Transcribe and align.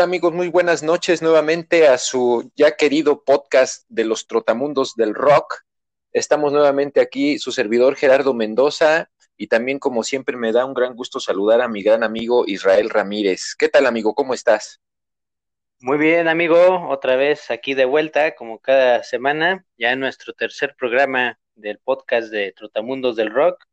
amigos? 0.00 0.32
Muy 0.32 0.48
buenas 0.48 0.82
noches 0.82 1.20
nuevamente 1.20 1.86
a 1.86 1.98
su 1.98 2.50
ya 2.56 2.74
querido 2.76 3.22
podcast 3.22 3.84
de 3.88 4.04
los 4.04 4.26
trotamundos 4.26 4.94
del 4.94 5.14
rock. 5.14 5.62
Estamos 6.12 6.52
nuevamente 6.52 7.00
aquí, 7.00 7.38
su 7.38 7.52
servidor 7.52 7.96
Gerardo 7.96 8.32
Mendoza, 8.32 9.10
y 9.36 9.48
también 9.48 9.78
como 9.78 10.02
siempre 10.02 10.36
me 10.38 10.52
da 10.52 10.64
un 10.64 10.72
gran 10.72 10.94
gusto 10.94 11.20
saludar 11.20 11.60
a 11.60 11.68
mi 11.68 11.82
gran 11.82 12.02
amigo 12.02 12.44
Israel 12.46 12.88
Ramírez. 12.88 13.54
¿Qué 13.58 13.68
tal 13.68 13.86
amigo? 13.86 14.14
¿Cómo 14.14 14.32
estás? 14.32 14.80
Muy 15.80 15.98
bien 15.98 16.28
amigo, 16.28 16.88
otra 16.88 17.16
vez 17.16 17.50
aquí 17.50 17.74
de 17.74 17.84
vuelta 17.84 18.34
como 18.34 18.58
cada 18.58 19.02
semana, 19.02 19.66
ya 19.76 19.92
en 19.92 20.00
nuestro 20.00 20.32
tercer 20.32 20.74
programa 20.78 21.38
del 21.54 21.78
podcast 21.78 22.30
de 22.30 22.52
Trotamundos 22.52 23.16
del 23.16 23.30
Rock 23.30 23.66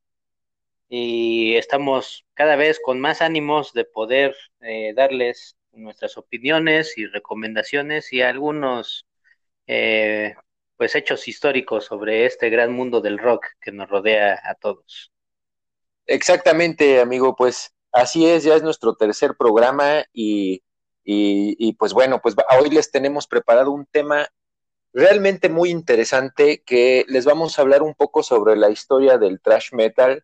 y 0.89 1.55
estamos 1.55 2.25
cada 2.33 2.55
vez 2.55 2.79
con 2.83 2.99
más 2.99 3.21
ánimos 3.21 3.73
de 3.73 3.85
poder 3.85 4.35
eh, 4.61 4.93
darles 4.93 5.56
nuestras 5.71 6.17
opiniones 6.17 6.97
y 6.97 7.05
recomendaciones 7.05 8.11
y 8.13 8.21
algunos 8.21 9.07
eh, 9.67 10.35
pues 10.77 10.95
hechos 10.95 11.27
históricos 11.27 11.85
sobre 11.85 12.25
este 12.25 12.49
gran 12.49 12.71
mundo 12.71 13.01
del 13.01 13.17
rock 13.17 13.45
que 13.59 13.71
nos 13.71 13.89
rodea 13.89 14.39
a 14.43 14.55
todos. 14.55 15.11
Exactamente, 16.05 17.01
amigo, 17.01 17.35
pues 17.35 17.73
así 17.91 18.25
es, 18.27 18.43
ya 18.43 18.55
es 18.55 18.63
nuestro 18.63 18.95
tercer 18.95 19.35
programa 19.37 20.05
y, 20.13 20.63
y, 21.03 21.73
pues 21.73 21.93
bueno, 21.93 22.21
pues 22.21 22.35
hoy 22.59 22.69
les 22.69 22.91
tenemos 22.91 23.27
preparado 23.27 23.71
un 23.71 23.85
tema 23.85 24.27
realmente 24.93 25.49
muy 25.49 25.69
interesante 25.69 26.63
que 26.65 27.05
les 27.07 27.25
vamos 27.25 27.57
a 27.57 27.61
hablar 27.61 27.81
un 27.81 27.93
poco 27.93 28.23
sobre 28.23 28.55
la 28.55 28.69
historia 28.69 29.17
del 29.17 29.41
thrash 29.41 29.73
metal, 29.73 30.23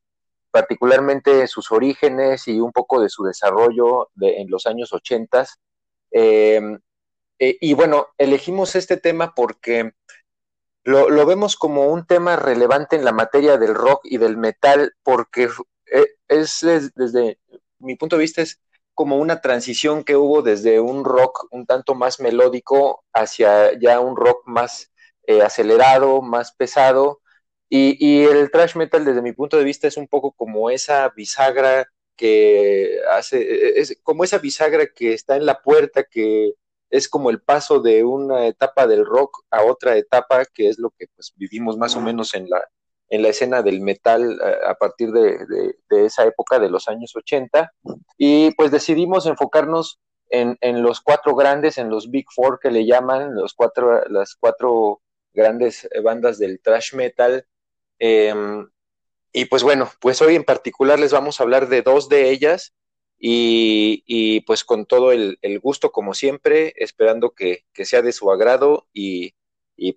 particularmente 0.53 1.47
sus 1.47 1.71
orígenes 1.71 2.47
y 2.47 2.59
un 2.59 2.71
poco 2.71 3.01
de 3.01 3.09
su 3.09 3.23
desarrollo 3.23 4.11
en 4.21 4.51
los 4.51 4.67
años 4.67 4.93
80. 4.93 5.47
Em, 6.11 6.79
eh, 7.39 7.57
y 7.59 7.73
bueno, 7.73 8.09
elegimos 8.19 8.75
este 8.75 8.97
tema 8.97 9.33
porque 9.35 9.93
lo, 10.83 11.25
vemos 11.25 11.55
como 11.55 11.87
un 11.87 12.05
tema 12.05 12.35
relevante 12.35 12.95
en 12.95 13.03
la 13.03 13.11
materia 13.13 13.57
del 13.57 13.73
rock 13.73 14.01
y 14.03 14.17
del 14.17 14.37
metal, 14.37 14.93
porque 15.01 15.49
eh, 15.91 16.05
es, 16.27 16.61
desde 16.93 17.39
mi 17.79 17.95
punto 17.95 18.17
de 18.17 18.21
vista 18.21 18.43
es 18.43 18.61
como 18.93 19.17
una 19.17 19.41
transición 19.41 20.03
que 20.03 20.15
hubo 20.15 20.43
desde 20.43 20.79
un 20.79 21.03
rock 21.03 21.47
un 21.49 21.65
tanto 21.65 21.95
más 21.95 22.19
melódico 22.19 23.03
hacia 23.11 23.75
ya 23.79 23.99
un 23.99 24.15
rock 24.15 24.43
más 24.45 24.91
eh, 25.25 25.41
acelerado, 25.41 26.21
más 26.21 26.53
pesado, 26.53 27.22
y, 27.75 28.23
el 28.25 28.51
thrash 28.51 28.75
metal, 28.75 29.03
desde 29.03 29.23
mi 29.23 29.31
punto 29.31 29.57
de 29.57 29.63
vista, 29.63 29.87
es 29.87 29.97
un 29.97 30.07
poco 30.07 30.31
como 30.33 30.69
esa 30.69 31.09
bisagra 31.09 31.87
que 32.15 32.99
hace, 33.11 33.79
es 33.79 33.97
como 34.03 34.23
esa 34.23 34.37
bisagra 34.37 34.85
que 34.87 35.13
está 35.13 35.37
en 35.37 35.47
la 35.47 35.59
puerta, 35.59 36.03
que 36.03 36.53
es 36.91 37.09
como 37.09 37.31
el 37.31 37.41
paso 37.41 37.79
de 37.79 38.03
una 38.03 38.45
etapa 38.45 38.85
del 38.85 39.03
rock 39.03 39.43
a 39.49 39.63
otra 39.63 39.97
etapa, 39.97 40.45
que 40.45 40.69
es 40.69 40.77
lo 40.77 40.91
que 40.91 41.07
pues, 41.15 41.33
vivimos 41.35 41.75
más 41.75 41.95
o 41.95 42.01
menos 42.01 42.35
en 42.35 42.47
la, 42.47 42.63
en 43.09 43.23
la 43.23 43.29
escena 43.29 43.63
del 43.63 43.81
metal 43.81 44.39
eh, 44.39 44.55
a, 44.67 44.75
partir 44.75 45.11
de, 45.11 45.75
esa 45.89 46.25
época 46.25 46.59
de 46.59 46.69
los 46.69 46.87
años 46.87 47.15
80. 47.15 47.73
Y 48.19 48.51
pues 48.51 48.69
decidimos 48.69 49.25
enfocarnos 49.25 49.99
en, 50.29 50.57
en, 50.61 50.83
los 50.83 51.01
cuatro 51.01 51.33
grandes, 51.33 51.79
en 51.79 51.89
los 51.89 52.11
Big 52.11 52.27
Four 52.35 52.59
que 52.61 52.69
le 52.69 52.85
llaman, 52.85 53.33
los 53.33 53.55
cuatro, 53.55 54.07
las 54.09 54.35
cuatro 54.35 55.01
grandes 55.33 55.89
bandas 56.03 56.37
del 56.37 56.61
thrash 56.61 56.93
metal, 56.93 57.47
Em, 57.99 58.67
y 59.31 59.45
pues 59.45 59.63
bueno, 59.63 59.91
pues 59.99 60.21
hoy 60.21 60.35
en 60.35 60.43
particular 60.43 60.99
les 60.99 61.11
vamos 61.11 61.39
a 61.39 61.43
hablar 61.43 61.67
de 61.69 61.81
dos 61.81 62.09
de 62.09 62.29
ellas 62.29 62.73
y, 63.19 64.41
pues 64.41 64.63
con 64.63 64.85
todo 64.85 65.11
el, 65.11 65.37
gusto 65.61 65.91
como 65.91 66.13
siempre, 66.13 66.73
esperando 66.77 67.31
que, 67.31 67.65
sea 67.73 68.01
de 68.01 68.11
su 68.11 68.31
agrado 68.31 68.87
y, 68.93 69.33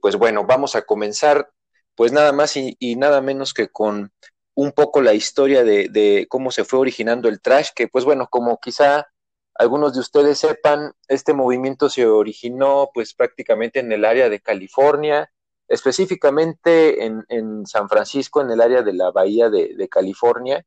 pues 0.01 0.17
bueno, 0.17 0.45
vamos 0.47 0.77
a 0.77 0.83
comenzar 0.83 1.51
pues 1.97 2.13
nada 2.13 2.33
más 2.33 2.57
y, 2.57 2.97
nada 2.97 3.21
menos 3.21 3.55
que 3.55 3.69
con 3.69 4.13
un 4.55 4.73
poco 4.73 5.03
la 5.03 5.15
historia 5.15 5.65
de, 5.65 5.89
de, 5.89 6.27
cómo 6.29 6.51
se 6.51 6.65
fue 6.65 6.79
originando 6.79 7.29
el 7.29 7.41
trash, 7.41 7.71
que 7.75 7.89
pues 7.89 8.05
bueno, 8.05 8.29
como 8.31 8.59
quizá 8.59 9.07
algunos 9.55 9.95
de 9.95 10.01
ustedes 10.01 10.39
sepan, 10.39 10.93
este 11.09 11.33
movimiento 11.35 11.89
se 11.89 12.07
originó 12.07 12.91
pues 12.95 13.15
prácticamente 13.15 13.81
en 13.81 13.91
el 13.93 14.05
área 14.05 14.29
de 14.29 14.41
California, 14.41 15.31
específicamente 15.69 17.05
en, 17.05 17.67
San 17.67 17.89
Francisco, 17.89 18.41
en 18.41 18.51
el 18.51 18.61
área 18.61 18.83
de 18.83 18.93
la 18.93 19.11
Bahía 19.11 19.51
de, 19.51 19.89
California. 19.89 20.65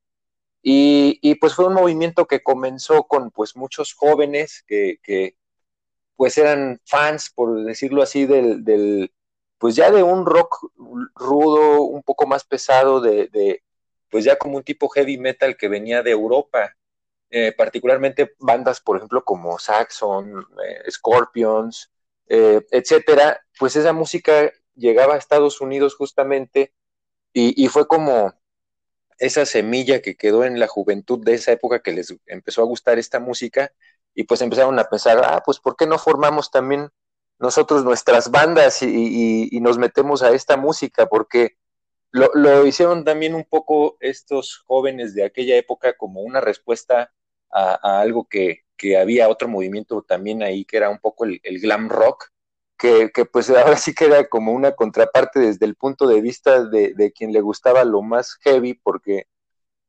Y, 0.62 1.36
pues 1.36 1.56
fue 1.56 1.68
un 1.68 1.74
movimiento 1.74 2.26
que 2.26 2.44
comenzó 2.44 3.04
con 3.04 3.32
pues 3.32 3.56
muchos 3.56 3.94
jóvenes 3.94 4.64
que, 4.68 5.36
pues 6.16 6.38
eran 6.38 6.82
fans, 6.86 7.32
por 7.34 7.64
decirlo 7.64 8.04
así, 8.04 8.26
del, 8.26 9.14
pues 9.58 9.76
ya 9.76 9.92
de 9.92 10.04
un 10.04 10.26
rock 10.26 10.70
rudo, 11.16 11.84
un 11.84 12.04
poco 12.04 12.28
más 12.28 12.44
pesado, 12.44 13.02
de, 13.02 13.64
pues 14.10 14.26
ya 14.26 14.38
como 14.38 14.58
un 14.58 14.64
tipo 14.64 14.90
heavy 14.90 15.18
metal 15.18 15.56
que 15.58 15.70
venía 15.70 16.04
de 16.04 16.12
Europa, 16.12 16.76
eh, 17.30 17.54
particularmente 17.54 18.34
bandas, 18.40 18.82
por 18.82 18.98
ejemplo, 18.98 19.24
como 19.24 19.60
Saxon, 19.60 20.46
eh, 20.66 20.92
Scorpions, 20.92 21.92
eh, 22.28 22.66
etcétera, 22.72 23.40
pues 23.58 23.76
esa 23.76 23.94
música 23.94 24.52
llegaba 24.76 25.16
a 25.16 25.18
Estados 25.18 25.62
Unidos 25.62 25.96
justamente 25.96 26.74
y, 27.34 27.68
fue 27.68 27.88
como 27.88 28.34
esa 29.18 29.46
semilla 29.46 30.02
que 30.02 30.16
quedó 30.16 30.44
en 30.44 30.60
la 30.60 30.68
juventud 30.68 31.24
de 31.24 31.36
esa 31.36 31.52
época 31.52 31.82
que 31.82 31.92
les 31.92 32.16
empezó 32.26 32.62
a 32.62 32.66
gustar 32.66 32.98
esta 32.98 33.20
música 33.20 33.72
y 34.16 34.24
pues 34.24 34.42
empezaron 34.42 34.78
a 34.80 34.86
pensar, 34.86 35.22
ah, 35.24 35.42
pues 35.46 35.60
¿por 35.60 35.76
qué 35.76 35.86
no 35.86 36.00
formamos 36.00 36.52
también 36.52 36.90
nosotros 37.38 37.84
nuestras 37.84 38.32
bandas 38.32 38.82
y, 38.82 39.60
nos 39.62 39.78
metemos 39.78 40.24
a 40.24 40.32
esta 40.32 40.58
música? 40.58 41.08
Porque 41.08 41.58
lo, 42.12 42.66
hicieron 42.66 43.06
también 43.06 43.36
un 43.36 43.46
poco 43.46 43.98
estos 44.00 44.58
jóvenes 44.66 45.14
de 45.14 45.24
aquella 45.24 45.56
época 45.56 45.96
como 45.96 46.22
una 46.22 46.42
respuesta 46.42 47.14
a, 47.52 48.02
algo 48.02 48.28
que, 48.28 48.64
había 49.00 49.30
otro 49.30 49.48
movimiento 49.50 50.02
también 50.04 50.42
ahí 50.42 50.64
que 50.66 50.78
era 50.78 50.90
un 50.90 51.00
poco 51.00 51.26
el 51.26 51.60
glam 51.60 51.90
rock, 51.90 52.32
que, 52.80 53.12
pues 53.32 53.50
ahora 53.52 53.78
sí 53.78 53.94
que 53.94 54.06
era 54.06 54.28
como 54.28 54.54
una 54.54 54.72
contraparte 54.76 55.40
desde 55.40 55.66
el 55.66 55.76
punto 55.76 56.08
de 56.08 56.22
vista 56.22 56.64
de, 56.64 57.14
quien 57.16 57.34
le 57.34 57.42
gustaba 57.42 57.84
lo 57.84 58.02
más 58.02 58.38
heavy, 58.42 58.74
porque 58.74 59.28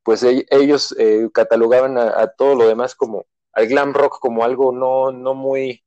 pues 0.03 0.23
ellos 0.23 0.95
eh, 0.99 1.29
catalogaban 1.33 1.99
a, 1.99 2.27
todo 2.29 2.55
lo 2.55 2.67
demás 2.67 2.95
como 2.95 3.27
al 3.53 3.67
glam 3.69 3.93
rock 3.95 4.19
como 4.19 4.45
algo 4.45 4.73
no, 4.73 5.13
no 5.13 5.35
muy, 5.35 5.85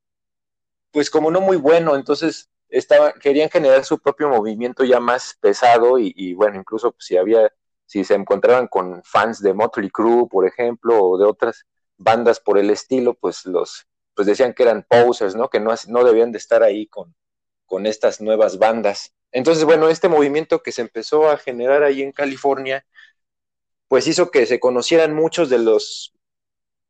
pues 0.91 1.09
como 1.09 1.31
no 1.31 1.41
muy 1.41 1.57
bueno, 1.57 1.95
entonces 1.95 2.49
estaba, 2.69 3.13
querían 3.13 3.49
generar 3.49 3.83
su 3.85 3.99
propio 3.99 4.29
movimiento 4.29 4.83
ya 4.83 4.99
más 4.99 5.37
pesado 5.41 5.97
y, 5.99 6.33
bueno, 6.35 6.59
incluso 6.59 6.91
pues, 6.91 7.05
si 7.05 7.17
había, 7.17 7.51
si 7.85 8.03
se 8.03 8.15
encontraban 8.15 8.67
con 8.67 9.03
fans 9.03 9.41
de 9.41 9.53
Motley 9.53 9.89
Crue, 9.89 10.27
por 10.29 10.47
ejemplo, 10.47 11.03
o 11.03 11.17
de 11.17 11.25
otras 11.25 11.65
bandas 11.97 12.39
por 12.39 12.57
el 12.57 12.69
estilo, 12.69 13.13
pues 13.15 13.45
los, 13.45 13.87
pues 14.15 14.27
decían 14.27 14.53
que 14.53 14.63
eran 14.63 14.83
posers, 14.83 15.35
¿no? 15.35 15.49
Que 15.49 15.59
no, 15.59 15.73
no 15.87 16.03
debían 16.03 16.31
de 16.31 16.37
estar 16.37 16.63
ahí 16.63 16.87
con, 16.87 17.15
con 17.65 17.85
estas 17.85 18.21
nuevas 18.21 18.57
bandas. 18.57 19.13
Entonces, 19.31 19.63
bueno, 19.65 19.89
este 19.89 20.09
movimiento 20.09 20.61
que 20.61 20.71
se 20.71 20.81
empezó 20.81 21.29
a 21.29 21.37
generar 21.37 21.83
ahí 21.83 22.01
en 22.01 22.11
California, 22.11 22.85
pues 23.87 24.07
hizo 24.07 24.31
que 24.31 24.45
se 24.45 24.59
conocieran 24.59 25.13
muchos 25.13 25.49
de 25.49 25.59
los 25.59 26.13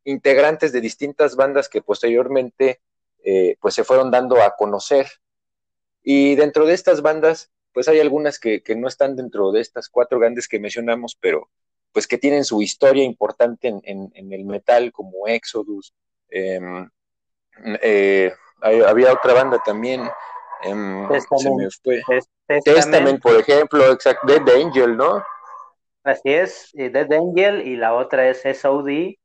integrantes 0.04 0.72
de 0.74 0.82
distintas 0.82 1.36
bandas 1.36 1.70
que 1.70 1.82
posteriormente 1.82 2.82
eh, 3.24 3.56
pues 3.62 3.74
se 3.74 3.84
fueron 3.84 4.12
dando 4.12 4.42
a 4.42 4.56
conocer. 4.56 5.08
Y 6.04 6.36
dentro 6.36 6.66
de 6.66 6.74
estas 6.74 7.02
bandas, 7.02 7.52
pues 7.74 7.88
hay 7.88 8.00
algunas 8.00 8.40
que, 8.40 8.62
no 8.76 8.88
están 8.88 9.16
dentro 9.16 9.52
de 9.52 9.62
estas 9.62 9.90
cuatro 9.90 10.20
grandes 10.20 10.48
que 10.48 10.60
mencionamos, 10.60 11.18
pero 11.20 11.50
pues 11.92 12.08
que 12.08 12.18
tienen 12.18 12.44
su 12.44 12.62
historia 12.62 13.04
importante 13.04 13.68
en, 13.68 14.12
en, 14.14 14.34
el 14.34 14.46
metal, 14.46 14.92
como 14.92 15.28
Exodus, 15.28 15.94
em, 16.30 16.90
eh, 17.82 18.34
había 18.62 19.14
otra 19.14 19.34
banda 19.34 19.60
también, 19.64 20.10
em, 20.64 21.08
se 21.10 21.50
me 21.52 21.68
fue. 21.84 22.02
Testament. 22.64 23.22
por 23.22 23.40
ejemplo, 23.40 23.92
exacto, 23.92 24.28
Dead 24.28 24.64
Angel, 24.64 24.96
¿no? 24.96 25.24
Así 26.04 26.34
es, 26.34 26.70
Dead 26.74 27.12
Angel 27.12 27.66
y 27.66 27.78
la 27.78 27.94
otra 27.94 28.28
es 28.28 28.44
SOD, 28.46 29.16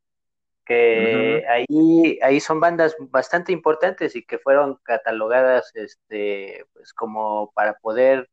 que 0.65 1.45
ahí, 1.49 2.19
ahí 2.23 2.41
son 2.41 2.61
bandas 2.61 2.95
bastante 2.99 3.53
importantes 3.53 4.15
y 4.15 4.25
que 4.25 4.39
fueron 4.39 4.79
catalogadas 4.83 5.71
este, 5.75 6.65
pues 6.75 6.93
como 6.93 7.51
para 7.53 7.75
poder 7.75 8.29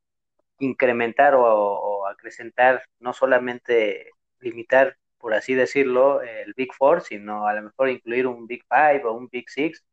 incrementar 0.60 1.34
o, 1.36 1.44
o 1.44 2.08
acrecentar, 2.08 2.84
no 3.00 3.14
solamente 3.14 4.12
limitar 4.40 4.98
por 5.26 5.34
así 5.34 5.56
decirlo, 5.56 6.22
el 6.22 6.54
Big 6.54 6.72
Four, 6.72 7.02
sino 7.02 7.48
a 7.48 7.56
lo 7.56 7.64
mejor 7.64 7.90
incluir 7.90 8.28
un 8.28 8.46
Big 8.46 8.64
Five 8.70 9.06
o 9.06 9.14
un 9.14 9.28
Big 9.28 9.50
Six. 9.50 9.84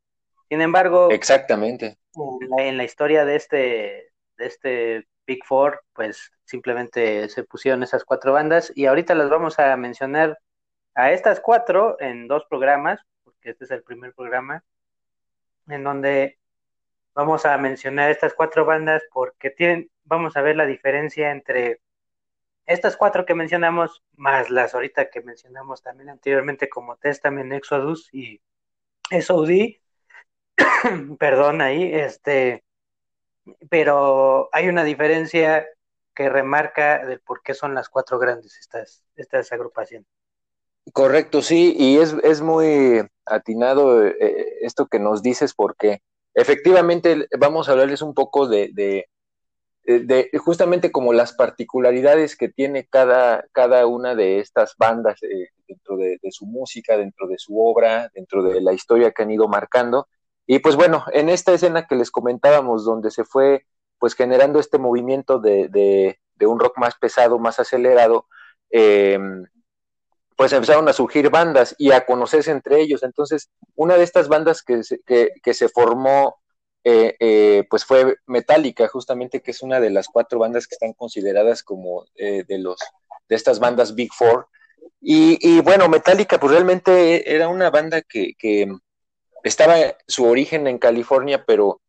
Sin 0.50 0.61
embargo, 0.61 1.08
exactamente. 1.11 1.96
En 2.58 2.76
la, 2.76 2.84
historia 2.84 3.25
de 3.25 3.37
este, 3.37 4.12
de 4.37 4.46
este 4.46 5.08
Big 5.26 5.43
Four, 5.46 5.81
pues 5.94 6.31
simplemente 6.44 7.31
se 7.31 7.44
pusieron 7.44 7.82
esas 7.82 8.05
cuatro 8.05 8.34
bandas 8.34 8.75
y 8.75 8.84
ahorita 8.84 9.14
las 9.14 9.31
vamos 9.31 9.58
a 9.58 9.75
mencionar 9.79 10.38
a 10.94 11.12
estas 11.12 11.40
cuatro 11.40 11.96
en 11.99 12.29
dos 12.29 12.44
programas, 12.50 13.00
porque 13.25 13.52
este 13.52 13.64
es 13.64 13.70
el 13.70 13.82
primer 13.82 14.12
programa. 14.12 14.62
en 15.67 15.82
donde 15.82 16.37
vamos 17.14 17.46
a 17.46 17.56
mencionar 17.56 18.11
estas 18.11 18.34
cuatro 18.34 18.67
bandas 18.67 19.02
porque 19.11 19.49
tienen, 19.49 19.90
vamos 20.05 20.37
a 20.37 20.43
ver 20.43 20.56
la 20.56 20.67
diferencia 20.67 21.31
entre 21.31 21.81
estas 22.67 22.97
cuatro 22.97 23.26
que 23.26 23.35
mencionamos, 23.35 24.03
más 24.17 24.50
las 24.50 24.75
ahorita 24.75 25.11
que 25.11 25.20
mencionamos 25.20 25.82
también 25.82 26.11
anteriormente 26.11 26.69
como 26.69 26.97
Testament, 26.97 27.53
Exodus 27.53 28.09
y 28.12 28.41
SOD, 29.11 29.79
perdón 31.19 31.61
ahí, 31.61 31.93
este, 31.93 32.64
pero 33.69 34.49
hay 34.53 34.69
una 34.69 34.85
diferencia 34.85 35.67
que 36.14 36.29
remarca 36.29 37.05
del 37.06 37.20
por 37.20 37.43
qué 37.43 37.55
son 37.55 37.75
las 37.75 37.88
cuatro 37.88 38.19
grandes 38.19 38.59
estas, 38.59 39.05
estas 39.17 39.50
agrupaciones. 39.53 40.06
Correcto, 40.93 41.43
sí, 41.43 41.75
y 41.79 41.99
es, 41.99 42.15
es 42.23 42.41
muy 42.43 43.03
atinado 43.25 44.05
eh, 44.05 44.58
esto 44.62 44.87
que 44.87 44.99
nos 44.99 45.23
dices 45.23 45.55
porque 45.55 46.03
efectivamente 46.35 47.29
vamos 47.38 47.69
a 47.69 47.73
hablarles 47.73 48.03
un 48.03 48.15
poco 48.15 48.49
de, 48.49 49.08
de, 49.84 50.31
justamente 50.38 50.93
como 50.93 51.12
las 51.12 51.32
particularidades 51.32 52.37
que 52.37 52.49
tiene 52.49 52.87
cada, 52.87 53.44
cada 53.52 53.87
una 53.87 54.14
de 54.14 54.38
estas 54.38 54.75
bandas 54.76 55.23
eh, 55.23 55.49
dentro 55.67 55.96
de, 55.96 56.19
su 56.31 56.46
música, 56.46 56.96
dentro 56.96 57.26
de 57.26 57.38
su 57.38 57.61
obra, 57.61 58.11
dentro 58.14 58.43
de 58.43 58.61
la 58.61 58.73
historia 58.73 59.12
que 59.12 59.23
han 59.23 59.31
ido 59.31 59.49
marcando. 59.49 60.08
Y 60.46 60.58
pues 60.61 60.76
bueno, 60.76 61.05
en 61.12 61.29
esta 61.29 61.52
escena 61.52 61.87
que 61.87 61.96
les 61.96 62.11
comentábamos, 62.11 62.84
donde 62.84 63.11
se 63.11 63.25
fue 63.25 63.67
pues 63.99 64.14
generando 64.14 64.58
este 64.58 64.79
movimiento 64.79 65.38
de, 65.38 65.69
de 65.69 66.46
un 66.46 66.58
rock 66.58 66.76
más 66.79 66.96
pesado, 66.96 67.38
más 67.38 67.61
acelerado, 67.61 68.26
eh, 68.70 69.19
pues 70.37 70.52
empezaron 70.52 70.88
a 70.88 70.93
surgir 70.93 71.31
bandas 71.31 71.75
y 71.79 71.93
a 71.93 72.05
conocerse 72.05 72.50
entre 72.50 72.81
ellos. 72.81 73.02
Entonces, 73.02 73.50
una 73.76 73.96
de 73.96 74.02
estas 74.02 74.29
bandas 74.29 74.62
que 74.62 74.81
que, 75.06 75.55
se 75.55 75.69
formó, 75.69 76.42
eh, 76.84 77.14
eh, 77.20 77.64
pues 77.70 77.84
fue 77.84 78.17
Metallica, 78.26 78.88
justamente, 78.88 79.40
que 79.40 79.52
es 79.52 79.62
una 79.62 79.79
de 79.79 79.90
las 79.90 80.08
cuatro 80.08 80.40
bandas 80.40 80.67
que 80.67 80.75
están 80.75 80.93
consideradas 80.94 81.62
como 81.62 82.05
eh, 82.17 82.44
de 82.46 82.58
los 82.58 82.79
de 83.29 83.37
estas 83.37 83.61
bandas 83.61 83.94
Big 83.94 84.12
Four. 84.12 84.49
Y, 85.00 85.61
bueno, 85.62 85.88
Metallica, 85.88 86.38
pues 86.38 86.52
realmente 86.52 87.34
era 87.34 87.49
una 87.49 87.70
banda 87.70 88.02
que, 88.02 88.34
estaba 89.43 89.75
su 90.06 90.25
origen 90.25 90.69
en 90.69 90.79
California, 90.79 91.44
pero 91.44 91.81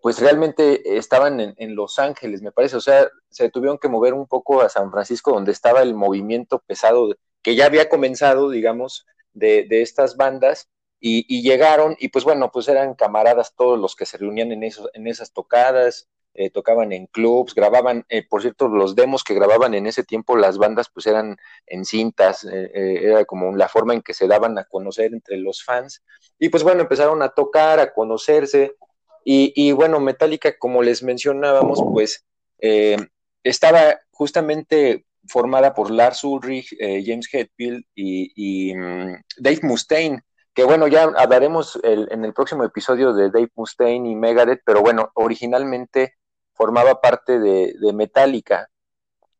pues 0.00 0.20
realmente 0.20 0.96
estaban 0.98 1.40
en, 1.40 1.74
Los 1.74 1.98
Ángeles, 1.98 2.42
me 2.42 2.52
parece. 2.52 2.76
O 2.76 2.80
sea, 2.80 3.08
se 3.30 3.50
tuvieron 3.50 3.78
que 3.78 3.88
mover 3.88 4.14
un 4.14 4.26
poco 4.28 4.60
a 4.62 4.68
San 4.68 4.90
Francisco, 4.92 5.32
donde 5.32 5.52
estaba 5.52 5.82
el 5.82 5.94
movimiento 5.94 6.60
pesado 6.60 7.16
que 7.42 7.56
ya 7.56 7.66
había 7.66 7.88
comenzado, 7.88 8.50
digamos, 8.50 9.06
de 9.32 9.66
estas 9.70 10.16
bandas. 10.16 10.68
Y, 11.00 11.24
y, 11.28 11.42
llegaron, 11.42 11.96
y 11.98 12.08
pues 12.08 12.24
bueno, 12.24 12.50
pues 12.50 12.68
eran 12.68 12.94
camaradas 12.94 13.54
todos 13.54 13.78
los 13.78 13.94
que 13.94 14.06
se 14.06 14.18
reunían 14.18 14.52
en, 14.52 14.64
esos, 14.64 14.90
en 14.94 15.06
esas 15.06 15.32
tocadas, 15.32 16.08
eh, 16.34 16.50
tocaban 16.50 16.92
en 16.92 17.06
clubs, 17.06 17.54
grababan, 17.54 18.04
eh, 18.08 18.26
por 18.28 18.42
cierto, 18.42 18.68
los 18.68 18.94
demos 18.94 19.24
que 19.24 19.34
grababan 19.34 19.74
en 19.74 19.86
ese 19.86 20.04
tiempo 20.04 20.36
las 20.36 20.58
bandas 20.58 20.88
pues 20.92 21.06
eran 21.06 21.36
en 21.66 21.84
cintas, 21.84 22.44
eh, 22.44 22.70
era 22.74 23.24
como 23.24 23.56
la 23.56 23.68
forma 23.68 23.94
en 23.94 24.02
que 24.02 24.14
se 24.14 24.28
daban 24.28 24.58
a 24.58 24.64
conocer 24.64 25.12
entre 25.12 25.36
los 25.36 25.64
fans. 25.64 26.02
Y 26.38 26.48
pues 26.48 26.62
bueno, 26.62 26.82
empezaron 26.82 27.22
a 27.22 27.30
tocar, 27.30 27.80
a 27.80 27.92
conocerse, 27.92 28.76
y, 29.30 29.72
bueno, 29.72 30.00
Metallica, 30.00 30.56
como 30.58 30.82
les 30.82 31.02
mencionábamos, 31.02 31.82
pues 31.92 32.24
estaba 33.42 34.00
justamente 34.10 35.04
formada 35.28 35.74
por 35.74 35.90
Lars 35.90 36.24
Ulrich, 36.24 36.74
eh, 36.78 37.02
James 37.04 37.28
Hetfield 37.32 37.84
y, 37.94 38.74
mm, 38.74 39.14
Dave 39.38 39.60
Mustaine, 39.62 40.22
que 40.58 40.64
bueno, 40.64 40.88
ya 40.88 41.04
hablaremos 41.04 41.78
en 41.84 42.24
el 42.24 42.34
próximo 42.34 42.64
episodio 42.64 43.12
de 43.12 43.30
Dave 43.30 43.52
Mustaine 43.54 44.10
y 44.10 44.16
Megadeth, 44.16 44.62
pero 44.66 44.80
bueno, 44.80 45.12
originalmente 45.14 46.14
formaba 46.52 47.00
parte 47.00 47.38
de, 47.38 47.92
Metallica. 47.92 48.68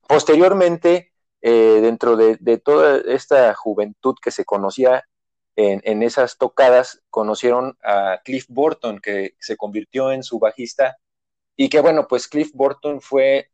Posteriormente, 0.07 1.13
eh, 1.43 1.81
dentro 1.83 2.17
de, 2.17 2.59
toda 2.59 2.99
esta 2.99 3.53
juventud 3.55 4.15
que 4.23 4.31
se 4.31 4.45
conocía 4.45 5.09
en, 5.57 6.05
esas 6.05 6.39
tocadas, 6.39 7.03
conocieron 7.11 7.77
a 7.83 8.21
Cliff 8.25 8.47
Burton, 8.49 9.01
que 9.01 9.35
se 9.41 9.57
convirtió 9.57 10.13
en 10.13 10.23
su 10.23 10.39
bajista, 10.39 10.99
y 11.57 11.69
que 11.69 11.81
bueno, 11.81 12.07
pues 12.07 12.29
Cliff 12.29 12.53
Burton 12.55 13.01
fue 13.01 13.51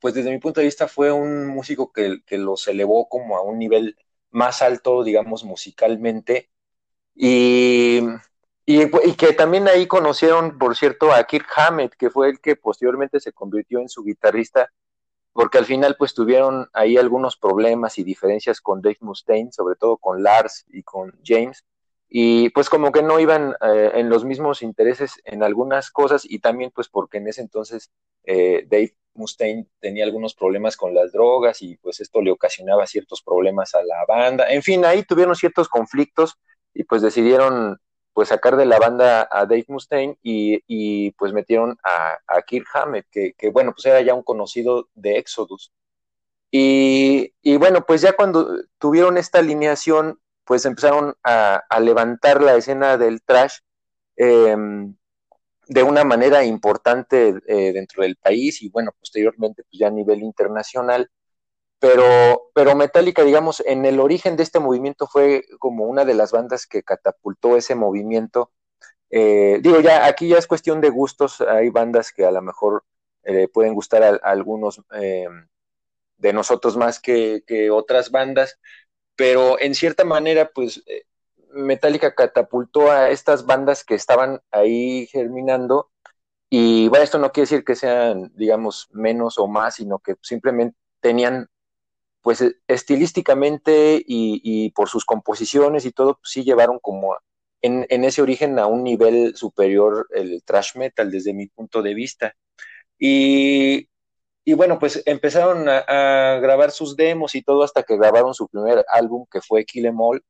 pues 0.00 0.12
desde 0.12 0.30
mi 0.30 0.38
punto 0.38 0.60
de 0.60 0.66
vista 0.66 0.86
fue 0.86 1.10
un 1.10 1.46
músico 1.46 1.92
que, 1.94 2.20
los 2.36 2.68
elevó 2.68 3.08
como 3.08 3.38
a 3.38 3.42
un 3.42 3.58
nivel 3.58 3.96
más 4.28 4.60
alto, 4.60 5.02
digamos, 5.02 5.44
musicalmente. 5.44 6.50
Y, 7.14 8.00
que 9.16 9.32
también 9.32 9.68
ahí 9.68 9.86
conocieron, 9.86 10.58
por 10.58 10.76
cierto, 10.76 11.12
a 11.12 11.24
Kirk 11.24 11.46
Hammett, 11.56 11.94
que 11.94 12.10
fue 12.10 12.30
el 12.30 12.40
que 12.40 12.56
posteriormente 12.56 13.20
se 13.20 13.32
convirtió 13.32 13.80
en 13.80 13.88
su 13.88 14.02
guitarrista, 14.04 14.70
porque 15.32 15.58
al 15.58 15.66
final 15.66 15.96
pues 15.98 16.14
tuvieron 16.14 16.68
ahí 16.72 16.96
algunos 16.96 17.36
problemas 17.36 17.98
y 17.98 18.04
diferencias 18.04 18.60
con 18.60 18.80
Dave 18.80 18.98
Mustaine, 19.00 19.52
sobre 19.52 19.76
todo 19.76 19.96
con 19.96 20.22
Lars 20.22 20.64
y 20.68 20.82
con 20.82 21.12
James, 21.24 21.64
y 22.12 22.50
pues 22.50 22.68
como 22.68 22.90
que 22.90 23.02
no 23.02 23.20
iban 23.20 23.54
eh, 23.62 23.92
en 23.94 24.08
los 24.08 24.24
mismos 24.24 24.62
intereses 24.62 25.20
en 25.24 25.44
algunas 25.44 25.92
cosas 25.92 26.24
y 26.28 26.40
también 26.40 26.72
pues 26.74 26.88
porque 26.88 27.18
en 27.18 27.28
ese 27.28 27.40
entonces 27.40 27.92
eh, 28.24 28.66
Dave 28.68 28.96
Mustaine 29.14 29.68
tenía 29.78 30.04
algunos 30.04 30.34
problemas 30.34 30.76
con 30.76 30.92
las 30.92 31.12
drogas 31.12 31.62
y 31.62 31.76
pues 31.76 32.00
esto 32.00 32.20
le 32.20 32.32
ocasionaba 32.32 32.86
ciertos 32.88 33.22
problemas 33.22 33.76
a 33.76 33.84
la 33.84 34.04
banda. 34.08 34.50
En 34.50 34.62
fin, 34.62 34.84
ahí 34.84 35.04
tuvieron 35.04 35.36
ciertos 35.36 35.68
conflictos 35.68 36.36
y 36.74 36.84
pues 36.84 37.02
decidieron 37.02 37.78
pues 38.12 38.28
sacar 38.28 38.56
de 38.56 38.66
la 38.66 38.78
banda 38.78 39.28
a 39.30 39.46
Dave 39.46 39.64
Mustaine 39.68 40.18
y, 40.22 41.10
pues 41.12 41.32
metieron 41.32 41.78
a, 41.84 42.18
a 42.26 42.42
Kirk 42.42 42.66
Hammett, 42.74 43.06
que, 43.10 43.50
bueno, 43.50 43.72
pues 43.72 43.86
era 43.86 44.00
ya 44.02 44.14
un 44.14 44.22
conocido 44.22 44.88
de 44.94 45.18
Exodus. 45.18 45.72
Y, 46.50 47.32
bueno, 47.58 47.84
pues 47.86 48.02
ya 48.02 48.12
cuando 48.14 48.62
tuvieron 48.78 49.16
esta 49.18 49.38
alineación, 49.38 50.20
pues 50.44 50.64
empezaron 50.64 51.14
a, 51.22 51.62
levantar 51.80 52.42
la 52.42 52.56
escena 52.56 52.98
del 52.98 53.22
trash. 53.22 53.58
Em, 54.16 54.94
de 55.70 55.84
una 55.84 56.02
manera 56.02 56.44
importante 56.44 57.40
eh, 57.46 57.72
dentro 57.72 58.02
del 58.02 58.16
país 58.16 58.60
y 58.60 58.68
bueno, 58.70 58.90
posteriormente 58.98 59.62
pues 59.62 59.78
ya 59.78 59.86
a 59.86 59.90
nivel 59.90 60.20
internacional. 60.20 61.08
Pero, 61.80 62.50
pero 62.54 62.76
Metallica, 62.76 63.24
digamos, 63.24 63.62
en 63.66 63.86
el 63.86 64.00
origen 64.00 64.36
de 64.36 64.42
este 64.42 64.60
movimiento 64.60 65.06
fue 65.06 65.44
como 65.58 65.84
una 65.84 66.04
de 66.04 66.14
las 66.14 66.30
bandas 66.30 66.66
que 66.66 66.82
catapultó 66.82 67.56
ese 67.56 67.74
movimiento. 67.74 68.52
Eh, 69.10 69.58
digo, 69.62 69.80
ya 69.80 70.06
aquí 70.06 70.28
ya 70.28 70.38
es 70.38 70.46
cuestión 70.46 70.80
de 70.80 70.90
gustos, 70.90 71.40
hay 71.40 71.70
bandas 71.70 72.12
que 72.12 72.24
a 72.24 72.30
lo 72.30 72.42
mejor 72.42 72.84
eh, 73.24 73.48
pueden 73.48 73.74
gustar 73.74 74.02
a, 74.02 74.20
algunos 74.22 74.82
de 76.18 76.32
nosotros 76.34 76.76
más 76.76 77.00
que, 77.00 77.42
que, 77.46 77.70
otras 77.70 78.10
bandas, 78.10 78.60
pero 79.16 79.58
en 79.58 79.74
cierta 79.74 80.04
manera, 80.04 80.50
pues 80.54 80.84
Metallica 81.52 82.14
catapultó 82.14 82.90
a 82.90 83.10
estas 83.10 83.46
bandas 83.46 83.84
que 83.84 83.94
estaban 83.94 84.40
ahí 84.50 85.06
germinando 85.06 85.90
y 86.52 86.88
bueno, 86.88 87.04
esto 87.04 87.18
no 87.18 87.30
quiere 87.30 87.48
decir 87.48 87.64
que 87.64 87.76
sean, 87.76 88.32
digamos, 88.34 88.88
menos 88.90 89.38
o 89.38 89.46
más, 89.46 89.76
sino 89.76 90.00
que 90.00 90.16
simplemente 90.20 90.76
tenían, 91.00 91.48
pues 92.22 92.44
estilísticamente 92.68 94.02
y, 94.06 94.70
por 94.70 94.88
sus 94.88 95.04
composiciones 95.04 95.84
y 95.86 95.92
todo, 95.92 96.14
pues, 96.14 96.32
sí 96.32 96.44
llevaron 96.44 96.78
como 96.80 97.16
en, 97.62 97.86
ese 98.04 98.22
origen 98.22 98.58
a 98.58 98.66
un 98.66 98.84
nivel 98.84 99.36
superior 99.36 100.06
el 100.10 100.42
thrash 100.44 100.76
metal 100.76 101.10
desde 101.10 101.34
mi 101.34 101.46
punto 101.48 101.82
de 101.82 101.94
vista. 101.94 102.34
Y, 102.98 103.88
bueno, 104.56 104.78
pues 104.78 105.02
empezaron 105.06 105.68
a, 105.68 106.38
grabar 106.42 106.70
sus 106.72 106.96
demos 106.96 107.34
y 107.34 107.42
todo 107.42 107.62
hasta 107.62 107.82
que 107.82 107.96
grabaron 107.96 108.34
su 108.34 108.48
primer 108.48 108.84
álbum 108.88 109.26
que 109.30 109.40
fue 109.40 109.64
Kill 109.64 109.86
Em 109.86 110.00
All 110.00 110.22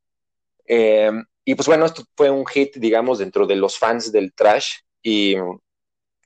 eh, 0.73 1.11
y 1.45 1.57
pues 1.57 1.67
bueno, 1.67 1.85
esto 1.87 2.05
fue 2.17 2.31
un 2.31 2.47
hit, 2.47 2.77
digamos, 2.77 3.19
dentro 3.19 3.45
de 3.45 3.57
los 3.57 3.77
fans 3.77 4.13
del 4.13 4.33
trash. 4.35 4.75
Y, 5.03 5.35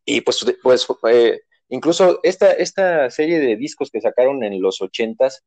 y 0.05 0.21
pues, 0.21 0.45
pues 0.63 0.87
eh, 1.09 1.41
incluso 1.69 2.21
esta, 2.23 2.53
esta 2.53 3.09
serie 3.11 3.39
de 3.39 3.57
discos 3.57 3.91
que 3.91 4.03
sacaron 4.03 4.45
en 4.45 4.61
los 4.61 4.83
ochentas, 4.83 5.43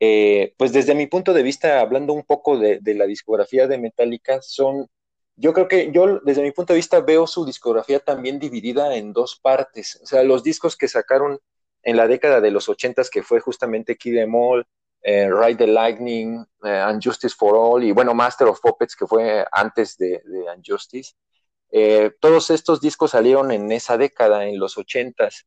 eh, 0.00 0.54
pues 0.58 0.72
desde 0.72 0.94
mi 0.94 1.06
punto 1.06 1.32
de 1.32 1.42
vista, 1.42 1.80
hablando 1.80 2.12
un 2.12 2.24
poco 2.24 2.58
de, 2.58 2.80
la 2.94 3.06
discografía 3.06 3.66
de 3.66 3.78
Metallica, 3.78 4.40
son, 4.42 4.88
yo 5.36 5.52
creo 5.52 5.68
que 5.68 5.90
yo 5.92 6.20
desde 6.20 6.42
mi 6.42 6.52
punto 6.52 6.72
de 6.72 6.78
vista 6.78 7.00
veo 7.00 7.26
su 7.26 7.44
discografía 7.44 8.00
también 8.00 8.38
dividida 8.38 8.94
en 8.96 9.12
dos 9.12 9.38
partes. 9.40 10.00
O 10.02 10.06
sea, 10.06 10.22
los 10.22 10.42
discos 10.42 10.76
que 10.76 10.88
sacaron 10.88 11.40
en 11.82 11.96
la 11.96 12.08
década 12.08 12.40
de 12.40 12.50
los 12.50 12.68
ochentas, 12.68 13.10
que 13.10 13.22
fue 13.22 13.40
justamente 13.40 13.96
Kid 13.96 14.16
Em 14.16 14.34
All, 14.34 14.66
eh, 15.02 15.30
Ride 15.30 15.56
the 15.56 15.66
Lightning, 15.68 16.44
eh, 16.64 16.84
Unjustice 16.92 17.34
for 17.36 17.54
All 17.56 17.84
y 17.84 17.92
bueno, 17.92 18.12
Master 18.12 18.48
of 18.48 18.60
Puppets 18.60 18.96
que 18.96 19.06
fue 19.06 19.46
antes 19.52 19.96
de, 19.96 20.20
de 20.24 20.44
Unjustice. 20.56 21.14
Eh, 21.70 22.10
todos 22.20 22.50
estos 22.50 22.80
discos 22.80 23.12
salieron 23.12 23.52
en 23.52 23.70
esa 23.72 23.96
década, 23.96 24.46
en 24.46 24.58
los 24.58 24.78
ochentas, 24.78 25.46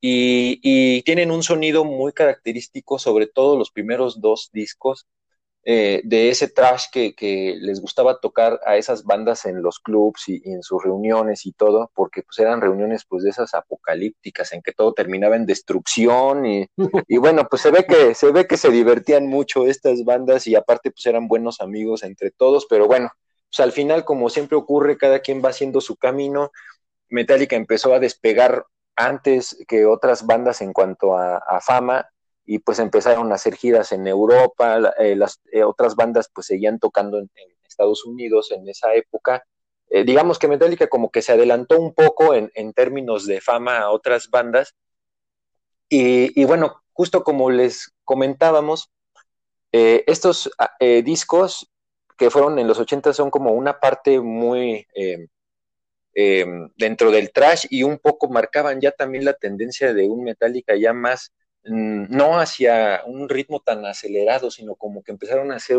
y, 0.00 0.60
y, 0.62 1.02
tienen 1.02 1.30
un 1.30 1.42
sonido 1.42 1.84
muy 1.84 2.12
característico, 2.12 2.98
sobre 2.98 3.26
todo 3.26 3.58
los 3.58 3.70
primeros 3.70 4.20
dos 4.20 4.50
discos, 4.52 5.06
eh, 5.70 6.00
de 6.04 6.30
ese 6.30 6.48
trash 6.48 6.84
que, 6.90 7.14
que, 7.14 7.56
les 7.60 7.80
gustaba 7.80 8.20
tocar 8.20 8.58
a 8.64 8.76
esas 8.76 9.04
bandas 9.04 9.44
en 9.44 9.60
los 9.60 9.80
clubs 9.80 10.28
y, 10.28 10.40
en 10.50 10.62
sus 10.62 10.82
reuniones 10.82 11.44
y 11.44 11.52
todo, 11.52 11.90
porque 11.94 12.22
pues 12.22 12.38
eran 12.38 12.60
reuniones 12.62 13.04
pues 13.06 13.24
de 13.24 13.30
esas 13.30 13.52
apocalípticas 13.54 14.52
en 14.54 14.62
que 14.62 14.72
todo 14.72 14.94
terminaba 14.94 15.36
en 15.36 15.44
destrucción 15.44 16.46
y, 16.46 16.66
y 17.08 17.18
bueno, 17.18 17.46
pues 17.50 17.60
se 17.62 17.70
ve 17.70 17.84
que 17.84 18.14
se 18.14 18.32
ve 18.32 18.46
que 18.46 18.56
se 18.56 18.70
divertían 18.70 19.26
mucho 19.26 19.66
estas 19.66 20.04
bandas 20.04 20.46
y 20.46 20.54
aparte 20.54 20.90
pues 20.90 21.04
eran 21.04 21.28
buenos 21.28 21.60
amigos 21.60 22.02
entre 22.02 22.30
todos, 22.30 22.66
pero 22.70 22.86
bueno, 22.86 23.10
pues 23.50 23.60
al 23.60 23.72
final 23.72 24.04
como 24.06 24.30
siempre 24.30 24.56
ocurre, 24.56 24.96
cada 24.96 25.20
quien 25.20 25.42
va 25.44 25.50
haciendo 25.50 25.82
su 25.82 25.96
camino. 25.96 26.50
Metallica 27.10 27.56
empezó 27.56 27.92
a 27.92 28.00
despegar 28.00 28.64
antes 28.98 29.56
que 29.68 29.86
otras 29.86 30.26
bandas 30.26 30.60
en 30.60 30.72
cuanto 30.72 31.16
a, 31.16 31.60
fama 31.60 32.10
y 32.44 32.58
pues 32.58 32.80
empezaron 32.80 33.30
a 33.30 33.36
hacer 33.36 33.54
giras 33.54 33.92
en 33.92 34.06
Europa, 34.06 34.92
eh, 34.98 35.14
las 35.14 35.40
eh, 35.52 35.62
otras 35.62 35.94
bandas 35.94 36.30
pues 36.34 36.48
seguían 36.48 36.78
tocando 36.78 37.18
en, 37.18 37.30
Estados 37.64 38.04
Unidos 38.06 38.50
en 38.50 38.68
esa 38.68 38.94
época. 38.94 39.44
Eh, 39.90 40.02
digamos 40.02 40.38
que 40.38 40.48
Metallica 40.48 40.88
como 40.88 41.10
que 41.12 41.22
se 41.22 41.32
adelantó 41.32 41.78
un 41.78 41.94
poco 41.94 42.34
en, 42.34 42.50
en 42.54 42.72
términos 42.72 43.24
de 43.24 43.40
fama 43.40 43.78
a 43.78 43.90
otras 43.90 44.30
bandas. 44.30 44.74
Y, 45.88 46.40
y, 46.40 46.44
bueno, 46.44 46.82
justo 46.92 47.22
como 47.22 47.50
les 47.50 47.92
comentábamos, 48.04 48.90
estos 49.70 50.50
discos 51.04 51.70
que 52.16 52.30
fueron 52.30 52.58
en 52.58 52.66
los 52.66 52.80
80 52.80 53.12
son 53.12 53.30
como 53.30 53.52
una 53.52 53.78
parte 53.78 54.18
muy 54.18 54.88
dentro 56.76 57.10
del 57.10 57.30
trash 57.30 57.66
y 57.70 57.84
un 57.84 57.98
poco 57.98 58.28
marcaban 58.28 58.80
ya 58.80 58.90
también 58.90 59.24
la 59.24 59.34
tendencia 59.34 59.94
de 59.94 60.08
un 60.08 60.24
Metallica 60.24 60.74
ya 60.74 60.92
más 60.92 61.32
Mm, 61.64 62.06
no 62.16 62.38
hacia 62.38 63.02
un 63.06 63.28
ritmo 63.28 63.60
tan 63.60 63.84
acelerado, 63.84 64.50
sino 64.50 64.74
como 64.76 65.02
que 65.02 65.12
empezaron 65.12 65.52
a 65.52 65.56
hacer 65.56 65.78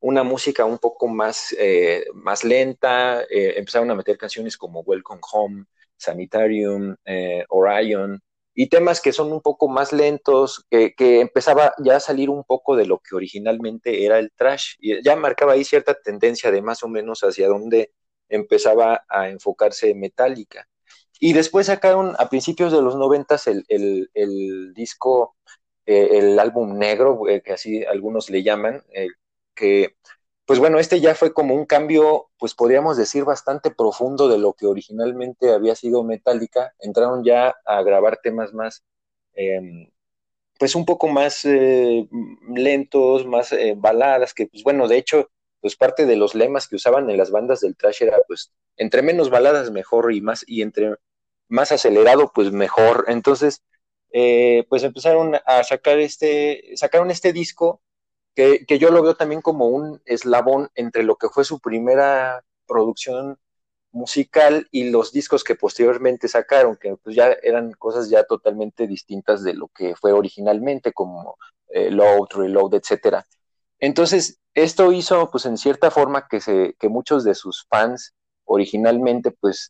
una 0.00 0.22
música 0.24 0.64
un 0.64 0.78
poco 0.78 1.08
más, 1.08 1.54
eh, 1.58 2.04
más 2.14 2.44
lenta, 2.44 3.22
eh, 3.30 3.54
empezaron 3.56 3.90
a 3.90 3.94
meter 3.94 4.18
canciones 4.18 4.56
como 4.56 4.80
Welcome 4.80 5.20
Home, 5.32 5.64
Sanitarium, 5.96 6.96
eh, 7.04 7.44
Orion, 7.50 8.20
y 8.54 8.68
temas 8.68 9.00
que 9.00 9.12
son 9.12 9.32
un 9.32 9.40
poco 9.40 9.68
más 9.68 9.92
lentos, 9.92 10.66
que, 10.70 10.94
que, 10.94 11.20
empezaba 11.20 11.74
ya 11.78 11.96
a 11.96 12.00
salir 12.00 12.30
un 12.30 12.44
poco 12.44 12.76
de 12.76 12.86
lo 12.86 12.98
que 12.98 13.14
originalmente 13.14 14.04
era 14.04 14.18
el 14.18 14.32
trash, 14.32 14.74
y 14.80 15.02
ya 15.04 15.16
marcaba 15.16 15.52
ahí 15.52 15.64
cierta 15.64 15.94
tendencia 15.94 16.50
de 16.50 16.62
más 16.62 16.82
o 16.82 16.88
menos 16.88 17.20
hacia 17.20 17.48
dónde 17.48 17.92
empezaba 18.30 19.04
a 19.08 19.28
enfocarse 19.28 19.94
Metallica. 19.94 20.66
Y 21.20 21.34
después 21.34 21.66
sacaron 21.66 22.14
a 22.18 22.30
principios 22.30 22.72
de 22.72 22.80
los 22.80 22.96
noventas 22.96 23.46
el, 23.46 23.64
el, 23.68 24.72
disco, 24.74 25.36
eh, 25.84 26.08
el 26.12 26.38
álbum 26.38 26.78
negro, 26.78 27.28
eh, 27.28 27.42
que 27.42 27.52
así 27.52 27.84
algunos 27.84 28.30
le 28.30 28.42
llaman, 28.42 28.82
eh, 28.94 29.08
que 29.54 29.96
pues 30.46 30.58
bueno, 30.58 30.78
este 30.80 31.00
ya 31.00 31.14
fue 31.14 31.32
como 31.34 31.54
un 31.54 31.66
cambio, 31.66 32.30
pues 32.38 32.54
podríamos 32.54 32.96
decir, 32.96 33.24
bastante 33.24 33.70
profundo 33.70 34.28
de 34.28 34.38
lo 34.38 34.54
que 34.54 34.66
originalmente 34.66 35.52
había 35.52 35.76
sido 35.76 36.02
Metallica. 36.02 36.74
Entraron 36.80 37.22
ya 37.24 37.54
a 37.66 37.82
grabar 37.82 38.18
temas 38.22 38.52
más, 38.52 38.82
em, 39.34 39.90
pues 40.58 40.74
un 40.74 40.84
poco 40.86 41.08
más 41.08 41.44
lentos, 41.44 43.26
más 43.26 43.54
baladas, 43.76 44.34
que 44.34 44.46
pues 44.48 44.64
bueno, 44.64 44.88
de 44.88 44.98
hecho, 44.98 45.30
pues 45.60 45.76
parte 45.76 46.06
de 46.06 46.16
los 46.16 46.34
lemas 46.34 46.68
que 46.68 46.76
usaban 46.76 47.10
en 47.10 47.16
las 47.16 47.30
bandas 47.30 47.60
del 47.60 47.76
trash 47.76 48.02
era 48.02 48.18
pues 48.26 48.52
entre 48.76 49.02
menos 49.02 49.30
baladas 49.30 49.70
mejor 49.70 50.12
y 50.12 50.20
más 50.20 50.44
y 50.46 50.62
entre 50.62 50.96
más 51.48 51.72
acelerado, 51.72 52.32
pues 52.34 52.52
mejor. 52.52 53.04
Entonces, 53.08 53.62
eh, 54.12 54.66
pues 54.68 54.82
empezaron 54.84 55.36
a 55.46 55.64
sacar 55.64 55.98
este, 55.98 56.72
sacaron 56.76 57.10
este 57.10 57.32
disco 57.32 57.82
que, 58.34 58.64
que, 58.66 58.78
yo 58.78 58.90
lo 58.90 59.02
veo 59.02 59.16
también 59.16 59.42
como 59.42 59.68
un 59.68 60.00
eslabón 60.06 60.70
entre 60.74 61.02
lo 61.02 61.16
que 61.16 61.28
fue 61.28 61.44
su 61.44 61.60
primera 61.60 62.44
producción 62.66 63.38
musical 63.92 64.68
y 64.70 64.90
los 64.90 65.12
discos 65.12 65.44
que 65.44 65.56
posteriormente 65.56 66.28
sacaron, 66.28 66.76
que 66.76 66.96
pues 66.96 67.16
ya 67.16 67.36
eran 67.42 67.72
cosas 67.72 68.08
ya 68.08 68.24
totalmente 68.24 68.86
distintas 68.86 69.42
de 69.42 69.54
lo 69.54 69.68
que 69.68 69.94
fue 69.96 70.12
originalmente, 70.12 70.92
como 70.92 71.36
eh, 71.68 71.90
Load, 71.90 72.28
Reload, 72.34 72.74
etcétera. 72.74 73.26
Entonces, 73.80 74.40
esto 74.54 74.92
hizo, 74.92 75.30
pues 75.30 75.46
en 75.46 75.56
cierta 75.56 75.90
forma, 75.90 76.28
que, 76.28 76.40
se, 76.40 76.74
que 76.78 76.88
muchos 76.88 77.24
de 77.24 77.34
sus 77.34 77.66
fans 77.68 78.14
originalmente, 78.44 79.30
pues 79.32 79.68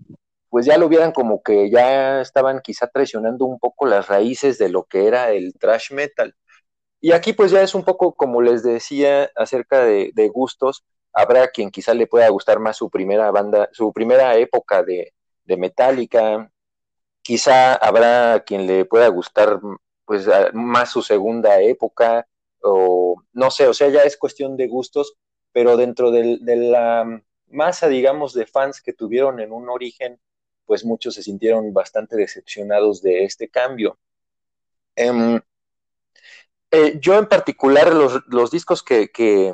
pues 0.51 0.67
ya 0.67 0.77
lo 0.79 0.89
vieran 0.89 1.13
como 1.13 1.43
que 1.43 1.71
ya 1.71 2.21
estaban 2.21 2.61
quizá 2.61 2.89
traicionando 2.89 3.47
un 3.47 3.59
poco 3.59 3.87
las 3.87 4.09
raíces 4.09 4.59
de 4.59 4.69
lo 4.69 4.85
que 4.85 5.07
era 5.07 5.31
el 5.31 5.55
thrash 5.59 5.93
metal. 5.93 6.35
Y 7.01 7.13
aquí 7.13 7.33
pues 7.33 7.53
ya 7.53 7.63
es 7.63 7.75
un 7.75 7.85
poco 7.85 8.15
como 8.15 8.43
les 8.43 8.63
decía 8.63 9.31
acerca 9.37 9.85
de, 9.85 10.31
gustos, 10.35 10.85
habrá 11.13 11.49
quien 11.49 11.71
quizá 11.71 11.95
le 11.95 12.07
pueda 12.07 12.29
gustar 12.29 12.59
más 12.61 12.77
su 12.77 12.91
primera 12.91 13.31
banda, 13.31 13.69
su 13.73 13.93
primera 13.93 14.37
época 14.37 14.83
de, 14.83 15.15
de 15.45 15.57
Metallica, 15.57 16.51
quizá 17.23 17.75
habrá 17.75 18.41
quien 18.45 18.67
le 18.67 18.85
pueda 18.85 19.09
gustar 19.09 19.61
pues 20.05 20.29
más 20.53 20.91
su 20.91 21.03
segunda 21.03 21.61
época, 21.61 22.27
o 22.63 23.23
no 23.33 23.51
sé, 23.51 23.67
o 23.67 23.75
sea, 23.75 23.89
ya 23.89 24.03
es 24.03 24.17
cuestión 24.17 24.57
de 24.57 24.69
gustos, 24.69 25.15
pero 25.53 25.77
dentro 25.77 26.11
de 26.11 26.39
la 26.57 27.23
masa, 27.49 27.89
digamos, 27.89 28.35
de 28.35 28.47
fans 28.47 28.81
que 28.81 28.93
tuvieron 28.93 29.41
en 29.41 29.53
un 29.53 29.69
origen 29.69 30.21
pues 30.71 30.85
muchos 30.85 31.17
se 31.17 31.25
sintieron 31.25 31.75
bastante 31.75 32.15
decepcionados 32.15 33.03
de 33.03 33.25
este 33.25 33.49
cambio. 33.49 33.99
Em, 34.95 35.41
eh, 36.71 36.97
yo 37.01 37.19
en 37.19 37.27
particular 37.27 37.93
los, 37.93 38.51
discos 38.53 38.85
que, 38.85 39.53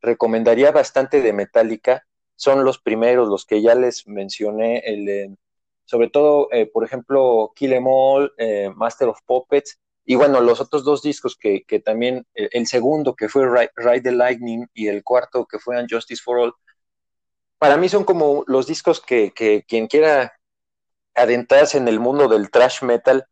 recomendaría 0.00 0.72
bastante 0.72 1.22
de 1.22 1.32
Metallica 1.32 2.04
son 2.34 2.64
los 2.64 2.80
primeros, 2.80 3.28
los 3.28 3.46
que 3.46 3.62
ya 3.62 3.76
les 3.76 4.08
mencioné, 4.08 4.82
sobre 5.84 6.10
todo, 6.10 6.48
eh, 6.50 6.66
por 6.66 6.82
ejemplo, 6.82 7.52
Kill 7.54 7.72
Em 7.72 7.86
All, 7.86 8.32
eh, 8.38 8.72
Master 8.74 9.06
of 9.06 9.20
Puppets, 9.24 9.78
y 10.04 10.16
bueno, 10.16 10.40
los 10.40 10.60
otros 10.60 10.84
dos 10.84 11.02
discos 11.02 11.36
que, 11.36 11.64
también, 11.84 12.26
el, 12.34 12.66
segundo 12.66 13.14
que 13.14 13.28
fue 13.28 13.46
Ride, 13.48 14.00
the 14.02 14.12
Lightning 14.12 14.66
y 14.74 14.88
el 14.88 15.04
cuarto 15.04 15.46
que 15.46 15.58
fue 15.58 15.84
Justice 15.88 16.22
for 16.22 16.38
All, 16.38 16.54
para 17.58 17.76
mí 17.76 17.88
son 17.88 18.04
como 18.04 18.42
los 18.48 18.66
discos 18.66 19.00
que, 19.00 19.32
quien 19.68 19.86
quiera 19.86 20.32
adentrarse 21.14 21.78
en 21.78 21.86
el 21.86 22.00
mundo 22.00 22.26
del 22.26 22.50
thrash 22.50 22.82
metal, 22.82 23.26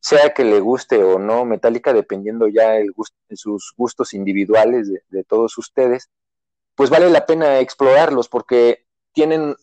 sea 0.00 0.32
que 0.34 0.44
le 0.44 0.60
guste 0.60 1.02
o 1.02 1.18
no 1.18 1.44
Metallica, 1.44 1.92
dependiendo 1.92 2.46
ya 2.48 2.76
el 2.76 2.92
gusto, 2.92 3.16
de 3.28 3.36
sus 3.36 3.72
gustos 3.76 4.14
individuales 4.14 4.88
de, 5.08 5.24
todos 5.24 5.58
ustedes, 5.58 6.10
pues 6.76 6.90
vale 6.90 7.10
la 7.10 7.26
pena 7.26 7.58
explorarlos 7.58 8.28
porque 8.28 8.86
tienen 9.12 9.56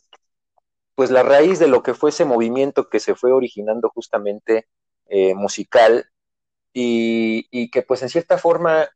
pues 0.95 1.09
la 1.12 1.23
raíz 1.23 1.59
de 1.59 1.67
lo 1.67 1.83
que 1.83 1.93
fue 1.93 2.09
ese 2.09 2.25
movimiento 2.25 2.89
que 2.89 3.00
se 3.00 3.15
fue 3.15 3.31
originando 3.31 3.89
justamente 3.89 4.67
eh, 5.07 5.33
musical 5.35 6.09
y, 6.74 7.70
que 7.72 7.82
pues 7.84 8.01
en 8.03 8.10
cierta 8.10 8.38
forma 8.38 8.89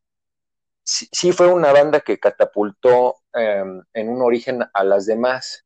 sí, 0.83 1.31
fue 1.31 1.47
una 1.47 1.71
banda 1.73 2.01
que 2.01 2.19
catapultó 2.19 3.17
em, 3.33 3.83
en 3.93 4.09
un 4.09 4.21
origen 4.21 4.63
a 4.73 4.83
las 4.83 5.05
demás. 5.05 5.65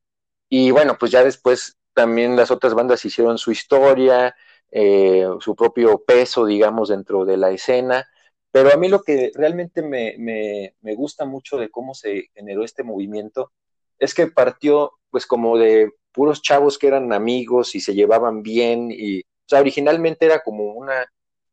Y 0.50 0.72
bueno, 0.72 0.98
pues 1.00 1.12
ya 1.12 1.24
después 1.24 1.78
también 1.94 2.36
las 2.36 2.52
otras 2.52 2.74
bandas 2.74 3.06
hicieron 3.06 3.38
su 3.38 3.52
historia, 3.52 4.36
eh, 4.72 5.26
su 5.40 5.56
propio 5.56 6.04
peso, 6.04 6.46
digamos, 6.46 6.90
dentro 6.90 7.26
de 7.26 7.38
la 7.38 7.52
escena. 7.52 8.08
Pero 8.52 8.74
a 8.74 8.78
mí 8.78 8.90
lo 8.90 9.02
que 9.04 9.32
realmente 9.36 9.82
me, 9.82 10.16
me, 10.18 10.76
me 10.82 10.96
gusta 10.96 11.26
mucho 11.26 11.58
de 11.58 11.70
cómo 11.70 11.94
se 11.94 12.30
generó 12.34 12.64
este 12.64 12.84
movimiento 12.84 13.52
es 14.00 14.14
que 14.14 14.28
partió 14.28 14.94
pues 15.12 15.26
como 15.28 15.58
de 15.58 15.92
puros 16.12 16.42
chavos 16.42 16.78
que 16.78 16.88
eran 16.88 17.14
amigos 17.14 17.76
y 17.76 17.82
se 17.82 17.94
llevaban 17.94 18.42
bien 18.44 18.90
y, 18.92 19.22
o 19.22 19.24
sea, 19.48 19.60
originalmente 19.62 20.26
era 20.26 20.42
como 20.44 20.74
una, 20.74 21.06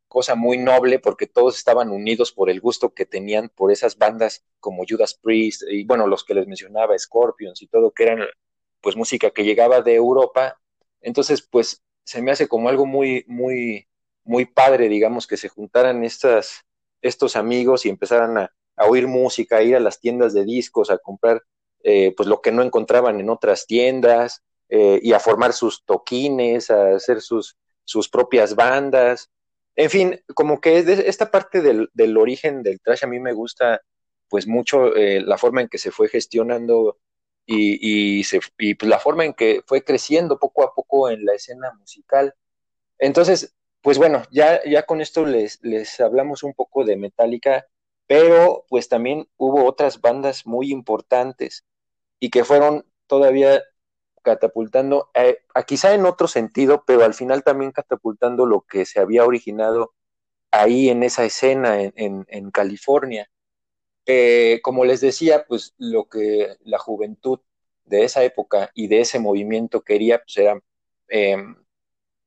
cosa 0.09 0.35
muy 0.35 0.59
noble 0.59 0.99
porque 0.99 1.27
todos 1.27 1.57
estaban 1.57 1.91
unidos 1.91 2.33
por 2.33 2.51
el 2.51 2.61
gusto 2.61 2.95
que 2.95 3.07
tenían 3.07 3.51
por 3.51 3.71
esas 3.71 3.99
bandas 3.99 4.45
como 4.59 4.85
Judas 4.89 5.15
Priest 5.15 5.63
y 5.69 5.85
bueno, 5.85 6.07
los 6.07 6.25
que 6.25 6.35
les 6.35 6.47
mencionaba, 6.47 6.99
Scorpions 6.99 7.63
y 7.63 7.67
todo, 7.69 7.93
que 7.93 8.05
eran 8.05 8.21
pues 8.81 8.97
música 8.97 9.31
que 9.31 9.45
llegaba 9.45 9.83
de 9.83 9.95
Europa. 9.95 10.59
Entonces, 11.01 11.43
pues 11.43 11.83
se 12.05 12.23
me 12.23 12.31
hace 12.31 12.49
como 12.49 12.69
algo 12.69 12.87
muy, 12.87 13.25
muy, 13.29 13.87
muy 14.25 14.47
padre, 14.47 14.89
digamos, 14.89 15.27
que 15.27 15.37
se 15.37 15.49
juntaran 15.49 16.05
estas, 16.05 16.65
estos 17.03 17.37
amigos 17.37 17.85
y 17.85 17.91
empezaran 17.91 18.39
a, 18.39 18.53
oír 18.89 19.09
música, 19.09 19.57
a 19.57 19.63
ir 19.63 19.75
a 19.75 19.81
las 19.81 20.01
tiendas 20.01 20.33
de 20.33 20.45
discos, 20.45 20.91
a 20.91 20.99
comprar 20.99 21.43
eh, 21.83 22.15
pues 22.17 22.29
lo 22.29 22.41
que 22.41 22.53
no 22.53 22.63
encontraban 22.63 23.19
en 23.19 23.29
otras 23.29 23.67
tiendas 23.67 24.45
eh, 24.69 25.01
y 25.03 25.13
a 25.13 25.21
formar 25.21 25.53
sus 25.53 25.85
toquines, 25.85 26.71
a 26.71 26.95
hacer 26.95 27.21
sus, 27.21 27.57
sus 27.85 28.09
propias 28.09 28.55
bandas. 28.55 29.31
En 29.79 29.91
fin, 29.91 30.21
como 30.35 30.61
que 30.61 30.79
esta 31.07 31.31
parte 31.31 31.63
del, 31.63 32.17
origen 32.17 32.65
del 32.65 32.81
trash 32.81 33.05
a 33.05 33.07
mí 33.07 33.21
me 33.21 33.33
gusta 33.33 33.81
pues 34.29 34.49
mucho 34.49 34.97
eh, 34.97 35.21
la 35.21 35.39
forma 35.39 35.61
en 35.61 35.69
que 35.69 35.79
se 35.79 35.93
fue 35.93 36.09
gestionando 36.09 36.99
y, 37.47 38.25
se, 38.25 38.41
pues, 38.57 38.91
la 38.91 38.99
forma 38.99 39.25
en 39.25 39.35
que 39.35 39.63
fue 39.67 39.85
creciendo 39.85 40.41
poco 40.41 40.65
a 40.65 40.75
poco 40.75 41.09
en 41.11 41.25
la 41.25 41.35
escena 41.35 41.73
musical. 41.79 42.35
Entonces, 42.99 43.55
pues 43.81 43.99
bueno, 43.99 44.25
ya, 44.33 44.61
ya 44.65 44.83
con 44.83 45.01
esto 45.01 45.25
les 45.25 46.01
hablamos 46.01 46.43
un 46.43 46.55
poco 46.55 46.85
de 46.85 46.97
Metallica. 46.97 47.67
pero 48.09 48.65
pues 48.69 48.89
también 48.89 49.29
hubo 49.37 49.65
otras 49.65 50.01
bandas 50.01 50.45
muy 50.45 50.73
importantes 50.73 51.65
y 52.19 52.31
que 52.31 52.45
fueron 52.45 52.85
todavía 53.07 53.63
catapultando, 54.29 55.11
eh, 55.15 55.39
quizá 55.67 55.95
en 55.95 56.05
otro 56.05 56.29
sentido, 56.29 56.85
pero 56.87 57.05
al 57.05 57.15
final 57.15 57.43
también 57.43 57.73
catapultando 57.73 58.45
lo 58.47 58.63
que 58.63 58.85
se 58.85 59.01
había 59.01 59.25
originado 59.25 59.95
ahí 60.51 60.91
en 60.91 61.03
esa 61.03 61.25
escena 61.25 61.81
en, 61.83 62.51
California. 62.53 63.31
Eh, 64.07 64.61
como 64.63 64.85
les 64.85 65.01
decía, 65.01 65.45
pues 65.49 65.75
lo 65.79 66.09
que 66.09 66.57
la 66.65 66.79
juventud 66.79 67.41
de 67.85 68.05
esa 68.05 68.23
época 68.25 68.71
y 68.75 68.89
de 68.89 69.01
ese 69.01 69.19
movimiento 69.19 69.83
quería, 69.83 70.19
pues 70.19 70.37
era 70.39 70.61
em, 71.09 71.57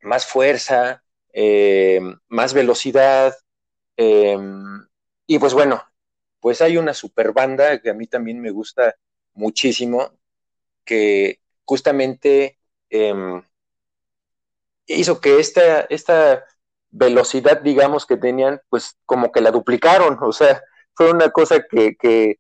más 0.02 0.26
fuerza, 0.26 1.04
em, 1.34 2.20
más 2.30 2.54
velocidad, 2.54 3.36
em, 3.98 4.88
y 5.28 5.40
pues 5.40 5.54
bueno, 5.54 5.84
pues 6.40 6.62
hay 6.62 6.78
una 6.78 6.94
super 6.94 7.34
banda 7.34 7.82
que 7.82 7.90
a 7.92 7.94
mí 7.94 8.08
también 8.08 8.42
me 8.42 8.52
gusta 8.52 8.96
muchísimo, 9.34 10.12
que 10.86 11.41
justamente 11.72 12.58
hizo 14.88 15.22
que 15.22 15.40
esta, 15.40 15.82
esta 15.82 16.44
velocidad, 16.90 17.62
digamos, 17.62 18.06
que 18.06 18.18
tenían, 18.18 18.62
pues 18.70 18.98
como 19.06 19.32
que 19.32 19.42
la 19.42 19.52
duplicaron, 19.52 20.18
o 20.22 20.34
sea, 20.34 20.62
fue 20.94 21.12
una 21.12 21.30
cosa 21.32 21.64
que, 21.70 21.96
que 21.96 22.38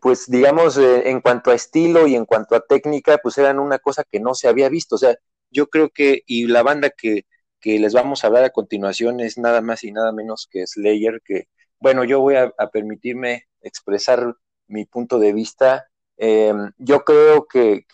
pues 0.00 0.26
digamos, 0.30 0.78
eh, 0.78 1.10
en 1.10 1.20
cuanto 1.20 1.50
a 1.50 1.54
estilo 1.54 2.06
y 2.06 2.14
en 2.16 2.26
cuanto 2.26 2.54
a 2.54 2.60
técnica, 2.60 3.18
pues 3.18 3.38
eran 3.38 3.58
una 3.58 3.78
cosa 3.78 4.04
que 4.10 4.20
no 4.20 4.34
se 4.34 4.48
había 4.48 4.68
visto, 4.68 4.96
o 4.96 4.98
sea, 4.98 5.16
yo 5.50 5.68
creo 5.68 5.90
que, 5.90 6.22
y 6.26 6.46
la 6.46 6.62
banda 6.62 6.90
que, 6.90 7.24
que 7.60 7.78
les 7.78 7.92
vamos 7.94 8.24
a 8.24 8.28
hablar 8.28 8.44
a 8.44 8.50
continuación 8.50 9.20
es 9.20 9.38
nada 9.38 9.60
más 9.60 9.84
y 9.84 9.92
nada 9.92 10.12
menos 10.12 10.48
que 10.50 10.66
Slayer, 10.66 11.20
que, 11.24 11.48
bueno, 11.80 12.04
yo 12.04 12.20
voy 12.20 12.36
a, 12.36 12.52
permitirme 12.72 13.44
expresar 13.62 14.34
mi 14.68 14.84
punto 14.86 15.18
de 15.18 15.32
vista. 15.32 15.86
Em, 16.16 16.72
yo 16.78 17.04
creo 17.04 17.46
que, 17.46 17.84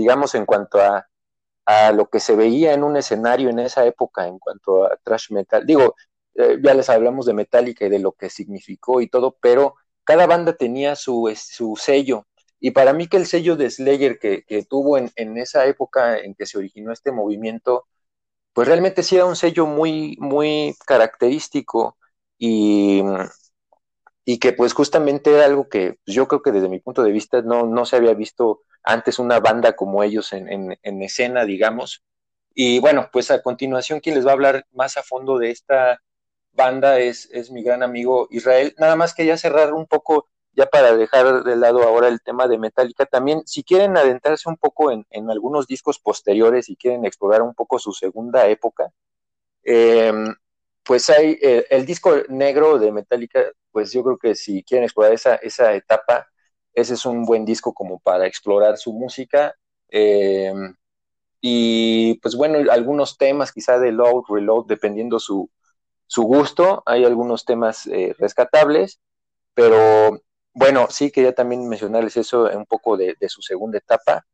digamos, 0.00 0.34
en 0.34 0.46
cuanto 0.46 0.80
a 0.80 1.06
a 1.70 1.92
lo 1.92 2.08
que 2.10 2.20
se 2.20 2.36
veía 2.36 2.74
en 2.74 2.82
un 2.84 2.96
escenario 2.96 3.48
en 3.50 3.60
esa 3.60 3.86
época 3.86 4.26
en 4.26 4.38
cuanto 4.38 4.84
a 4.84 4.96
trash 5.04 5.30
metal. 5.30 5.64
Digo, 5.66 5.94
eh, 6.34 6.58
ya 6.62 6.74
les 6.74 6.88
hablamos 6.88 7.26
de 7.26 7.34
Metallica 7.34 7.86
y 7.86 7.90
de 7.90 8.00
lo 8.00 8.12
que 8.12 8.30
significó 8.30 9.00
y 9.00 9.08
todo, 9.08 9.36
pero 9.40 9.76
cada 10.04 10.26
banda 10.26 10.54
tenía 10.54 10.96
su, 10.96 11.32
su 11.36 11.76
sello. 11.76 12.26
Y 12.60 12.72
para 12.72 12.92
mí 12.92 13.08
que 13.08 13.16
el 13.18 13.26
sello 13.26 13.56
de 13.56 13.70
Slayer 13.70 14.18
que, 14.18 14.44
tuvo 14.68 14.98
en, 14.98 15.10
en, 15.16 15.38
esa 15.38 15.66
época 15.66 16.18
en 16.18 16.34
que 16.34 16.46
se 16.46 16.58
originó 16.58 16.92
este 16.92 17.12
movimiento, 17.12 17.86
pues 18.52 18.68
realmente 18.68 19.02
sí 19.02 19.16
era 19.16 19.26
un 19.26 19.36
sello 19.36 19.66
muy, 19.66 20.16
muy 20.20 20.76
característico 20.86 21.96
y, 22.38 23.02
y 24.24 24.38
que 24.38 24.52
pues 24.52 24.72
justamente 24.74 25.32
era 25.34 25.46
algo 25.46 25.68
que 25.68 25.98
yo 26.06 26.28
creo 26.28 26.42
que 26.42 26.52
desde 26.52 26.68
mi 26.68 26.80
punto 26.80 27.02
de 27.02 27.12
vista 27.12 27.42
no, 27.42 27.66
no 27.66 27.84
se 27.86 27.96
había 27.96 28.14
visto 28.14 28.62
antes 28.82 29.18
una 29.18 29.40
banda 29.40 29.74
como 29.74 30.02
ellos 30.02 30.32
en, 30.32 30.78
escena, 31.02 31.44
digamos. 31.44 32.02
Y 32.54 32.80
bueno, 32.80 33.08
pues 33.12 33.30
a 33.30 33.42
continuación 33.42 34.00
quien 34.00 34.14
les 34.16 34.26
va 34.26 34.30
a 34.30 34.34
hablar 34.34 34.66
más 34.72 34.96
a 34.96 35.02
fondo 35.02 35.38
de 35.38 35.50
esta 35.50 36.00
banda 36.52 36.98
es, 36.98 37.28
es 37.32 37.50
mi 37.50 37.62
gran 37.62 37.82
amigo 37.82 38.28
Israel. 38.30 38.74
Nada 38.78 38.96
más 38.96 39.14
que 39.14 39.26
ya 39.26 39.36
cerrar 39.36 39.72
un 39.72 39.86
poco, 39.86 40.26
ya 40.52 40.66
para 40.66 40.96
dejar 40.96 41.44
de 41.44 41.56
lado 41.56 41.82
ahora 41.82 42.08
el 42.08 42.20
tema 42.22 42.48
de 42.48 42.58
Metallica, 42.58 43.06
también 43.06 43.42
si 43.46 43.62
quieren 43.62 43.96
adentrarse 43.96 44.48
un 44.48 44.56
poco 44.56 44.90
en, 44.90 45.06
algunos 45.30 45.66
discos 45.66 45.98
posteriores 45.98 46.68
y 46.68 46.76
quieren 46.76 47.04
explorar 47.04 47.42
un 47.42 47.54
poco 47.54 47.78
su 47.78 47.92
segunda 47.92 48.48
época, 48.48 48.92
em, 49.62 50.34
pues 50.82 51.08
hay 51.10 51.38
eh, 51.42 51.66
el 51.70 51.86
disco 51.86 52.14
negro 52.28 52.78
de 52.78 52.92
Metallica, 52.92 53.44
pues 53.70 53.92
yo 53.92 54.02
creo 54.02 54.18
que 54.18 54.34
si 54.34 54.62
quieren 54.64 54.84
explorar 54.84 55.12
esa, 55.12 55.36
esa 55.36 55.74
etapa, 55.74 56.28
ese 56.80 56.94
es 56.94 57.06
un 57.06 57.24
buen 57.24 57.44
disco 57.44 57.72
como 57.74 57.98
para 58.00 58.26
explorar 58.26 58.78
su 58.78 58.92
música. 58.92 59.54
Eh, 59.90 60.52
y 61.40 62.14
pues 62.20 62.34
bueno, 62.36 62.70
algunos 62.70 63.16
temas 63.16 63.52
quizá 63.52 63.78
de 63.78 63.92
load, 63.92 64.24
reload, 64.28 64.66
dependiendo 64.66 65.18
su, 65.18 65.50
su 66.06 66.22
gusto, 66.24 66.82
hay 66.86 67.04
algunos 67.04 67.44
temas 67.44 67.86
eh, 67.86 68.14
rescatables, 68.18 69.00
pero 69.54 70.22
bueno, 70.52 70.88
sí 70.90 71.10
quería 71.10 71.34
también 71.34 71.68
mencionarles 71.68 72.16
eso 72.16 72.44
un 72.52 72.66
poco 72.66 72.96
de, 72.96 73.16
su 73.28 73.42
segunda 73.42 73.78
etapa, 73.78 74.26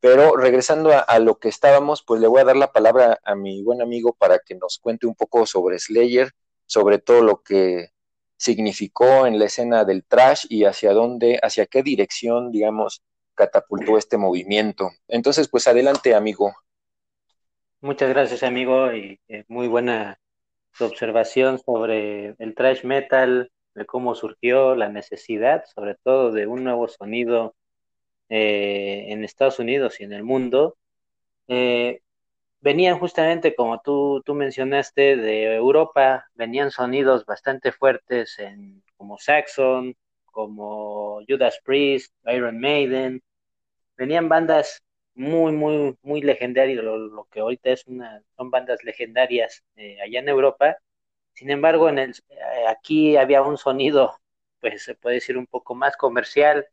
pero 0.00 0.36
regresando 0.36 0.90
a, 0.92 1.18
lo 1.20 1.38
que 1.38 1.48
estábamos, 1.48 2.02
pues 2.02 2.20
le 2.20 2.26
voy 2.26 2.40
a 2.40 2.44
dar 2.44 2.56
la 2.56 2.72
palabra 2.72 3.20
a 3.24 3.34
mi 3.34 3.62
buen 3.62 3.80
amigo 3.82 4.12
para 4.14 4.40
que 4.40 4.54
nos 4.56 4.78
cuente 4.78 5.06
un 5.06 5.14
poco 5.14 5.46
sobre 5.46 5.78
Slayer, 5.78 6.32
sobre 6.66 6.98
todo 6.98 7.22
lo 7.22 7.42
que 7.42 7.90
significó 8.40 9.26
en 9.26 9.38
la 9.38 9.44
escena 9.44 9.84
del 9.84 10.02
trash 10.02 10.46
y 10.48 10.64
hacia 10.64 10.94
dónde, 10.94 11.38
hacia 11.42 11.66
qué 11.66 11.82
dirección, 11.82 12.50
digamos, 12.50 13.02
catapultó 13.34 13.98
este 13.98 14.16
movimiento. 14.16 14.88
Entonces, 15.08 15.46
pues 15.48 15.68
adelante, 15.68 16.14
amigo. 16.14 16.54
Muchas 17.82 18.08
gracias, 18.08 18.42
amigo, 18.42 18.92
y 18.94 19.20
eh, 19.28 19.44
muy 19.48 19.68
buena 19.68 20.18
observación 20.78 21.58
sobre 21.58 22.34
el 22.38 22.54
trash 22.54 22.82
metal, 22.84 23.52
de 23.74 23.84
cómo 23.84 24.14
surgió 24.14 24.74
la 24.74 24.88
necesidad, 24.88 25.64
sobre 25.74 25.96
todo 26.02 26.32
de 26.32 26.46
un 26.46 26.64
nuevo 26.64 26.88
sonido 26.88 27.54
eh, 28.30 29.04
en 29.08 29.22
Estados 29.22 29.58
Unidos 29.58 30.00
y 30.00 30.04
en 30.04 30.14
el 30.14 30.24
mundo. 30.24 30.78
Eh, 31.46 32.00
venían 32.60 32.98
justamente, 32.98 33.54
como 33.54 33.80
tú, 33.80 34.22
tú 34.24 34.34
mencionaste, 34.34 35.16
de 35.16 35.54
Europa, 35.54 36.26
venían 36.34 36.70
sonidos 36.70 37.24
bastante 37.24 37.72
fuertes 37.72 38.38
en, 38.38 38.82
como 38.96 39.18
Saxon, 39.18 39.96
como 40.26 41.20
Judas 41.28 41.60
Priest, 41.64 42.14
Iron 42.26 42.60
Maiden, 42.60 43.22
venían 43.96 44.28
bandas 44.28 44.82
muy, 45.14 45.52
muy, 45.52 45.98
muy 46.02 46.22
legendarias, 46.22 46.82
lo, 46.84 47.26
que 47.30 47.40
ahorita 47.40 47.70
es 47.70 47.86
una, 47.86 48.22
son 48.36 48.50
bandas 48.50 48.82
legendarias 48.84 49.62
eh, 49.76 50.00
allá 50.02 50.20
en 50.20 50.28
Europa. 50.28 50.76
Sin 51.34 51.50
embargo, 51.50 51.88
en 51.88 51.98
el, 51.98 52.10
eh, 52.30 52.66
aquí 52.68 53.16
había 53.16 53.42
un 53.42 53.58
sonido, 53.58 54.18
pues 54.60 54.84
se 54.84 54.94
puede 54.94 55.16
decir 55.16 55.36
un 55.38 55.46
poco 55.46 55.74
más 55.74 55.96
comercial, 55.96 56.66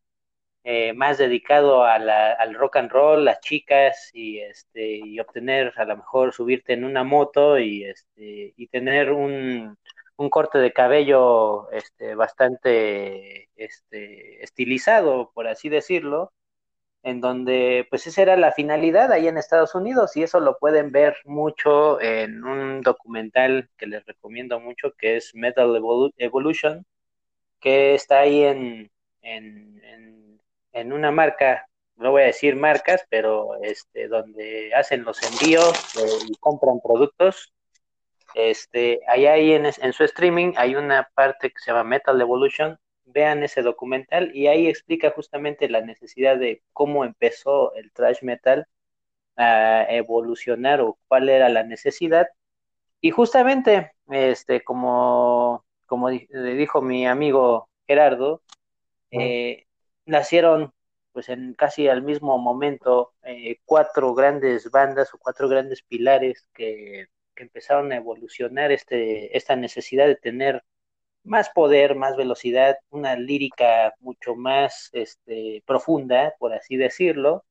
eh, 0.69 0.91
más 0.91 1.17
dedicado 1.17 1.85
al 1.85 2.53
rock 2.55 2.75
and 2.75 2.91
roll, 2.91 3.23
las 3.23 3.39
chicas 3.39 4.11
y 4.13 4.39
este 4.39 4.97
y 4.97 5.17
obtener 5.17 5.71
a 5.77 5.85
lo 5.85 5.95
mejor 5.95 6.33
subirte 6.33 6.73
en 6.73 6.83
una 6.83 7.05
moto 7.05 7.57
y 7.57 7.85
este 7.85 8.53
y 8.57 8.67
tener 8.67 9.13
un, 9.13 9.77
un 10.17 10.29
corte 10.29 10.57
de 10.57 10.73
cabello 10.73 11.71
este 11.71 12.15
bastante 12.15 13.49
este 13.55 14.43
estilizado 14.43 15.31
por 15.33 15.47
así 15.47 15.69
decirlo 15.69 16.33
en 17.01 17.21
donde 17.21 17.87
pues 17.89 18.05
esa 18.07 18.23
era 18.23 18.35
la 18.35 18.51
finalidad 18.51 19.13
ahí 19.13 19.29
en 19.29 19.37
Estados 19.37 19.73
Unidos 19.73 20.17
y 20.17 20.23
eso 20.23 20.41
lo 20.41 20.57
pueden 20.57 20.91
ver 20.91 21.15
mucho 21.23 22.01
en 22.01 22.43
un 22.43 22.81
documental 22.81 23.69
que 23.77 23.87
les 23.87 24.05
recomiendo 24.05 24.59
mucho 24.59 24.91
que 24.97 25.15
es 25.15 25.33
Metal 25.33 25.73
Evolution 26.17 26.85
que 27.61 27.95
está 27.95 28.19
ahí 28.19 28.43
en, 28.43 28.91
en 29.21 29.77
en 29.83 30.26
una 30.85 31.11
marca, 31.11 31.67
no 31.95 32.11
voy 32.11 32.23
a 32.23 32.27
decir 32.27 32.55
marcas, 32.55 33.03
pero 33.09 33.55
este, 33.61 34.07
donde 34.07 34.71
hacen 34.75 35.03
los 35.03 35.21
envíos 35.23 35.95
eh, 35.97 36.25
y 36.29 36.35
compran 36.35 36.79
productos. 36.79 37.53
Este, 38.35 38.99
ahí, 39.07 39.25
ahí 39.25 39.53
en, 39.53 39.65
en 39.65 39.93
su 39.93 40.03
streaming 40.03 40.53
hay 40.57 40.75
una 40.75 41.09
parte 41.15 41.49
que 41.49 41.59
se 41.59 41.71
llama 41.71 41.83
Metal 41.83 42.19
Evolution. 42.19 42.77
Vean 43.05 43.43
ese 43.43 43.61
documental 43.61 44.35
y 44.35 44.47
ahí 44.47 44.67
explica 44.67 45.11
justamente 45.11 45.69
la 45.69 45.81
necesidad 45.81 46.37
de 46.37 46.61
cómo 46.73 47.05
empezó 47.05 47.73
el 47.75 47.91
thrash 47.93 48.21
metal 48.21 48.67
a 49.37 49.85
evolucionar 49.89 50.81
o 50.81 50.97
cuál 51.07 51.29
era 51.29 51.49
la 51.49 51.63
necesidad. 51.63 52.27
Y 53.01 53.11
justamente, 53.11 53.91
este, 54.09 54.63
como, 54.63 55.63
como 55.85 56.09
le 56.09 56.53
dijo 56.55 56.81
mi 56.81 57.07
amigo 57.07 57.69
Gerardo, 57.87 58.41
eh, 59.11 59.66
nacieron 60.07 60.73
pues 61.11 61.29
en 61.29 61.53
casi 61.55 61.87
al 61.87 62.03
mismo 62.03 62.37
momento 62.37 63.13
eh, 63.23 63.59
cuatro 63.65 64.13
grandes 64.13 64.69
bandas 64.71 65.13
o 65.13 65.17
cuatro 65.17 65.49
grandes 65.49 65.83
pilares 65.83 66.47
que, 66.53 67.07
empezaron 67.35 67.91
a 67.91 67.97
evolucionar 67.97 68.71
este, 68.71 69.37
esta 69.37 69.55
necesidad 69.55 70.07
de 70.07 70.15
tener 70.15 70.63
más 71.23 71.49
poder, 71.51 71.95
más 71.95 72.15
velocidad, 72.17 72.77
una 72.89 73.15
lírica 73.15 73.93
mucho 73.99 74.35
más 74.35 74.89
este, 74.93 75.63
profunda, 75.67 76.33
por 76.39 76.53
así 76.53 76.77
decirlo, 76.77 77.45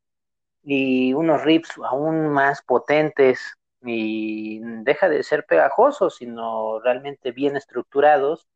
y 0.62 1.14
unos 1.14 1.44
riffs 1.44 1.78
aún 1.84 2.28
más 2.28 2.62
potentes. 2.62 3.40
Y 3.82 4.60
deja 4.82 5.08
de 5.08 5.22
ser 5.22 5.46
pegajosos, 5.46 6.16
sino 6.16 6.80
realmente 6.80 7.30
bien 7.32 7.56
estructurados 7.56 8.48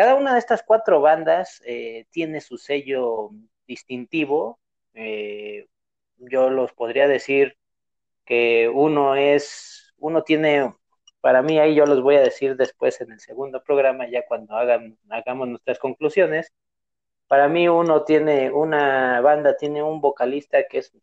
cada 0.00 0.14
una 0.14 0.32
de 0.32 0.38
estas 0.38 0.62
cuatro 0.62 1.02
bandas 1.02 1.60
eh, 1.66 2.06
tiene 2.10 2.40
su 2.40 2.56
sello 2.56 3.32
distintivo. 3.66 4.58
Eh, 4.94 5.68
yo 6.16 6.48
los 6.48 6.72
podría 6.72 7.06
decir 7.06 7.58
que 8.24 8.70
uno 8.72 9.14
es, 9.14 9.92
uno 9.98 10.22
tiene 10.22 10.72
para 11.20 11.42
mí 11.42 11.58
ahí 11.58 11.74
yo 11.74 11.84
los 11.84 12.00
voy 12.00 12.16
a 12.16 12.22
decir 12.22 12.56
después 12.56 12.98
en 13.02 13.12
el 13.12 13.20
segundo 13.20 13.62
programa, 13.62 14.08
ya 14.08 14.24
cuando 14.26 14.56
hagan, 14.56 14.96
hagamos 15.10 15.48
nuestras 15.48 15.78
conclusiones. 15.78 16.50
Para 17.28 17.48
mí 17.48 17.68
uno 17.68 18.04
tiene, 18.04 18.50
una 18.50 19.20
banda 19.20 19.58
tiene 19.58 19.82
un 19.82 20.00
vocalista 20.00 20.64
que 20.66 20.78
es, 20.78 20.94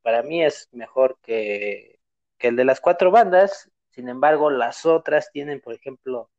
para 0.00 0.22
mí 0.22 0.42
es 0.42 0.70
mejor 0.72 1.18
que, 1.22 2.00
que 2.38 2.48
el 2.48 2.56
de 2.56 2.64
las 2.64 2.80
cuatro 2.80 3.10
bandas, 3.10 3.70
sin 3.90 4.08
embargo 4.08 4.48
las 4.48 4.86
otras 4.86 5.30
tienen, 5.32 5.60
por 5.60 5.74
ejemplo, 5.74 6.30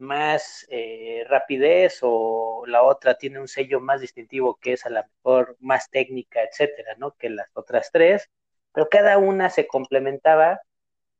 más 0.00 0.66
eh, 0.70 1.24
rapidez 1.28 2.00
o 2.02 2.64
la 2.66 2.82
otra 2.82 3.16
tiene 3.16 3.40
un 3.40 3.48
sello 3.48 3.80
más 3.80 4.00
distintivo 4.00 4.56
que 4.56 4.72
es 4.74 4.86
a 4.86 4.90
lo 4.90 5.02
mejor 5.02 5.56
más 5.60 5.90
técnica, 5.90 6.42
etcétera, 6.42 6.94
¿no? 6.98 7.12
Que 7.12 7.30
las 7.30 7.48
otras 7.54 7.90
tres, 7.92 8.30
pero 8.72 8.88
cada 8.88 9.18
una 9.18 9.50
se 9.50 9.66
complementaba 9.66 10.60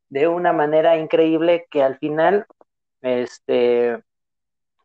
de 0.08 0.28
una 0.28 0.52
manera 0.52 0.96
increíble 0.96 1.66
que 1.70 1.82
al 1.82 1.98
final 1.98 2.46
este 3.02 4.02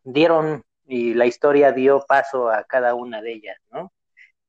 dieron 0.04 0.64
y 0.86 1.14
la 1.16 1.26
historia 1.26 1.72
dio 1.72 2.06
paso 2.08 2.50
a 2.50 2.64
cada 2.66 2.94
una 2.96 3.22
de 3.22 3.34
ellas, 3.34 3.58
¿no? 3.72 3.92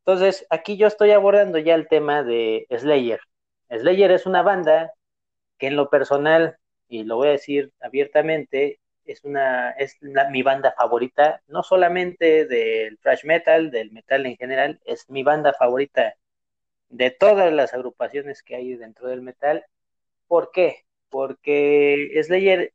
Entonces, 0.01 0.47
aquí 0.51 0.77
yo 0.77 0.87
estoy 0.87 1.11
abordando 1.13 1.59
ya 1.59 1.75
el 1.75 1.89
tema 1.89 2.23
de 2.23 2.67
Slayer. 2.71 3.21
Slayer 3.71 4.13
es 4.13 4.27
una 4.27 4.43
banda 4.43 4.93
que 5.59 5.69
en 5.69 5.77
lo 5.77 5.91
personal, 5.91 6.59
y 6.89 7.05
lo 7.05 7.17
voy 7.17 7.29
a 7.29 7.33
decir 7.33 7.73
abiertamente, 7.81 8.79
es 9.07 9.25
una 9.25 9.71
es 9.73 9.97
mi 10.31 10.42
banda 10.42 10.75
favorita, 10.77 11.42
no 11.49 11.62
solamente 11.62 12.47
del 12.47 12.99
thrash 12.99 13.25
metal, 13.25 13.71
del 13.71 13.92
metal 13.92 14.27
en 14.27 14.37
general, 14.37 14.81
es 14.85 15.09
mi 15.11 15.23
banda 15.23 15.53
favorita 15.53 16.16
de 16.88 17.11
todas 17.11 17.53
las 17.53 17.75
agrupaciones 17.75 18.42
que 18.42 18.57
hay 18.57 18.75
dentro 18.77 19.09
del 19.09 19.23
metal. 19.23 19.64
¿Por 20.27 20.51
qué? 20.53 20.85
Porque 21.09 22.11
Slayer 22.23 22.73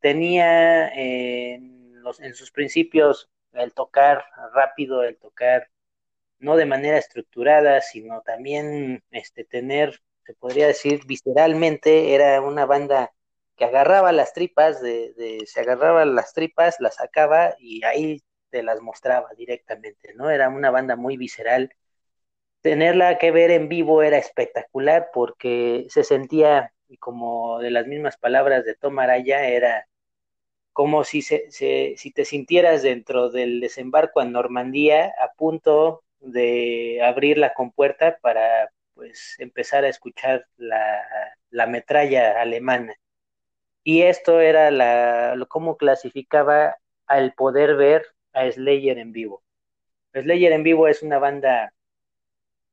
tenía 0.00 0.88
en, 0.88 2.02
en 2.20 2.34
sus 2.34 2.50
principios 2.50 3.30
el 3.52 3.72
tocar 3.72 4.24
rápido, 4.54 5.02
el 5.04 5.16
tocar 5.18 5.68
no 6.38 6.56
de 6.56 6.66
manera 6.66 6.98
estructurada, 6.98 7.80
sino 7.80 8.22
también 8.22 9.02
este 9.10 9.44
tener, 9.44 10.00
se 10.24 10.34
podría 10.34 10.66
decir 10.66 11.04
visceralmente, 11.06 12.14
era 12.14 12.40
una 12.40 12.66
banda 12.66 13.12
que 13.60 13.66
agarraba 13.66 14.10
las 14.12 14.32
tripas, 14.32 14.80
de, 14.80 15.44
se 15.46 15.60
agarraba 15.60 16.06
las 16.06 16.32
tripas, 16.32 16.76
las 16.80 16.96
sacaba 16.96 17.56
y 17.58 17.84
ahí 17.84 18.22
te 18.48 18.62
las 18.62 18.80
mostraba 18.80 19.28
directamente, 19.36 20.14
¿no? 20.14 20.30
Era 20.30 20.48
una 20.48 20.70
banda 20.70 20.96
muy 20.96 21.18
visceral. 21.18 21.70
Tenerla 22.62 23.18
que 23.18 23.30
ver 23.32 23.50
en 23.50 23.68
vivo 23.68 24.02
era 24.02 24.18
espectacular 24.18 25.10
porque 25.12 25.86
se 25.90 26.04
sentía, 26.04 26.72
como 27.00 27.58
de 27.60 27.70
las 27.70 27.86
mismas 27.86 28.16
palabras 28.16 28.64
de 28.64 28.76
Tom 28.76 28.98
Araya, 28.98 29.46
era 29.46 29.86
como 30.72 31.04
si, 31.04 31.22
se, 31.22 31.50
si 31.50 32.12
te 32.14 32.24
sintieras 32.24 32.82
dentro 32.82 33.30
del 33.30 33.60
desembarco 33.60 34.22
en 34.22 34.32
Normandía 34.32 35.14
a 35.20 35.32
punto 35.34 36.02
de 36.20 37.00
abrir 37.04 37.38
la 37.38 37.52
compuerta 37.54 38.18
para 38.22 38.70
pues 38.94 39.36
empezar 39.38 39.84
a 39.84 39.88
escuchar 39.90 40.46
la, 40.56 41.02
la 41.50 41.66
metralla 41.66 42.40
alemana. 42.40 42.94
Y 43.84 44.02
esto 44.02 44.40
era 44.40 44.70
la, 44.70 45.36
cómo 45.48 45.76
clasificaba 45.76 46.76
al 47.06 47.34
poder 47.34 47.76
ver 47.76 48.06
a 48.32 48.50
Slayer 48.50 48.98
en 48.98 49.12
vivo. 49.12 49.42
Slayer 50.12 50.52
en 50.52 50.62
vivo 50.62 50.88
es 50.88 51.02
una 51.02 51.18
banda 51.18 51.72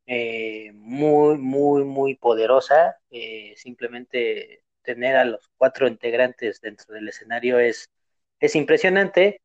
eh, 0.05 0.71
muy, 0.73 1.37
muy, 1.37 1.83
muy 1.83 2.15
poderosa. 2.15 2.97
Eh, 3.09 3.53
simplemente 3.57 4.63
tener 4.81 5.15
a 5.17 5.25
los 5.25 5.49
cuatro 5.57 5.87
integrantes 5.87 6.61
dentro 6.61 6.93
del 6.95 7.09
escenario 7.09 7.59
es, 7.59 7.89
es 8.39 8.55
impresionante. 8.55 9.41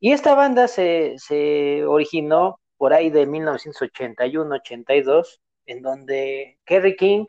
Y 0.00 0.12
esta 0.12 0.34
banda 0.34 0.68
se, 0.68 1.14
se 1.18 1.84
originó 1.84 2.60
por 2.76 2.92
ahí 2.92 3.10
de 3.10 3.26
1981-82, 3.26 5.40
en 5.66 5.82
donde 5.82 6.58
Kerry 6.64 6.96
King, 6.96 7.26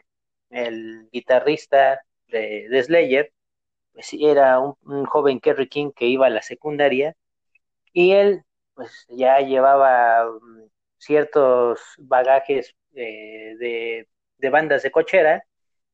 el 0.50 1.10
guitarrista 1.12 2.02
de, 2.28 2.68
de 2.70 2.84
Slayer, 2.84 3.32
pues 3.98 4.14
era 4.14 4.60
un, 4.60 5.06
joven 5.08 5.40
Kerry 5.40 5.68
King 5.70 5.92
que 5.96 6.06
iba 6.06 6.28
a 6.28 6.30
la 6.30 6.44
secundaria 6.44 7.16
y 7.94 8.12
él 8.14 8.44
pues 8.76 9.08
ya 9.10 9.40
llevaba 9.40 10.26
mm, 10.26 10.70
ciertos 10.98 11.82
bagajes 11.98 12.76
eh, 12.96 13.56
de, 13.60 14.08
de, 14.38 14.50
bandas 14.52 14.84
de 14.84 14.92
cochera 14.92 15.46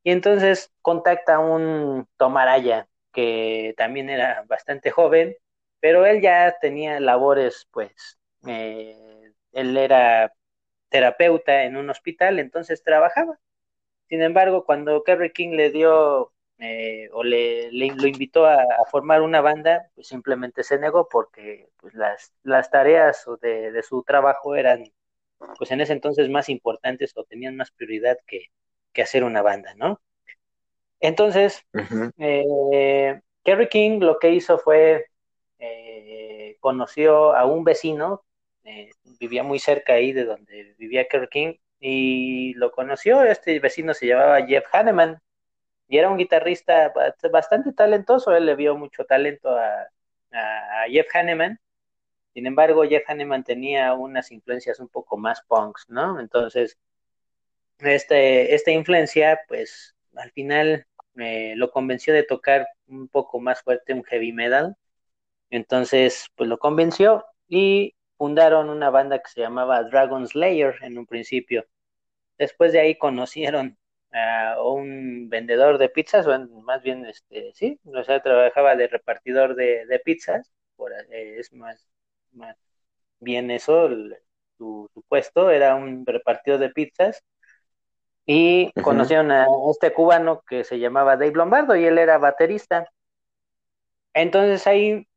y 0.03 0.11
entonces 0.11 0.73
contacta 0.81 1.35
a 1.35 1.39
un 1.39 2.07
Tomaraya 2.17 2.89
que 3.13 3.73
también 3.77 4.09
era 4.09 4.43
bastante 4.47 4.91
joven, 4.91 5.37
pero 5.79 6.05
él 6.05 6.21
ya 6.21 6.57
tenía 6.59 6.99
labores 6.99 7.67
pues 7.71 8.19
eh, 8.47 9.31
él 9.53 9.77
era 9.77 10.33
terapeuta 10.89 11.63
en 11.63 11.77
un 11.77 11.89
hospital, 11.89 12.39
entonces 12.39 12.83
trabajaba. 12.83 13.39
Sin 14.09 14.21
embargo, 14.21 14.65
cuando 14.65 15.03
Kerry 15.03 15.31
King 15.33 15.51
le 15.51 15.71
dio 15.71 16.32
eh, 16.65 17.09
o 17.11 17.25
le, 17.25 17.69
lo 17.73 18.07
invitó 18.07 18.45
a, 18.45 18.63
formar 18.89 19.21
una 19.21 19.41
banda, 19.41 19.89
pues 19.95 20.07
simplemente 20.07 20.63
se 20.63 20.79
negó 20.79 21.09
porque 21.09 21.67
pues, 21.75 21.93
las, 21.93 22.33
las 22.43 22.71
tareas 22.71 23.25
de, 23.41 23.83
su 23.83 24.01
trabajo 24.03 24.55
eran, 24.55 24.85
pues 25.57 25.71
en 25.71 25.81
ese 25.81 25.91
entonces 25.91 26.29
más 26.29 26.47
importantes 26.47 27.11
o 27.17 27.25
tenían 27.25 27.57
más 27.57 27.71
prioridad 27.71 28.17
que, 28.25 28.47
hacer 29.01 29.25
una 29.25 29.41
banda, 29.41 29.73
¿no? 29.75 29.99
Entonces, 31.01 31.65
eh, 32.17 33.19
Kerry 33.43 33.67
King 33.67 33.99
lo 33.99 34.17
que 34.19 34.29
hizo 34.29 34.57
fue, 34.57 35.07
eh, 35.59 36.55
conoció 36.61 37.35
a 37.35 37.45
un 37.45 37.65
vecino, 37.65 38.23
vivía 39.19 39.43
muy 39.43 39.59
cerca 39.59 39.93
ahí 39.93 40.13
de 40.13 40.23
donde 40.23 40.75
vivía 40.77 41.09
Kerry 41.09 41.27
King, 41.27 41.53
y 41.81 42.53
lo 42.53 42.71
conoció, 42.71 43.21
este 43.23 43.59
vecino 43.59 43.93
se 43.93 44.07
llamaba 44.07 44.45
Jeff 44.45 44.63
Hanneman, 44.71 45.19
y 45.87 45.97
era 45.97 46.09
un 46.09 46.17
guitarrista 46.17 46.93
bastante 47.31 47.73
talentoso, 47.73 48.35
él 48.35 48.45
le 48.45 48.55
vio 48.55 48.75
mucho 48.75 49.05
talento 49.05 49.49
a, 49.49 49.87
Jeff 50.89 51.07
Hanneman, 51.13 51.59
sin 52.33 52.47
embargo 52.47 52.83
Jeff 52.83 53.03
Hanneman 53.07 53.43
tenía 53.43 53.93
unas 53.93 54.31
influencias 54.31 54.79
un 54.79 54.89
poco 54.89 55.15
más 55.15 55.43
punks, 55.43 55.85
¿no? 55.89 56.19
Entonces, 56.19 56.79
este, 57.79 58.55
esta 58.55 58.71
influencia, 58.71 59.41
pues 59.47 59.95
al 60.15 60.31
final 60.31 60.87
eh, 61.17 61.53
lo 61.55 61.71
convenció 61.71 62.13
de 62.13 62.23
tocar 62.23 62.67
un 62.87 63.07
poco 63.07 63.39
más 63.39 63.61
fuerte 63.61 63.93
un 63.93 64.03
heavy 64.03 64.33
metal, 64.33 64.75
entonces 65.51 66.27
pues 66.35 66.49
lo 66.49 66.57
convenció 66.57 67.25
y 67.47 67.95
fundaron 68.17 68.69
una 68.69 68.89
banda 68.89 69.19
que 69.19 69.29
se 69.29 69.41
llamaba 69.41 69.83
Dragon 69.83 70.27
Slayer 70.27 70.75
en 70.81 70.97
un 70.97 71.05
principio. 71.05 71.67
Después 72.37 72.73
de 72.73 72.79
ahí 72.79 72.97
conocieron 72.97 73.77
o 74.59 74.73
un 74.73 75.29
vendedor 75.29 75.77
de 75.77 75.89
pizzas, 75.89 76.27
o 76.27 76.39
más 76.61 76.83
bien, 76.83 77.05
este, 77.05 77.51
sí, 77.53 77.79
o 77.85 78.03
sea, 78.03 78.21
trabajaba 78.21 78.75
de 78.75 78.87
repartidor 78.87 79.55
de, 79.55 80.01
pizzas, 80.05 80.51
por, 80.75 80.91
eh, 80.93 81.39
es 81.39 81.51
más, 81.53 81.87
más 82.31 82.55
bien 83.19 83.51
eso, 83.51 83.89
su, 84.57 84.89
puesto 85.07 85.49
era 85.51 85.75
un 85.75 86.05
repartidor 86.05 86.59
de 86.59 86.69
pizzas, 86.69 87.23
y 88.25 88.71
conocieron 88.81 89.31
a 89.31 89.47
este 89.71 89.93
cubano 89.93 90.43
que 90.47 90.63
se 90.63 90.79
llamaba 90.79 91.17
Dave 91.17 91.33
Lombardo 91.33 91.75
y 91.75 91.85
él 91.85 91.97
era 91.97 92.17
baterista. 92.17 92.87
Entonces 94.13 94.65
ahí 94.67 95.07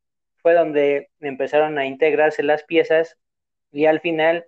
fue 0.42 0.54
donde 0.54 1.10
empezaron 1.20 1.78
a 1.78 1.86
integrarse 1.86 2.42
las 2.42 2.64
piezas 2.64 3.16
y 3.70 3.86
al 3.86 4.00
final 4.00 4.46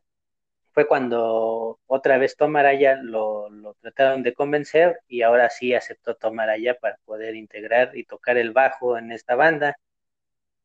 fue 0.78 0.86
cuando 0.86 1.80
otra 1.88 2.18
vez 2.18 2.36
Tomaraya 2.36 2.98
lo, 3.02 3.50
lo 3.50 3.74
trataron 3.74 4.22
de 4.22 4.32
convencer 4.32 5.00
y 5.08 5.22
ahora 5.22 5.50
sí 5.50 5.74
aceptó 5.74 6.14
Tomaraya 6.14 6.78
para 6.78 6.98
poder 7.04 7.34
integrar 7.34 7.96
y 7.96 8.04
tocar 8.04 8.36
el 8.38 8.52
bajo 8.52 8.96
en 8.96 9.10
esta 9.10 9.34
banda, 9.34 9.76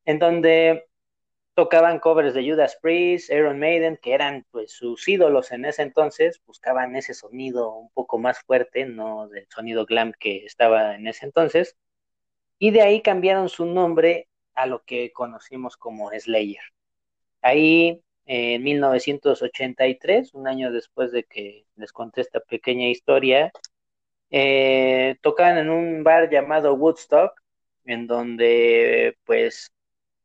en 0.05 0.19
donde 0.19 0.85
tocaban 1.55 1.97
covers 1.97 2.35
de 2.35 2.47
Judas 2.47 2.77
Priest, 2.79 3.31
Iron 3.31 3.57
Maiden, 3.57 3.97
que 3.99 4.13
eran 4.13 4.45
pues 4.51 4.73
sus 4.73 5.07
ídolos 5.07 5.51
en 5.51 5.65
ese 5.65 5.81
entonces, 5.81 6.39
buscaban 6.45 6.95
ese 6.95 7.15
sonido 7.15 7.73
un 7.73 7.89
poco 7.89 8.19
más 8.19 8.39
fuerte, 8.41 8.85
no 8.85 9.27
del 9.29 9.47
sonido 9.49 9.87
glam 9.87 10.13
que 10.19 10.45
estaba 10.45 10.93
en 10.93 11.07
ese 11.07 11.25
entonces, 11.25 11.75
y 12.59 12.69
de 12.69 12.83
ahí 12.83 13.01
cambiaron 13.01 13.49
su 13.49 13.65
nombre 13.65 14.27
a 14.53 14.67
lo 14.67 14.83
que 14.83 15.11
conocimos 15.11 15.75
como 15.75 16.11
Slayer. 16.11 16.61
Ahí 17.41 18.03
en 18.25 18.63
1983, 18.63 20.33
un 20.33 20.47
año 20.47 20.71
después 20.71 21.11
de 21.11 21.23
que 21.25 21.65
les 21.75 21.91
conté 21.91 22.21
esta 22.21 22.39
pequeña 22.41 22.87
historia, 22.87 23.51
eh, 24.31 25.17
tocaban 25.21 25.57
en 25.59 25.69
un 25.69 26.03
bar 26.03 26.29
llamado 26.29 26.75
Woodstock, 26.75 27.33
en 27.85 28.07
donde 28.07 29.17
pues 29.25 29.71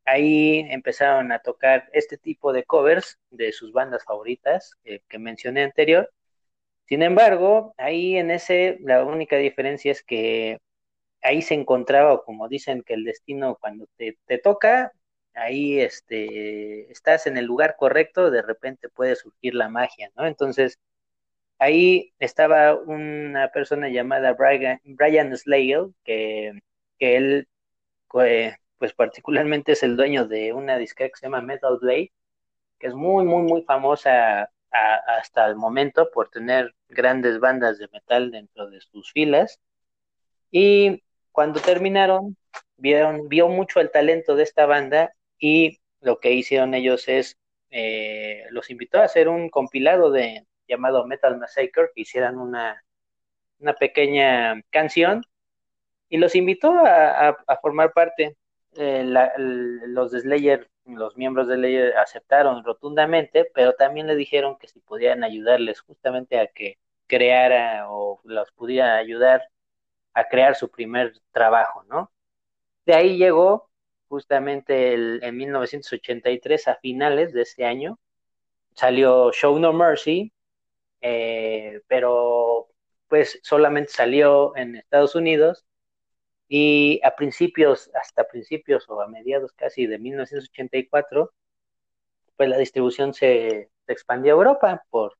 ahí 0.04 0.61
empezaron 0.70 1.32
a 1.32 1.40
tocar 1.40 1.88
este 1.92 2.18
tipo 2.18 2.52
de 2.52 2.64
covers 2.64 3.18
de 3.30 3.52
sus 3.52 3.72
bandas 3.72 4.04
favoritas 4.04 4.74
que 5.08 5.18
mencioné 5.18 5.62
anterior. 5.64 6.11
Sin 6.87 7.02
embargo, 7.02 7.74
ahí 7.78 8.16
en 8.16 8.30
ese 8.30 8.78
la 8.82 9.04
única 9.04 9.37
diferencia 9.37 9.92
es 9.92 10.02
que 10.02 10.58
ahí 11.22 11.42
se 11.42 11.54
encontraba, 11.54 12.22
como 12.24 12.48
dicen 12.48 12.82
que 12.82 12.94
el 12.94 13.04
destino 13.04 13.56
cuando 13.61 13.87
te, 13.96 14.18
te 14.26 14.38
toca, 14.38 14.92
ahí 15.38 15.81
este, 15.81 16.90
estás 16.92 17.27
en 17.27 17.37
el 17.38 17.46
lugar 17.46 17.77
correcto, 17.77 18.31
de 18.31 18.42
repente 18.42 18.88
puede 18.88 19.16
surgir 19.16 19.55
la 19.55 19.68
magia, 19.68 20.11
¿no? 20.16 20.27
Entonces, 20.27 20.79
ahí 21.59 22.12
estaba 22.18 22.74
una 22.74 23.48
persona 23.53 23.88
llamada 23.88 24.35
Brian, 24.35 24.81
Brian 24.85 25.37
Slagle, 25.37 25.92
que, 26.05 26.61
que 26.98 27.16
él, 27.16 27.48
pues 28.09 28.94
particularmente 28.94 29.72
es 29.72 29.83
el 29.83 29.96
dueño 29.96 30.27
de 30.27 30.53
una 30.53 30.79
disquera 30.79 31.11
que 31.11 31.16
se 31.16 31.27
llama 31.27 31.42
Metal 31.42 31.79
Blade, 31.81 32.12
que 32.79 32.87
es 32.88 32.94
muy, 32.94 33.24
muy, 33.24 33.42
muy 33.42 33.62
famosa 33.62 34.51
hasta 34.70 35.46
el 35.46 35.57
momento 35.57 36.11
por 36.12 36.31
tener 36.31 36.74
grandes 36.88 37.40
bandas 37.40 37.79
de 37.79 37.88
metal 37.92 38.31
dentro 38.31 38.68
de 38.70 38.81
sus 38.81 39.12
filas. 39.12 39.59
Y 40.51 41.03
cuando 41.33 41.61
terminaron, 41.61 42.37
vieron, 42.77 43.29
vio 43.29 43.48
mucho 43.48 43.81
el 43.81 43.90
talento 43.90 44.37
de 44.37 44.42
esta 44.44 44.66
banda 44.66 45.14
y 45.38 45.81
lo 46.01 46.20
que 46.20 46.33
hicieron 46.33 46.74
ellos 46.74 47.09
es, 47.09 47.38
eh, 47.70 48.44
los 48.51 48.70
invitó 48.70 49.01
a 49.01 49.05
hacer 49.05 49.29
un 49.29 49.51
compilado 49.51 50.11
de 50.11 50.46
llamado 50.66 51.07
Metal 51.07 51.37
Massacre, 51.38 51.90
que 51.94 52.03
hicieran 52.03 52.38
una, 52.38 52.83
una 53.59 53.74
pequeña 53.74 54.62
canción 54.70 55.22
y 56.09 56.18
los 56.18 56.35
invitó 56.35 56.72
a, 56.85 57.37
formar 57.61 57.92
parte. 57.92 58.37
Eh, 58.77 59.05
los 59.07 60.12
de 60.12 60.20
Slayer, 60.20 60.70
los 60.85 61.16
miembros 61.16 61.48
de 61.48 61.57
Slayer 61.57 61.96
aceptaron 61.96 62.64
rotundamente, 62.64 63.51
pero 63.55 63.74
también 63.74 64.07
le 64.07 64.16
dijeron 64.16 64.57
que 64.59 64.68
si 64.68 64.81
podían 64.81 65.24
ayudarles 65.24 65.81
justamente 65.81 66.38
a 66.38 66.46
que 66.48 66.79
creara 67.07 67.90
o 67.90 68.20
los 68.24 68.51
pudiera 68.53 68.96
ayudar 68.96 69.42
a 70.14 70.29
crear 70.29 70.55
su 70.55 70.70
primer 70.70 71.14
trabajo, 71.33 71.85
¿no? 71.85 72.12
De 72.87 72.94
ahí 72.94 73.18
llegó 73.18 73.67
justamente 74.09 74.94
en 74.94 75.37
1983, 75.37 76.68
a 76.68 76.77
finales 76.77 77.33
de 77.33 77.42
ese 77.42 77.64
año, 77.64 77.99
salió 78.75 79.33
Show 79.33 79.59
No 79.59 79.73
Mercy, 79.73 80.33
eh, 81.01 81.81
pero 81.88 82.68
pues 83.09 83.40
solamente 83.42 83.92
salió 83.92 84.57
en 84.57 84.77
Estados 84.77 85.14
Unidos 85.14 85.66
y 86.49 87.01
a 87.05 87.14
principios, 87.16 87.90
hasta 87.94 88.27
principios 88.29 88.88
o 88.88 89.01
a 89.03 89.09
mediados 89.09 89.53
casi 89.53 89.87
de 89.87 89.99
1984, 89.99 91.33
pues 92.37 92.49
la 92.49 92.59
distribución 92.59 93.14
se, 93.14 93.71
expandió 93.87 94.35
a 94.35 94.37
Europa 94.37 94.85
por, 94.90 95.16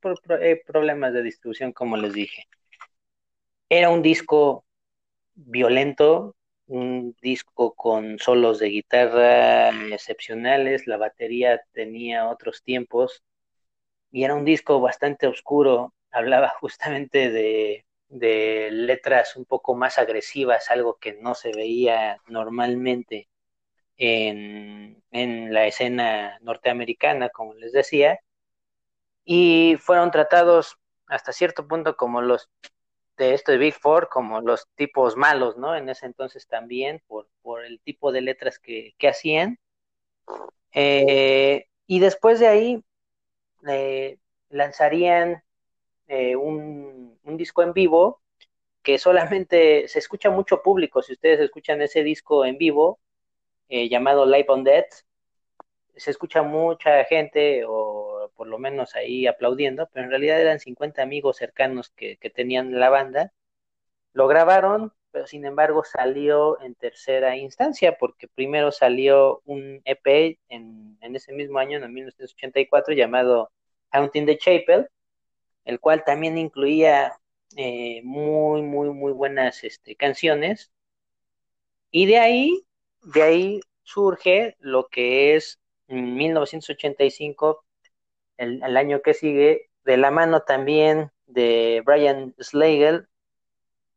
por 0.00 0.20
eh, 0.40 0.62
problemas 0.66 1.12
de 1.12 1.22
distribución, 1.22 1.72
como 1.72 1.96
les 1.96 2.14
dije. 2.14 2.44
Era 3.68 3.90
un 3.90 4.02
disco 4.02 4.64
violento, 5.34 6.36
un 6.68 7.16
disco 7.20 7.74
con 7.74 8.18
solos 8.18 8.58
de 8.58 8.68
guitarra 8.68 9.70
excepcionales, 9.92 10.86
la 10.86 10.96
batería 10.96 11.62
tenía 11.72 12.28
otros 12.28 12.62
tiempos 12.62 13.22
y 14.10 14.24
era 14.24 14.34
un 14.34 14.44
disco 14.44 14.80
bastante 14.80 15.26
oscuro, 15.26 15.94
hablaba 16.10 16.48
justamente 16.60 17.30
de, 17.30 17.84
letras 18.70 19.36
un 19.36 19.44
poco 19.44 19.74
más 19.74 19.98
agresivas, 19.98 20.70
algo 20.70 20.96
que 20.98 21.14
no 21.14 21.34
se 21.34 21.52
veía 21.52 22.18
normalmente 22.28 23.28
en, 23.96 25.02
en 25.10 25.52
la 25.52 25.66
escena 25.66 26.38
norteamericana, 26.42 27.30
como 27.30 27.54
les 27.54 27.72
decía, 27.72 28.20
y 29.24 29.76
fueron 29.80 30.10
tratados 30.10 30.78
hasta 31.08 31.32
cierto 31.32 31.66
punto 31.68 31.96
como 31.96 32.22
los 32.22 32.48
de 33.16 33.34
esto 33.34 33.52
de 33.52 33.58
Big 33.58 33.74
Four 33.74 34.08
como 34.08 34.40
los 34.40 34.68
tipos 34.74 35.16
malos, 35.16 35.56
¿no? 35.56 35.74
En 35.76 35.88
ese 35.88 36.06
entonces 36.06 36.46
también, 36.46 37.02
por, 37.06 37.28
por 37.42 37.64
el 37.64 37.80
tipo 37.80 38.12
de 38.12 38.20
letras 38.20 38.58
que, 38.58 38.94
hacían. 39.08 39.58
Eh, 40.72 41.66
y 41.86 42.00
después 42.00 42.40
de 42.40 42.48
ahí 42.48 42.84
eh, 43.68 44.18
lanzarían 44.50 45.42
eh, 46.08 46.36
un, 46.36 47.18
un, 47.22 47.36
disco 47.36 47.62
en 47.62 47.72
vivo 47.72 48.20
que 48.82 48.98
solamente 48.98 49.88
se 49.88 49.98
escucha 49.98 50.30
mucho 50.30 50.62
público. 50.62 51.02
Si 51.02 51.12
ustedes 51.14 51.40
escuchan 51.40 51.80
ese 51.82 52.02
disco 52.02 52.44
en 52.44 52.58
vivo, 52.58 53.00
llamado 53.68 54.26
Live 54.26 54.46
on 54.48 54.62
Death, 54.62 55.06
se 55.96 56.10
escucha 56.10 56.42
mucha 56.42 57.04
gente 57.04 57.64
o 57.66 58.05
por 58.36 58.46
lo 58.48 58.58
menos 58.58 58.94
ahí 58.94 59.26
aplaudiendo, 59.26 59.88
pero 59.92 60.04
en 60.04 60.10
realidad 60.10 60.40
eran 60.40 60.60
50 60.60 61.02
amigos 61.02 61.36
cercanos 61.36 61.90
que, 61.90 62.18
tenían 62.34 62.78
la 62.78 62.90
banda. 62.90 63.32
Lo 64.12 64.28
grabaron, 64.28 64.92
pero 65.10 65.26
sin 65.26 65.44
embargo 65.46 65.84
salió 65.84 66.60
en 66.62 66.74
tercera 66.74 67.36
instancia, 67.36 67.96
porque 67.98 68.28
primero 68.28 68.72
salió 68.72 69.42
un 69.44 69.80
EP 69.84 70.38
en, 70.48 70.98
ese 71.00 71.32
mismo 71.32 71.58
año, 71.58 71.78
en 71.82 71.92
1984, 71.92 72.94
llamado 72.94 73.50
Haunting 73.90 74.26
the 74.26 74.38
Chapel, 74.38 74.88
el 75.64 75.80
cual 75.80 76.04
también 76.04 76.38
incluía 76.38 77.18
eh, 77.56 78.00
muy, 78.04 78.62
muy, 78.62 78.90
muy 78.90 79.12
buenas 79.12 79.64
este, 79.64 79.96
canciones. 79.96 80.70
Y 81.90 82.06
de 82.06 82.18
ahí, 82.18 82.66
de 83.02 83.22
ahí 83.22 83.60
surge 83.82 84.56
lo 84.58 84.88
que 84.88 85.36
es 85.36 85.60
en 85.88 86.16
1985 86.16 87.65
el, 88.38 88.76
año 88.76 89.02
que 89.02 89.14
sigue, 89.14 89.70
de 89.84 89.96
la 89.96 90.10
mano 90.10 90.42
también 90.42 91.10
de 91.26 91.82
Brian 91.84 92.34
Slagle, 92.38 93.06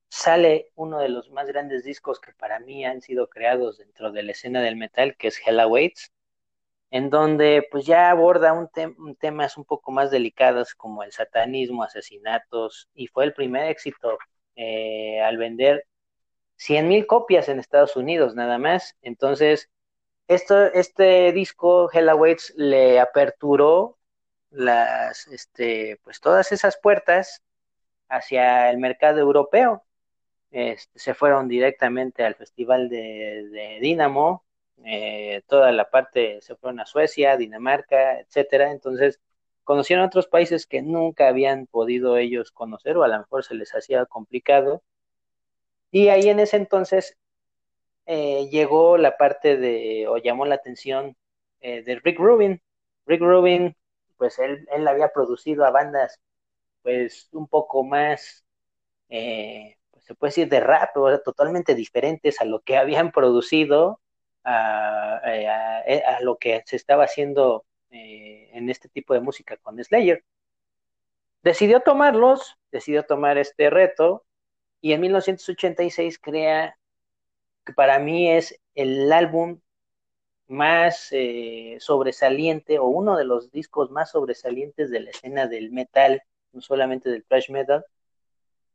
sale 0.10 0.71
uno 0.75 0.99
de 0.99 1.10
los 1.10 1.30
más 1.32 1.47
grandes 1.47 1.84
discos 1.84 2.19
que 2.19 2.34
para 2.34 2.60
mí 2.60 2.86
han 2.86 3.02
sido 3.02 3.30
creados 3.30 3.78
dentro 3.78 4.12
de 4.12 4.23
la 4.23 4.32
escena 4.32 4.62
del 4.62 4.75
metal, 4.75 5.15
que 5.17 5.28
es 5.30 5.39
Hell 5.45 5.60
Awaits, 5.60 6.12
en 6.91 7.10
donde 7.10 7.67
pues 7.71 7.86
ya 7.86 8.10
aborda 8.10 8.54
un, 8.54 8.69
temas 9.17 9.58
un 9.58 9.65
poco 9.65 9.91
más 9.91 10.12
delicados 10.12 10.73
como 10.75 11.04
el 11.04 11.12
satanismo, 11.12 11.84
asesinatos, 11.84 12.89
y 12.93 13.08
fue 13.08 13.25
el 13.25 13.34
primer 13.34 13.69
éxito 13.69 14.17
eh, 14.56 15.21
al 15.21 15.38
vender 15.38 15.86
100 16.58 16.88
mil 16.88 17.08
copias 17.08 17.49
en 17.49 17.60
Estados 17.60 17.95
Unidos 17.95 18.36
nada 18.36 18.58
más. 18.58 18.95
Entonces, 19.02 19.69
esto, 20.28 20.65
este 20.65 21.32
disco, 21.34 21.91
Hell 21.91 22.10
Awaits, 22.10 22.54
le 22.58 22.99
aperturó 22.99 23.99
las, 24.52 25.28
este, 25.28 26.00
pues 26.04 26.20
todas 26.22 26.52
esas 26.52 26.78
puertas 26.82 27.44
hacia 28.10 28.70
el 28.70 28.78
mercado 28.80 29.20
europeo. 29.20 29.84
Este, 30.52 31.00
se 31.00 31.14
fueron 31.14 31.48
directamente 31.48 32.24
al 32.26 32.36
Festival 32.36 32.90
de, 32.90 33.48
de 33.52 33.80
Dinamo, 33.82 34.44
eh, 34.86 35.44
toda 35.48 35.72
la 35.72 35.90
parte 35.90 36.42
se 36.42 36.56
fueron 36.56 36.80
a 36.80 36.86
Suecia, 36.86 37.38
Dinamarca, 37.38 38.20
etcétera. 38.20 38.72
Entonces, 38.72 39.20
conocieron 39.64 40.06
otros 40.06 40.28
países 40.28 40.66
que 40.66 40.82
nunca 40.82 41.28
habían 41.28 41.68
podido 41.68 42.18
ellos 42.18 42.52
conocer 42.52 42.98
o 42.98 43.04
a 43.04 43.08
lo 43.08 43.20
mejor 43.20 43.44
se 43.44 43.56
les 43.56 43.74
hacía 43.76 44.06
complicado. 44.06 44.84
Y 45.92 46.10
ahí 46.10 46.30
en 46.30 46.40
ese 46.40 46.58
entonces 46.58 47.18
eh, 48.06 48.48
llegó 48.52 48.98
la 48.98 49.18
parte 49.18 49.58
de, 49.58 50.08
o 50.08 50.18
llamó 50.18 50.46
la 50.46 50.56
atención 50.56 51.16
eh, 51.62 51.84
de 51.84 51.96
Rick 52.00 52.20
Rubin. 52.20 52.62
Rick 53.06 53.22
Rubin 53.22 53.76
pues 54.19 54.38
él, 54.38 54.67
él 54.71 54.88
había 54.88 55.10
producido 55.10 55.65
a 55.65 55.71
bandas 55.71 56.19
pues 56.84 57.29
un 57.32 57.47
poco 57.47 57.84
más, 57.84 58.45
eh, 59.10 59.77
pues 59.91 60.05
se 60.05 60.15
puede 60.15 60.29
decir 60.32 60.49
de 60.49 60.60
rap, 60.60 60.91
totalmente 61.23 61.75
diferentes 61.75 62.41
a 62.41 62.45
lo 62.45 62.62
que 62.62 62.77
habían 62.77 63.12
producido, 63.12 64.01
a, 64.43 65.21
eh, 65.25 66.03
lo 66.21 66.38
que 66.38 66.63
se 66.65 66.75
estaba 66.75 67.05
haciendo 67.05 67.65
eh, 67.91 68.49
en 68.53 68.69
este 68.69 68.89
tipo 68.89 69.13
de 69.13 69.21
música 69.21 69.58
con 69.58 69.84
Slayer. 69.84 70.23
Decidió 71.43 71.82
tomarlos, 71.82 72.58
decidió 72.71 73.03
tomar 73.03 73.38
este 73.38 73.69
reto 73.69 74.25
y 74.82 74.93
en 74.93 75.01
1986 75.01 76.19
crea, 76.19 76.77
que 77.65 77.73
para 77.73 77.99
mí 77.99 78.29
es 78.32 78.60
el 78.75 79.12
álbum 79.12 79.60
más 80.50 81.10
eh, 81.12 81.78
sobresaliente 81.80 82.80
o 82.80 82.86
uno 82.86 83.16
de 83.16 83.24
los 83.24 83.52
discos 83.52 83.92
más 83.92 84.12
sobresalientes 84.12 84.90
de 84.90 85.00
la 85.02 85.12
escena 85.12 85.48
del 85.48 85.72
metal, 85.72 86.24
no 86.52 86.62
solamente 86.62 87.10
del 87.10 87.24
thrash 87.24 87.52
metal, 87.52 87.86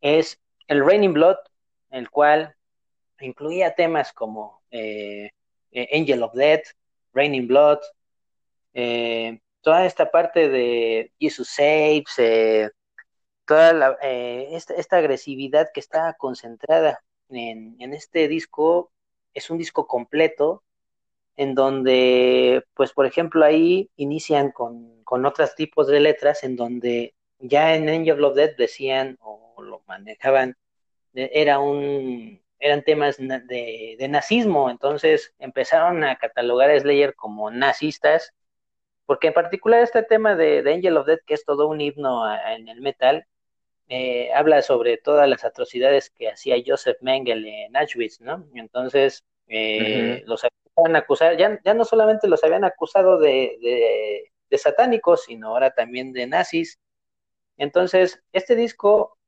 es 0.00 0.40
el 0.68 0.86
Raining 0.86 1.12
Blood, 1.12 1.36
el 1.90 2.08
cual 2.10 2.54
incluía 3.20 3.74
temas 3.74 4.12
como 4.12 4.62
eh, 4.70 5.30
eh, 5.72 5.88
Angel 5.92 6.22
of 6.22 6.34
Death, 6.34 6.68
Raining 7.12 7.48
Blood, 7.48 7.80
toda 9.60 9.86
esta 9.86 10.10
parte 10.10 10.48
de 10.48 11.12
Jesus 11.18 11.48
Saves, 11.48 12.62
toda 13.46 13.98
esta, 14.00 14.96
agresividad 14.96 15.70
que 15.72 15.80
está 15.80 16.14
concentrada 16.14 17.02
en, 17.28 17.76
en 17.80 17.94
este 17.94 18.28
disco, 18.28 18.92
es 19.32 19.50
un 19.50 19.58
disco 19.58 19.86
completo 19.86 20.64
en 21.36 21.54
donde, 21.54 22.64
pues, 22.74 22.92
por 22.92 23.06
ejemplo, 23.06 23.44
ahí 23.44 23.90
inician 23.96 24.52
con, 24.52 25.02
con 25.04 25.26
otros 25.26 25.54
tipos 25.54 25.86
de 25.88 26.00
letras, 26.00 26.44
en 26.44 26.56
donde 26.56 27.14
ya 27.38 27.74
en 27.74 27.88
Angel 27.88 28.24
of 28.24 28.36
Death 28.36 28.56
decían 28.56 29.18
o 29.20 29.62
lo 29.62 29.82
manejaban, 29.86 30.56
era 31.14 31.58
un, 31.60 32.42
eran 32.58 32.82
temas 32.82 33.18
de, 33.18 33.96
de, 33.98 34.08
nazismo, 34.08 34.70
entonces 34.70 35.34
empezaron 35.38 36.04
a 36.04 36.16
catalogar 36.16 36.70
a 36.70 36.80
Slayer 36.80 37.14
como 37.14 37.50
nazistas, 37.50 38.32
porque 39.06 39.28
en 39.28 39.34
particular 39.34 39.82
este 39.82 40.02
tema 40.02 40.34
de, 40.34 40.60
Angel 40.72 40.96
of 40.96 41.06
Death, 41.06 41.20
que 41.26 41.34
es 41.34 41.44
todo 41.44 41.68
un 41.68 41.80
himno 41.80 42.24
en 42.48 42.68
el 42.68 42.80
metal, 42.80 43.26
eh, 43.88 44.32
habla 44.32 44.62
sobre 44.62 44.96
todas 44.96 45.28
las 45.28 45.44
atrocidades 45.44 46.10
que 46.10 46.30
hacía 46.30 46.56
Joseph 46.64 46.96
Mengele 47.02 47.66
en 47.66 47.76
Auschwitz, 47.76 48.20
¿no? 48.20 48.48
Entonces, 48.54 49.24
eh, 49.48 50.22
los 50.26 50.42
acusado, 50.76 51.34
ya, 51.36 51.60
ya, 51.64 51.74
no 51.74 51.84
solamente 51.84 52.28
los 52.28 52.42
habían 52.44 52.64
acusado 52.64 53.18
de, 53.18 54.30
de, 54.50 54.58
satánicos, 54.58 55.24
sino 55.24 55.48
ahora 55.48 55.72
también 55.72 56.12
de 56.12 56.26
nazis. 56.28 56.78
Entonces, 57.56 58.22
este 58.32 58.54
disco 58.54 59.18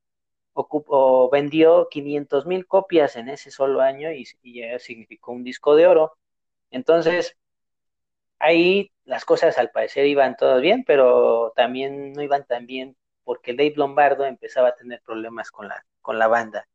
ocupó, 0.53 1.29
vendió 1.31 1.89
500 1.91 2.47
mil 2.47 2.67
copias 2.67 3.17
en 3.17 3.29
ese 3.29 3.51
solo 3.51 3.81
año 3.81 4.11
y, 4.13 4.27
ya 4.45 4.79
significó 4.79 5.33
un 5.33 5.45
disco 5.45 5.77
de 5.77 5.87
oro. 5.87 6.17
Entonces, 6.71 7.37
ahí 8.39 8.93
las 9.05 9.25
cosas 9.25 9.59
al 9.59 9.71
parecer 9.71 10.07
iban 10.07 10.37
todo 10.37 10.61
bien, 10.61 10.85
pero 10.87 11.53
también 11.57 12.13
no 12.13 12.23
iban 12.23 12.45
tan 12.47 12.67
bien 12.67 12.97
porque 13.25 13.55
Dave 13.55 13.75
Lombardo 13.77 14.25
empezaba 14.25 14.69
a 14.69 14.77
tener 14.77 15.03
problemas 15.03 15.51
con 15.51 15.69
la, 15.69 15.85
con 16.01 16.19
la 16.19 16.29
banda. 16.29 16.69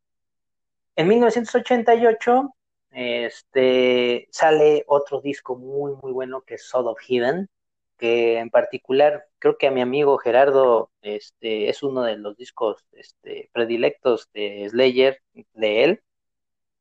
En 0.95 1.07
1988 1.07 2.53
este, 2.91 4.27
sale 4.31 4.83
otro 4.87 5.21
disco 5.21 5.55
muy, 5.55 5.93
muy 6.01 6.11
bueno 6.11 6.41
que 6.41 6.55
es 6.55 6.63
Soul 6.63 6.87
of 6.87 6.99
Heaven, 6.99 7.49
que 7.97 8.39
en 8.39 8.49
particular 8.49 9.27
creo 9.39 9.57
que 9.57 9.67
a 9.67 9.71
mi 9.71 9.81
amigo 9.81 10.17
Gerardo 10.17 10.91
este, 11.01 11.69
es 11.69 11.83
uno 11.83 12.03
de 12.03 12.17
los 12.17 12.35
discos 12.37 12.85
este, 12.93 13.49
predilectos 13.53 14.29
de 14.33 14.67
Slayer, 14.69 15.21
de 15.53 15.83
él. 15.83 16.01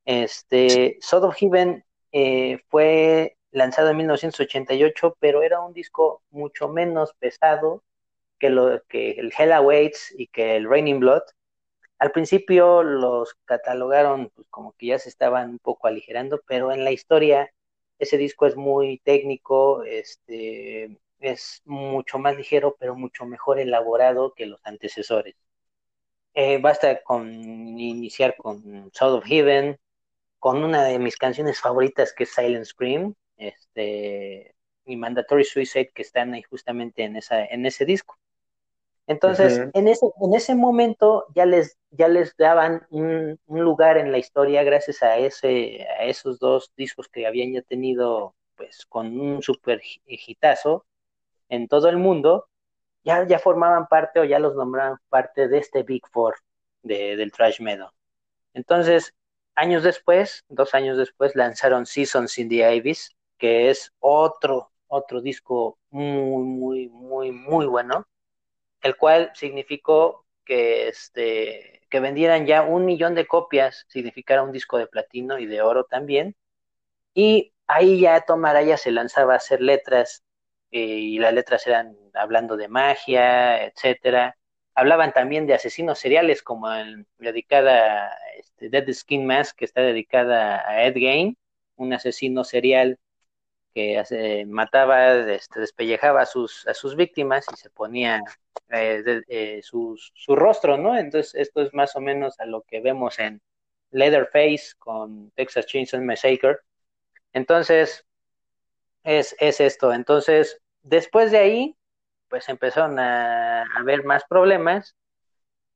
Este, 0.05 0.99
Soul 1.01 1.25
of 1.25 1.37
Heaven 1.37 1.85
eh, 2.13 2.59
fue 2.69 3.37
lanzado 3.53 3.91
en 3.91 3.99
1988, 3.99 5.17
pero 5.21 5.43
era 5.43 5.61
un 5.61 5.73
disco 5.73 6.23
mucho 6.31 6.69
menos 6.69 7.15
pesado 7.19 7.85
que, 8.39 8.51
lo, 8.51 8.83
que 8.89 9.13
el 9.13 9.33
Hell 9.37 9.53
Awaits 9.53 10.15
y 10.17 10.27
que 10.29 10.57
el 10.57 10.69
Raining 10.69 11.01
Blood. 11.01 11.23
Al 12.01 12.13
principio 12.13 12.83
los 12.83 13.35
catalogaron 13.45 14.31
pues, 14.35 14.49
como 14.51 14.73
que 14.73 14.87
ya 14.87 14.99
se 14.99 15.09
estaban 15.11 15.51
un 15.51 15.59
poco 15.61 15.87
aligerando, 15.87 16.41
pero 16.47 16.73
en 16.73 16.85
la 16.85 16.93
historia 16.93 17.53
ese 17.99 18.17
disco 18.19 18.47
es 18.47 18.57
muy 18.57 18.99
técnico, 19.05 19.85
este, 19.85 20.99
es 21.21 21.63
mucho 21.67 22.19
más 22.19 22.37
ligero, 22.37 22.77
pero 22.81 22.97
mucho 22.97 23.27
mejor 23.27 23.61
elaborado 23.61 24.33
que 24.35 24.47
los 24.47 24.61
antecesores. 24.65 25.37
Eh, 26.35 26.59
basta 26.59 27.03
con 27.03 27.29
iniciar 27.79 28.37
con 28.37 28.91
Soul 28.95 29.19
of 29.19 29.27
Heaven, 29.27 29.79
con 30.39 30.65
una 30.65 30.85
de 30.85 30.99
mis 30.99 31.17
canciones 31.17 31.61
favoritas 31.61 32.15
que 32.15 32.25
es 32.25 32.31
Silent 32.35 32.65
Scream, 32.67 33.15
este, 33.37 34.55
y 34.87 34.97
Mandatory 34.97 35.45
Suicide 35.45 35.93
que 35.95 36.03
están 36.03 36.35
ahí 36.35 36.43
justamente 36.43 37.05
en 37.05 37.67
ese 37.67 37.85
disco. 37.85 38.19
Entonces, 39.11 39.69
en, 39.75 39.89
ese, 39.89 40.07
en 40.21 40.35
ese 40.35 40.55
momento 40.55 41.27
ya 41.35 41.45
les, 41.45 41.77
ya 41.91 42.07
les 42.07 42.37
daban 42.37 42.87
un, 42.91 43.41
un, 43.47 43.61
lugar 43.61 43.99
en 43.99 44.13
la 44.13 44.19
historia 44.19 44.63
gracias 44.63 45.03
a, 45.03 45.17
ese, 45.17 45.85
a 45.99 46.05
esos 46.05 46.39
dos 46.39 46.73
discos 46.77 47.09
que 47.09 47.27
habían 47.27 47.53
ya 47.53 47.63
tenido 47.63 48.37
pues 48.55 48.87
con 48.87 49.19
un 49.19 49.43
super 49.43 49.83
hitazo 50.07 50.87
en 51.49 51.67
todo 51.67 51.89
el 51.89 51.97
mundo, 51.97 52.47
ya, 53.03 53.27
ya 53.27 53.41
formaban 53.41 53.89
parte 53.89 54.21
o 54.21 54.25
ya 54.25 54.39
los 54.39 54.55
nombraban 54.55 54.99
parte 55.09 55.49
de 55.49 55.59
este 55.59 55.83
Big 55.83 56.07
Four 56.13 56.37
de, 56.85 57.17
del 57.17 57.33
Trash 57.33 57.61
Metal. 57.61 57.91
Entonces, 58.55 59.13
años 59.57 59.83
después, 59.83 60.45
dos 60.49 60.73
años 60.73 60.97
después, 60.97 61.35
lanzaron 61.35 61.85
Seasons 61.85 62.39
in 62.39 62.49
the 62.49 62.65
Abyss, 62.65 63.17
que 63.39 63.71
es 63.71 63.93
otro, 63.99 64.71
otro 64.87 65.21
disco 65.21 65.81
muy, 65.91 66.45
muy, 66.45 66.89
muy, 66.89 67.33
muy 67.33 67.67
bueno, 67.67 68.07
el 68.83 68.97
cual 68.97 69.31
significó 69.35 70.27
que, 70.45 70.89
este, 70.89 71.83
que 71.91 72.01
vendieran 72.01 72.47
ya 72.47 72.63
un 72.63 72.85
millón 72.87 73.15
de 73.15 73.27
copias, 73.27 73.85
significara 73.89 74.43
un 74.43 74.53
disco 74.53 74.79
de 74.79 74.87
platino 74.87 75.39
y 75.39 75.47
de 75.47 75.63
oro 75.63 75.85
también. 75.85 76.37
Y 77.15 77.53
ahí 77.67 78.01
ya 78.01 78.21
Tom 78.23 78.45
Araya 78.45 78.77
se 78.77 78.91
lanzaba 78.93 79.35
a 79.35 79.37
hacer 79.39 79.61
letras 79.61 80.25
eh, 80.71 80.81
y 80.81 81.19
las 81.19 81.35
letras 81.35 81.67
eran 81.67 81.97
hablando 82.15 82.57
de 82.57 82.69
magia, 82.69 83.65
etcétera. 83.67 84.37
Hablaban 84.75 85.13
también 85.13 85.47
de 85.47 85.55
asesinos 85.55 85.99
seriales, 85.99 86.43
como 86.43 86.73
el, 86.73 87.07
dedicada 87.19 88.17
este, 88.39 88.71
Dead 88.71 88.93
Skin 88.93 89.27
Mask, 89.27 89.57
que 89.57 89.65
está 89.65 89.83
dedicada 89.83 90.67
a 90.69 90.85
Ed 90.85 90.95
Gein, 90.95 91.37
un 91.77 91.93
asesino 91.93 92.45
serial 92.45 92.99
que 93.75 94.45
mataba, 94.49 95.15
este, 95.31 95.61
despellejaba 95.61 96.23
a 96.23 96.27
sus, 96.27 96.67
a 96.67 96.75
sus 96.75 96.97
víctimas 96.97 97.47
y 97.53 97.57
se 97.57 97.71
ponía 97.71 98.21
eh, 98.71 99.23
eh, 99.29 99.61
su, 99.63 99.97
su, 100.15 100.37
rostro, 100.37 100.79
¿no? 100.79 100.97
Entonces, 100.97 101.35
esto 101.35 101.63
es 101.63 101.75
más 101.75 101.97
o 101.97 102.01
menos 102.01 102.39
a 102.41 102.47
lo 102.47 102.63
que 102.63 102.81
vemos 102.81 103.19
en 103.19 103.43
Leatherface 103.91 104.75
con 104.79 105.31
Texas 105.33 105.67
Chainsaw 105.67 106.01
Massacre. 106.03 106.59
Entonces, 107.33 108.07
es, 109.05 109.37
es 109.41 109.61
esto. 109.61 109.93
Entonces, 109.93 110.61
después 110.83 111.31
de 111.31 111.39
ahí, 111.39 111.77
pues 112.29 112.49
empezaron 112.49 112.99
a 112.99 113.65
haber 113.77 114.05
más 114.05 114.25
problemas. 114.29 114.97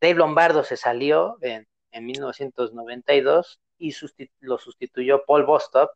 Dave 0.01 0.15
Lombardo 0.15 0.65
se 0.65 0.77
salió 0.77 1.39
en, 1.43 1.67
en 1.91 2.07
1992 2.07 3.61
y 3.79 3.95
lo 4.41 4.59
sustituyó 4.59 5.25
Paul 5.27 5.45
Bostock, 5.45 5.91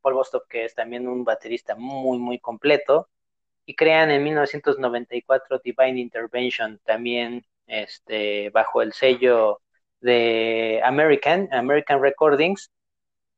Paul 0.00 0.14
Bostock 0.14 0.46
que 0.48 0.64
es 0.64 0.74
también 0.74 1.08
un 1.08 1.24
baterista 1.24 1.74
muy, 1.76 2.18
muy 2.18 2.38
completo, 2.38 3.08
y 3.70 3.76
crean 3.76 4.10
en 4.10 4.24
1994 4.24 5.60
Divine 5.62 6.00
Intervention, 6.00 6.80
también 6.84 7.46
este, 7.68 8.50
bajo 8.50 8.82
el 8.82 8.92
sello 8.92 9.60
de 10.00 10.80
American, 10.84 11.48
American 11.52 12.02
Recordings, 12.02 12.72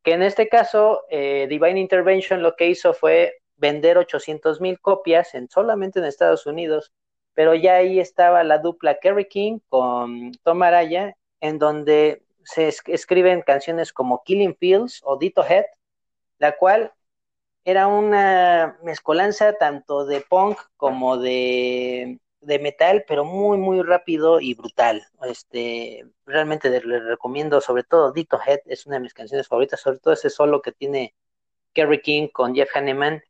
que 0.03 0.15
en 0.15 0.23
este 0.23 0.49
caso 0.49 1.03
eh, 1.11 1.47
Divine 1.51 1.79
Intervention 1.79 2.43
lo 2.43 2.57
que 2.57 2.69
hizo 2.69 2.95
fue 2.95 3.43
vender 3.57 3.99
800 3.99 4.63
mil 4.63 4.81
copias 4.81 5.35
en, 5.35 5.51
solamente 5.51 5.99
en 5.99 6.07
Estados 6.07 6.47
Unidos, 6.47 6.93
pero 7.35 7.55
ya 7.55 7.75
ahí 7.75 8.01
estaba 8.01 8.43
la 8.43 8.57
dupla 8.57 9.01
Kerry 9.01 9.29
King 9.29 9.59
con 9.69 10.33
Tom 10.45 10.63
Araya, 10.63 11.15
en 11.43 11.59
donde 11.59 12.23
se 12.43 12.73
escriben 12.87 13.43
canciones 13.43 13.93
como 13.93 14.23
Killing 14.25 14.57
Fields 14.57 15.03
o 15.05 15.19
Dito 15.19 15.45
Head, 15.45 15.67
la 16.39 16.57
cual 16.57 16.91
era 17.65 17.87
una 17.87 18.79
mezcolanza 18.83 19.55
tanto 19.55 20.05
de 20.05 20.21
punk 20.21 20.59
como 20.77 21.19
de 21.19 22.21
de 22.43 22.59
metal, 22.59 23.05
pero 23.07 23.25
muy, 23.25 23.57
muy 23.57 23.83
rápido 23.83 24.41
y 24.41 24.55
brutal. 24.55 25.07
Este, 25.25 26.05
realmente 26.27 26.69
le 26.71 27.01
recomiendo, 27.01 27.61
sobre 27.61 27.85
todo 27.85 28.13
Dito 28.13 28.39
Head, 28.45 28.61
es 28.67 28.87
una 28.87 28.97
de 28.97 29.03
mis 29.03 29.15
canciones 29.15 29.49
favoritas, 29.49 29.81
sobre 29.81 29.99
todo 29.99 30.15
ese 30.15 30.29
solo 30.29 30.61
que 30.61 30.73
tiene 30.73 31.15
Kerry 31.73 32.01
King 32.03 32.29
con 32.29 32.55
Jeff 32.55 32.71
Hanneman, 32.75 33.23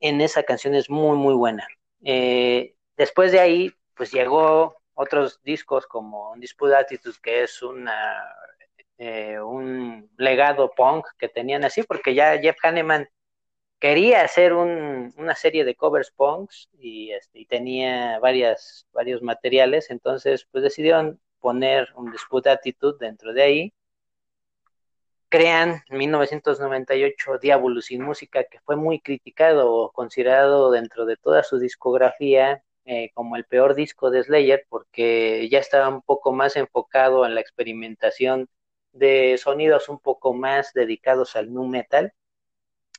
en 0.00 0.20
esa 0.20 0.42
canción 0.44 0.74
es 0.74 0.88
muy, 0.88 1.16
muy 1.16 1.34
buena. 1.34 1.66
Eh, 2.04 2.74
después 2.96 3.32
de 3.32 3.40
ahí, 3.40 3.72
pues 3.94 4.12
llegó 4.12 4.76
otros 4.94 5.40
discos 5.42 5.86
como 5.86 6.30
Undisputed 6.32 6.74
Attitude, 6.74 7.16
que 7.22 7.42
es 7.42 7.62
una, 7.62 8.24
eh, 8.98 9.40
un 9.40 10.10
legado 10.16 10.70
punk 10.76 11.06
que 11.18 11.28
tenían 11.28 11.64
así, 11.64 11.82
porque 11.82 12.14
ya 12.14 12.38
Jeff 12.38 12.56
Hanneman 12.62 13.08
quería 13.78 14.22
hacer 14.22 14.52
una 14.54 15.34
serie 15.34 15.64
de 15.64 15.74
covers 15.74 16.10
punks 16.10 16.68
y, 16.78 17.12
este, 17.12 17.40
y 17.40 17.46
tenía 17.46 18.18
varias, 18.18 18.86
varios 18.92 19.22
materiales, 19.22 19.90
entonces 19.90 20.46
pues 20.50 20.64
decidieron 20.64 21.20
poner 21.40 21.88
un 21.96 22.10
Dispute 22.10 22.50
Attitude 22.50 22.96
dentro 22.98 23.32
de 23.34 23.42
ahí. 23.42 23.74
Crean 25.28 25.82
en 25.90 25.98
1998 25.98 27.38
Diablo 27.38 27.80
sin 27.82 28.02
música, 28.02 28.44
que 28.44 28.60
fue 28.60 28.76
muy 28.76 29.00
criticado 29.00 29.70
o 29.72 29.92
considerado 29.92 30.70
dentro 30.70 31.04
de 31.06 31.16
toda 31.16 31.42
su 31.42 31.58
discografía 31.58 32.62
eh, 32.86 33.10
como 33.14 33.36
el 33.36 33.44
peor 33.44 33.74
disco 33.74 34.10
de 34.10 34.22
Slayer, 34.22 34.66
porque 34.68 35.48
ya 35.50 35.58
estaba 35.58 35.88
un 35.88 36.02
poco 36.02 36.32
más 36.32 36.56
enfocado 36.56 37.26
en 37.26 37.34
la 37.34 37.40
experimentación 37.40 38.48
de 38.92 39.36
sonidos 39.38 39.88
un 39.88 39.98
poco 39.98 40.34
más 40.34 40.72
dedicados 40.72 41.36
al 41.36 41.52
nu 41.52 41.66
metal 41.66 42.12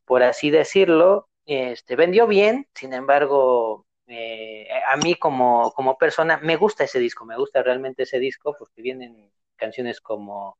por 0.05 0.23
así 0.23 0.49
decirlo, 0.51 1.27
este, 1.45 1.95
vendió 1.95 2.27
bien, 2.27 2.67
sin 2.73 2.93
embargo, 2.93 3.85
eh, 4.07 4.67
a 4.87 4.97
mí 4.97 5.15
como, 5.15 5.73
persona 5.99 6.37
me 6.37 6.55
gusta 6.55 6.83
ese 6.83 6.99
disco, 6.99 7.25
me 7.25 7.37
gusta 7.37 7.63
realmente 7.63 8.03
ese 8.03 8.19
disco 8.19 8.55
porque 8.57 8.81
vienen 8.81 9.31
canciones 9.55 10.01
como 10.01 10.57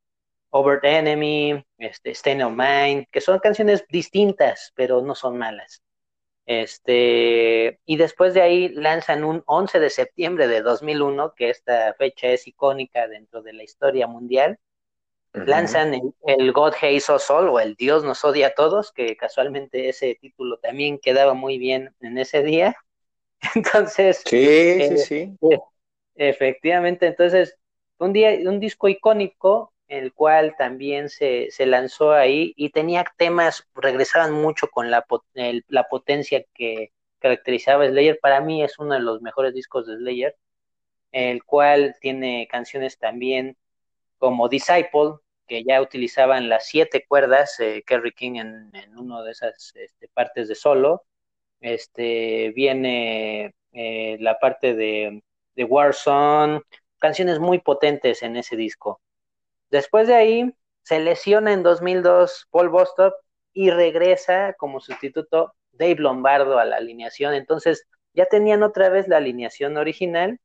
Over 0.50 0.80
the 0.82 0.98
Enemy, 0.98 1.64
este, 1.78 2.12
Stain 2.12 2.42
of 2.44 2.54
Mind, 2.56 3.06
que 3.12 3.22
son 3.22 3.40
canciones 3.40 3.86
distintas, 3.90 4.72
pero 4.76 5.02
no 5.02 5.16
son 5.16 5.38
malas. 5.38 5.82
Este, 6.46 7.80
y 7.86 7.98
después 7.98 8.34
de 8.36 8.42
ahí 8.42 8.70
lanzan 8.70 9.24
un 9.24 9.44
11 9.48 9.80
de 9.80 9.90
septiembre 9.90 10.48
de 10.48 10.62
2001, 10.62 11.34
que 11.36 11.50
esta 11.50 11.94
fecha 11.96 12.28
es 12.28 12.48
icónica 12.48 13.08
dentro 13.08 13.42
de 13.42 13.54
la 13.54 13.64
historia 13.64 14.08
mundial, 14.08 14.60
lanzan 15.46 15.94
el, 16.26 16.52
God 16.52 16.74
Hates 16.74 17.10
Us 17.10 17.30
All 17.30 17.50
o 17.50 17.60
el 17.60 17.76
Dios 17.76 18.04
nos 18.04 18.24
odia 18.24 18.48
a 18.48 18.54
todos, 18.54 18.92
que 18.92 19.16
casualmente 19.18 19.90
ese 19.90 20.16
título 20.16 20.58
también 20.58 21.00
quedaba 21.00 21.34
muy 21.34 21.58
bien 21.58 21.94
en 22.02 22.18
ese 22.18 22.44
día. 22.44 22.76
Entonces, 23.56 24.24
sí, 24.26 24.80
sí, 24.88 24.98
sí. 24.98 25.38
Eh, 25.50 25.60
efectivamente, 26.16 27.08
entonces, 27.08 27.58
un 27.98 28.14
día, 28.14 28.32
un 28.50 28.60
disco 28.60 28.88
icónico, 28.88 29.74
el 29.88 30.14
cual 30.14 30.56
también 30.58 31.10
se, 31.10 31.52
se 31.52 31.66
lanzó 31.66 32.14
ahí 32.14 32.54
y 32.56 32.70
tenía 32.70 33.06
temas, 33.18 33.68
regresaban 33.76 34.32
mucho 34.32 34.68
con 34.68 34.90
la, 34.90 35.06
la 35.68 35.84
potencia 35.84 36.44
que 36.54 36.92
caracterizaba 37.20 37.88
Slayer. 37.88 38.20
Para 38.20 38.42
mí 38.42 38.64
es 38.64 38.80
uno 38.80 38.96
de 38.96 39.02
los 39.02 39.22
mejores 39.22 39.54
discos 39.54 39.86
de 39.86 39.98
Slayer, 39.98 40.36
el 41.12 41.44
cual 41.44 41.96
tiene 42.02 42.48
canciones 42.50 42.98
también 42.98 43.58
como 44.18 44.50
Disciple, 44.50 45.20
que 45.48 45.64
ya 45.64 45.82
utilizaban 45.82 46.50
las 46.50 46.68
siete 46.68 47.06
cuerdas, 47.08 47.60
eh, 47.60 47.84
Kerry 47.86 48.14
King 48.14 48.36
en, 48.36 48.72
en 48.74 48.98
una 48.98 49.24
de 49.24 49.32
esas 49.32 49.74
este, 49.76 50.08
partes 50.10 50.48
de 50.48 50.56
solo. 50.56 51.04
Este, 51.62 52.52
viene 52.56 53.56
eh, 53.74 54.18
la 54.20 54.40
parte 54.40 54.74
de, 54.74 55.22
Warzone, 55.58 56.62
canciones 57.00 57.40
muy 57.40 57.60
potentes 57.60 58.24
en 58.24 58.38
ese 58.38 58.56
disco. 58.56 59.02
Después 59.70 60.08
de 60.08 60.16
ahí, 60.16 60.56
se 60.84 61.00
lesiona 61.00 61.54
en 61.54 61.64
2002 61.64 62.48
Paul 62.52 62.70
Bostock 62.70 63.16
y 63.54 63.72
regresa 63.72 64.54
como 64.54 64.80
sustituto 64.80 65.54
Dave 65.72 65.96
Lombardo 65.96 66.60
a 66.60 66.66
la 66.66 66.78
alineación. 66.78 67.34
Entonces, 67.34 67.88
ya 68.14 68.26
tenían 68.28 68.64
otra 68.64 68.90
vez 68.90 69.08
la 69.08 69.18
alineación 69.18 69.78
original 69.78 70.40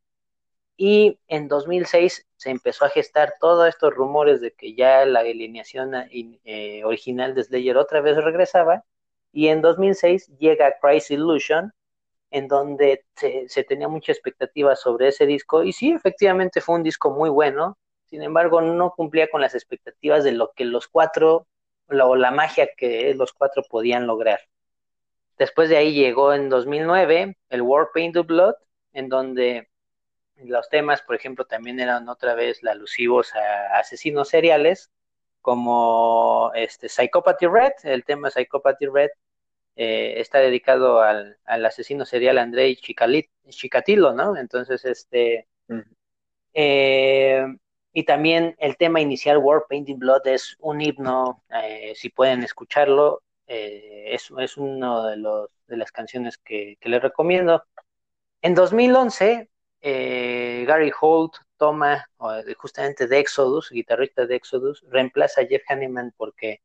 y 0.83 1.21
en 1.29 1.47
2006 1.49 2.27
se 2.39 2.49
empezó 2.49 2.87
a 2.87 2.89
gestar 2.89 3.35
todos 3.39 3.69
estos 3.69 3.93
rumores 3.93 4.41
de 4.41 4.53
que 4.53 4.73
ya 4.75 5.05
la 5.05 5.21
alineación 5.21 5.93
eh, 5.95 6.83
original 6.87 7.35
de 7.35 7.45
Slayer 7.45 7.77
otra 7.77 8.01
vez 8.01 8.17
regresaba. 8.17 8.83
Y 9.31 9.49
en 9.49 9.61
2006 9.61 10.29
llega 10.39 10.79
Crazy 10.81 11.17
Illusion, 11.17 11.75
en 12.31 12.49
donde 12.49 13.05
se, 13.15 13.63
tenía 13.65 13.89
mucha 13.89 14.13
expectativa 14.13 14.75
sobre 14.75 15.09
ese 15.09 15.27
disco. 15.27 15.65
Y 15.65 15.75
sí, 15.75 15.93
efectivamente 15.93 16.63
fue 16.63 16.77
un 16.77 16.83
disco 16.83 17.11
muy 17.11 17.29
bueno. 17.29 17.77
Sin 18.07 18.23
embargo, 18.23 18.63
no 18.63 18.95
cumplía 18.97 19.29
con 19.29 19.43
las 19.43 19.55
expectativas 19.55 20.25
de 20.25 20.33
lo 20.33 20.53
que 20.53 20.65
los 20.65 20.89
cuatro, 20.89 21.47
o 21.91 22.17
la 22.17 22.31
magia 22.31 22.71
que 22.75 23.15
los 23.15 23.35
cuatro 23.35 23.63
podían 23.69 24.07
lograr. 24.07 24.41
Después 25.37 25.69
de 25.69 25.77
ahí 25.77 25.93
llegó 25.93 26.33
en 26.33 26.49
2009 26.49 27.37
el 27.51 27.61
War 27.61 27.91
Paint 27.93 28.15
the 28.15 28.21
Blood, 28.23 28.55
en 28.95 29.11
donde 29.11 29.70
los 30.45 30.69
temas, 30.69 31.03
por 31.03 31.17
ejemplo, 31.17 31.45
también 31.45 31.81
eran 31.81 32.09
otra 32.09 32.35
vez 32.35 32.65
alusivos 32.65 33.35
a 33.35 33.79
asesinos 33.79 34.29
seriales, 34.29 34.91
como 35.41 36.53
este 36.55 36.89
Psychopathy 36.89 37.47
Red, 37.47 37.73
el 37.85 38.05
tema 38.05 38.31
Psychopathy 38.31 38.87
Red 38.87 39.11
eh, 39.77 40.21
está 40.21 40.39
dedicado 40.39 41.01
al, 41.01 41.39
asesino 41.47 42.05
serial 42.05 42.39
Andrei 42.39 42.77
Chikatilo, 42.77 44.13
¿no? 44.13 44.37
Entonces, 44.37 44.85
este... 44.85 45.47
Eh, 46.53 47.47
y 47.93 48.05
también 48.05 48.57
el 48.59 48.77
tema 48.77 49.01
inicial, 49.01 49.39
War 49.39 49.65
Painting 49.69 49.99
Blood, 49.99 50.27
es 50.27 50.57
un 50.61 50.81
himno, 50.81 51.43
eh, 51.49 51.93
si 51.97 52.09
pueden 52.09 52.43
escucharlo, 52.43 53.23
es, 53.47 54.31
es 54.39 54.57
uno 54.57 55.07
de, 55.07 55.17
los, 55.17 55.51
de 55.67 55.77
las 55.77 55.91
canciones 55.91 56.39
que, 56.39 56.77
que 56.81 56.89
les 56.89 57.03
recomiendo. 57.03 57.65
En 58.43 58.55
2011 58.55 59.50
eh, 59.81 60.65
Gary 60.67 60.93
Holt 60.99 61.37
toma 61.57 62.07
justamente 62.57 63.07
de 63.07 63.19
Exodus, 63.19 63.71
guitarrista 63.71 64.27
de 64.27 64.37
Exodus, 64.37 64.85
reemplaza 64.89 65.43
a 65.43 65.47
Jeff 65.47 65.63
Hanneman 65.69 66.13
porque 66.17 66.63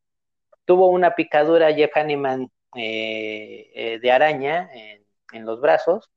tuvo 0.65 0.87
una 0.89 1.15
picadura 1.15 1.73
Jeff 1.73 1.95
Hanneman 1.95 2.51
eh, 2.75 3.71
eh, 3.73 3.99
de 3.99 4.11
araña 4.11 4.69
en, 4.73 5.45
los 5.45 5.59
brazos 5.59 6.09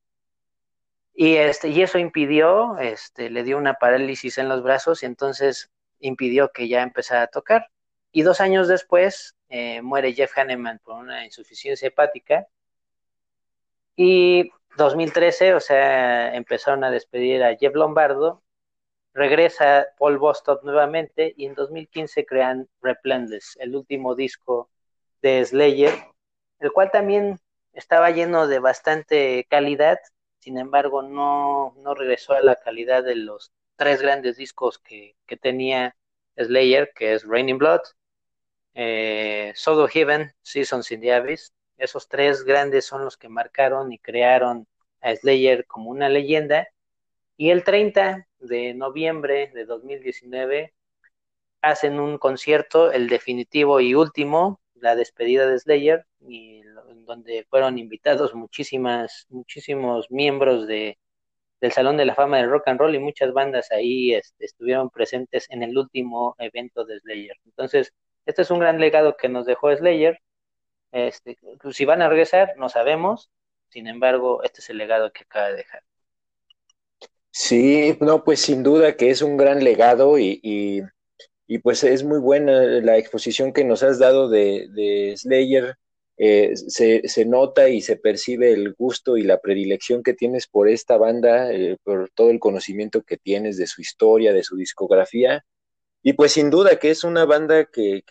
y, 1.15 1.35
este, 1.37 1.69
y 1.71 1.83
eso 1.83 1.99
impidió, 1.99 2.79
este, 2.79 3.31
le 3.31 3.43
dio 3.43 3.59
una 3.59 3.75
parálisis 3.75 4.39
en 4.39 4.49
los 4.49 4.63
brazos 4.63 5.03
y 5.03 5.07
entonces 5.07 5.71
impidió 5.99 6.51
que 6.53 6.69
ya 6.69 6.83
empezara 6.83 7.23
a 7.23 7.27
tocar. 7.27 7.69
Y 8.13 8.23
dos 8.23 8.41
años 8.41 8.69
después 8.69 9.35
muere 9.83 10.13
Jeff 10.13 10.37
Hanneman 10.39 10.81
por 10.85 10.97
una 10.97 11.25
insuficiencia 11.25 11.89
hepática 11.89 12.47
y 13.97 14.53
2013, 14.79 15.55
o 15.55 15.61
sea, 15.61 16.35
empezaron 16.35 16.85
a 16.85 16.91
despedir 16.91 17.43
a 17.43 17.57
Jeff 17.57 17.75
Lombardo, 17.75 18.43
regresa 19.13 19.89
Paul 19.99 20.19
Bostock 20.19 20.63
nuevamente 20.65 21.35
y 21.37 21.47
en 21.47 21.55
2015 21.55 22.25
crean 22.25 22.69
Replendes, 22.81 23.59
el 23.61 23.77
último 23.77 24.15
disco 24.15 24.71
de 25.21 25.45
Slayer, 25.45 25.93
el 26.61 26.73
cual 26.73 26.91
también 26.91 27.39
estaba 27.73 28.11
lleno 28.11 28.47
de 28.47 28.61
bastante 28.61 29.47
calidad, 29.51 29.99
sin 30.39 30.57
embargo 30.59 31.03
no, 31.03 31.75
no 31.83 31.95
regresó 31.95 32.35
a 32.35 32.41
la 32.41 32.57
calidad 32.57 33.05
de 33.05 33.17
los 33.17 33.53
tres 33.77 34.01
grandes 34.01 34.37
discos 34.37 34.79
que, 34.79 35.17
que 35.27 35.37
tenía 35.37 35.97
Slayer, 36.37 36.93
que 36.95 37.15
es 37.15 37.27
Raining 37.27 37.59
Blood, 37.59 37.81
eh, 38.75 39.53
Soul 39.57 39.91
Heaven, 39.91 40.33
Seasons 40.43 40.93
in 40.93 41.01
the 41.01 41.13
Abyss, 41.13 41.53
esos 41.79 42.09
tres 42.09 42.45
grandes 42.45 42.85
son 42.87 43.05
los 43.05 43.17
que 43.17 43.29
marcaron 43.29 43.93
y 43.93 43.99
crearon 43.99 44.67
a 45.01 45.15
Slayer 45.15 45.67
como 45.67 45.91
una 45.91 46.09
leyenda. 46.09 46.69
Y 47.37 47.51
el 47.51 47.65
30 47.65 48.27
de 48.41 48.75
noviembre 48.75 49.51
de 49.55 49.65
2019 49.65 50.75
hacen 51.63 52.01
un 52.01 52.19
concierto, 52.19 52.93
el 52.93 53.09
definitivo 53.09 53.81
y 53.81 53.95
último, 53.95 54.61
la 54.75 54.97
despedida 54.97 55.49
de 55.49 55.59
Slayer, 55.59 56.05
y 56.21 56.63
donde 57.07 57.47
fueron 57.49 57.79
invitados 57.79 58.35
muchísimas, 58.35 59.27
muchísimos 59.31 60.11
miembros 60.11 60.67
de, 60.67 60.99
del 61.61 61.73
Salón 61.73 61.97
de 61.97 62.05
la 62.05 62.15
Fama 62.15 62.39
del 62.39 62.51
Rock 62.51 62.69
and 62.69 62.81
Roll 62.81 62.95
y 62.95 62.99
muchas 62.99 63.33
bandas 63.33 63.71
ahí 63.73 64.15
este, 64.15 64.45
estuvieron 64.45 64.91
presentes 64.91 65.47
en 65.51 65.63
el 65.63 65.77
último 65.77 66.35
evento 66.39 66.85
de 66.85 67.01
Slayer. 67.01 67.37
Entonces, 67.47 67.93
este 68.27 68.43
es 68.43 68.51
un 68.51 68.59
gran 68.61 68.79
legado 68.81 69.17
que 69.17 69.29
nos 69.29 69.47
dejó 69.47 69.75
Slayer 69.75 70.19
este, 70.93 71.39
si 71.73 71.85
van 71.85 72.03
a 72.03 72.09
regresar, 72.09 72.55
no 72.57 72.69
sabemos. 72.69 73.31
Sin 73.69 73.87
embargo, 73.87 74.43
este 74.43 74.61
es 74.61 74.71
el 74.71 74.79
legado 74.79 75.13
que 75.13 75.25
acaba 75.25 75.49
de 75.49 75.57
dejar. 75.57 75.83
Sí, 77.31 77.97
no, 78.01 78.25
pues 78.25 78.41
sin 78.41 78.63
duda 78.63 78.97
que 78.97 79.11
es 79.11 79.23
un 79.23 79.37
gran 79.37 79.63
legado 79.63 80.19
y, 80.19 80.41
y, 80.43 81.59
pues 81.59 81.85
es 81.85 82.05
muy 82.05 82.19
buena 82.19 82.63
la 82.63 82.97
exposición 82.99 83.53
que 83.53 83.65
nos 83.65 83.83
has 83.83 83.99
dado 83.99 84.29
de, 84.29 85.15
Slayer. 85.17 85.77
Eh, 86.21 86.57
se, 86.57 87.07
se, 87.07 87.25
nota 87.25 87.69
y 87.69 87.81
se 87.81 87.97
percibe 87.97 88.53
el 88.53 88.75
gusto 88.75 89.17
y 89.17 89.23
la 89.23 89.41
predilección 89.41 90.03
que 90.03 90.15
tienes 90.15 90.49
por 90.49 90.69
esta 90.69 90.97
banda, 90.97 91.53
eh, 91.53 91.77
por 91.85 92.11
todo 92.11 92.31
el 92.31 92.41
conocimiento 92.41 93.03
que 93.03 93.19
tienes 93.19 93.57
de 93.57 93.69
su 93.69 93.83
historia, 93.83 94.33
de 94.33 94.43
su 94.43 94.57
discografía. 94.57 95.45
Y 96.03 96.15
pues 96.15 96.33
sin 96.33 96.51
duda 96.51 96.79
que 96.81 96.91
es 96.91 97.05
una 97.05 97.25
banda 97.25 97.67
que 97.67 98.03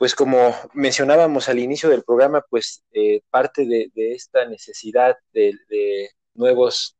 pues 0.00 0.14
como 0.14 0.54
mencionábamos 0.72 1.50
al 1.50 1.58
inicio 1.58 1.90
del 1.90 2.04
programa, 2.04 2.42
pues 2.48 2.82
eh, 2.90 3.20
parte 3.28 3.66
de, 3.66 3.90
esta 3.94 4.46
necesidad 4.46 5.14
de, 5.34 6.08
nuevos 6.32 6.96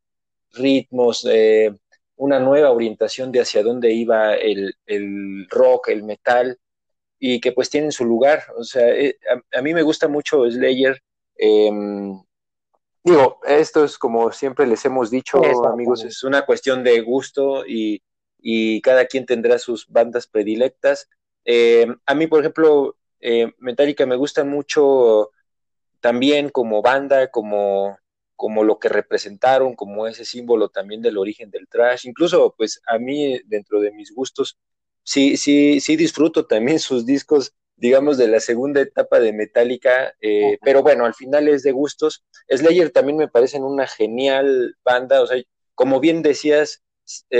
ritmos, 0.52 1.26
una 2.16 2.38
nueva 2.40 2.70
orientación 2.70 3.32
de 3.32 3.40
hacia 3.40 3.62
dónde 3.62 3.90
iba 3.94 4.34
el, 4.34 4.74
rock, 5.48 5.88
el 5.88 6.02
metal, 6.02 6.58
y 7.18 7.40
que 7.40 7.52
pues 7.52 7.70
tienen 7.70 7.90
su 7.90 8.04
lugar. 8.04 8.42
O 8.58 8.64
sea, 8.64 8.86
eh, 8.90 9.16
a, 9.50 9.62
mí 9.62 9.72
me 9.72 9.80
gusta 9.80 10.06
mucho 10.06 10.44
Slayer. 10.50 11.00
Em, 11.36 12.22
digo, 13.02 13.40
esto 13.46 13.82
es 13.82 13.96
como 13.96 14.30
siempre 14.30 14.66
les 14.66 14.84
hemos 14.84 15.10
dicho, 15.10 15.40
amigos, 15.66 16.04
es 16.04 16.22
una 16.22 16.44
cuestión 16.44 16.84
de 16.84 17.00
gusto 17.00 17.64
y, 17.66 18.02
y 18.38 18.82
cada 18.82 19.06
quien 19.06 19.24
tendrá 19.24 19.58
sus 19.58 19.88
bandas 19.88 20.26
predilectas 20.26 21.08
eh, 21.44 21.86
a 22.06 22.14
mí, 22.14 22.26
por 22.26 22.40
ejemplo, 22.40 22.96
eh, 23.20 23.52
Metallica 23.58 24.06
me 24.06 24.16
gusta 24.16 24.44
mucho 24.44 25.30
también 26.00 26.48
como 26.50 26.82
banda, 26.82 27.30
como, 27.30 27.98
como 28.36 28.64
lo 28.64 28.78
que 28.78 28.88
representaron, 28.88 29.74
como 29.74 30.06
ese 30.06 30.24
símbolo 30.24 30.68
también 30.68 31.02
del 31.02 31.18
origen 31.18 31.50
del 31.50 31.68
trash. 31.68 32.06
Incluso, 32.06 32.54
pues 32.56 32.80
a 32.86 32.98
mí, 32.98 33.40
dentro 33.46 33.80
de 33.80 33.92
mis 33.92 34.14
gustos, 34.14 34.58
sí, 35.02 35.36
sí, 35.36 35.80
sí 35.80 35.96
disfruto 35.96 36.46
también 36.46 36.78
sus 36.78 37.06
discos, 37.06 37.54
digamos, 37.76 38.18
de 38.18 38.28
la 38.28 38.40
segunda 38.40 38.80
etapa 38.80 39.20
de 39.20 39.32
Metallica, 39.32 40.14
eh, 40.20 40.58
pero 40.62 40.82
bueno, 40.82 41.06
al 41.06 41.14
final 41.14 41.48
es 41.48 41.62
de 41.62 41.72
gustos. 41.72 42.24
Slayer 42.48 42.90
también 42.90 43.16
me 43.16 43.28
parecen 43.28 43.64
una 43.64 43.86
genial 43.86 44.76
banda, 44.84 45.22
o 45.22 45.26
sea, 45.26 45.42
como 45.74 46.00
bien 46.00 46.22
decías, 46.22 46.82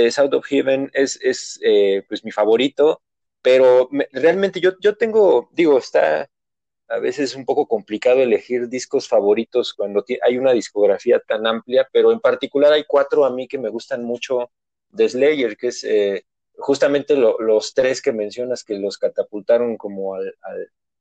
South 0.09 0.33
of 0.33 0.45
Heaven 0.47 0.89
es, 0.93 1.19
es 1.21 1.59
pues 2.09 2.25
mi 2.25 2.31
favorito, 2.31 3.01
pero 3.41 3.89
realmente 4.11 4.59
yo, 4.59 4.71
yo 4.79 4.95
tengo, 4.95 5.49
digo, 5.53 5.77
está 5.77 6.29
a 6.91 6.99
veces 6.99 7.35
un 7.35 7.45
poco 7.45 7.67
complicado 7.67 8.19
elegir 8.19 8.67
discos 8.67 9.07
favoritos 9.07 9.73
cuando 9.73 10.03
hay 10.21 10.37
una 10.37 10.51
discografía 10.51 11.19
tan 11.19 11.47
amplia, 11.47 11.87
pero 11.91 12.11
en 12.11 12.19
particular 12.19 12.73
hay 12.73 12.83
cuatro 12.85 13.23
a 13.23 13.31
mí 13.31 13.47
que 13.47 13.57
me 13.57 13.69
gustan 13.69 14.03
mucho 14.03 14.51
de 14.89 15.07
Slayer, 15.07 15.55
que 15.55 15.67
es 15.67 15.85
eh, 15.85 16.25
justamente 16.57 17.15
los 17.15 17.73
tres 17.73 18.01
que 18.01 18.11
mencionas 18.11 18.63
que 18.65 18.75
los 18.75 18.97
catapultaron 18.97 19.77
como 19.77 20.15
al, 20.15 20.35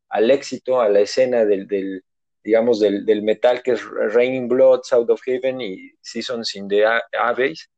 al, 0.08 0.30
éxito, 0.30 0.80
a 0.80 0.88
la 0.88 1.00
escena 1.00 1.44
del, 1.44 1.66
del 1.66 2.04
digamos, 2.44 2.78
del, 2.78 3.04
del, 3.04 3.22
metal 3.22 3.60
que 3.62 3.72
es 3.72 3.84
Raining 3.84 4.48
Blood, 4.48 4.82
South 4.84 5.10
of 5.10 5.20
Heaven 5.26 5.60
y 5.60 5.92
Seasons 6.00 6.54
in 6.54 6.68
the 6.68 6.84
Abyss. 7.18 7.68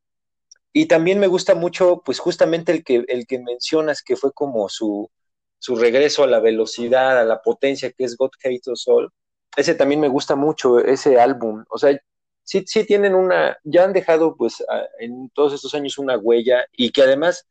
Y 0.72 0.86
también 0.86 1.18
me 1.20 1.26
gusta 1.26 1.54
mucho, 1.54 2.02
pues 2.04 2.18
justamente 2.18 2.72
el 2.72 2.84
que, 2.84 3.04
el 3.08 3.26
que 3.26 3.38
mencionas 3.38 4.02
que 4.02 4.16
fue 4.16 4.32
como 4.32 4.68
su, 4.68 5.10
su 5.58 5.76
regreso 5.76 6.24
a 6.24 6.26
la 6.26 6.40
velocidad, 6.40 7.18
a 7.20 7.24
la 7.24 7.42
potencia 7.42 7.92
que 7.92 8.04
es 8.04 8.16
God 8.16 8.30
Hate 8.42 8.68
Us 8.68 8.88
All. 8.88 9.10
Ese 9.56 9.74
también 9.74 10.00
me 10.00 10.08
gusta 10.08 10.34
mucho, 10.34 10.78
ese 10.78 11.20
álbum. 11.20 11.64
O 11.70 11.78
sea, 11.78 11.98
sí, 12.42 12.64
sí 12.66 12.84
tienen 12.86 13.14
una, 13.14 13.58
ya 13.64 13.84
han 13.84 13.92
dejado 13.92 14.36
pues 14.36 14.64
en 14.98 15.30
todos 15.30 15.52
estos 15.52 15.74
años 15.74 15.98
una 15.98 16.18
huella 16.18 16.66
y 16.72 16.90
que 16.90 17.02
además 17.02 17.46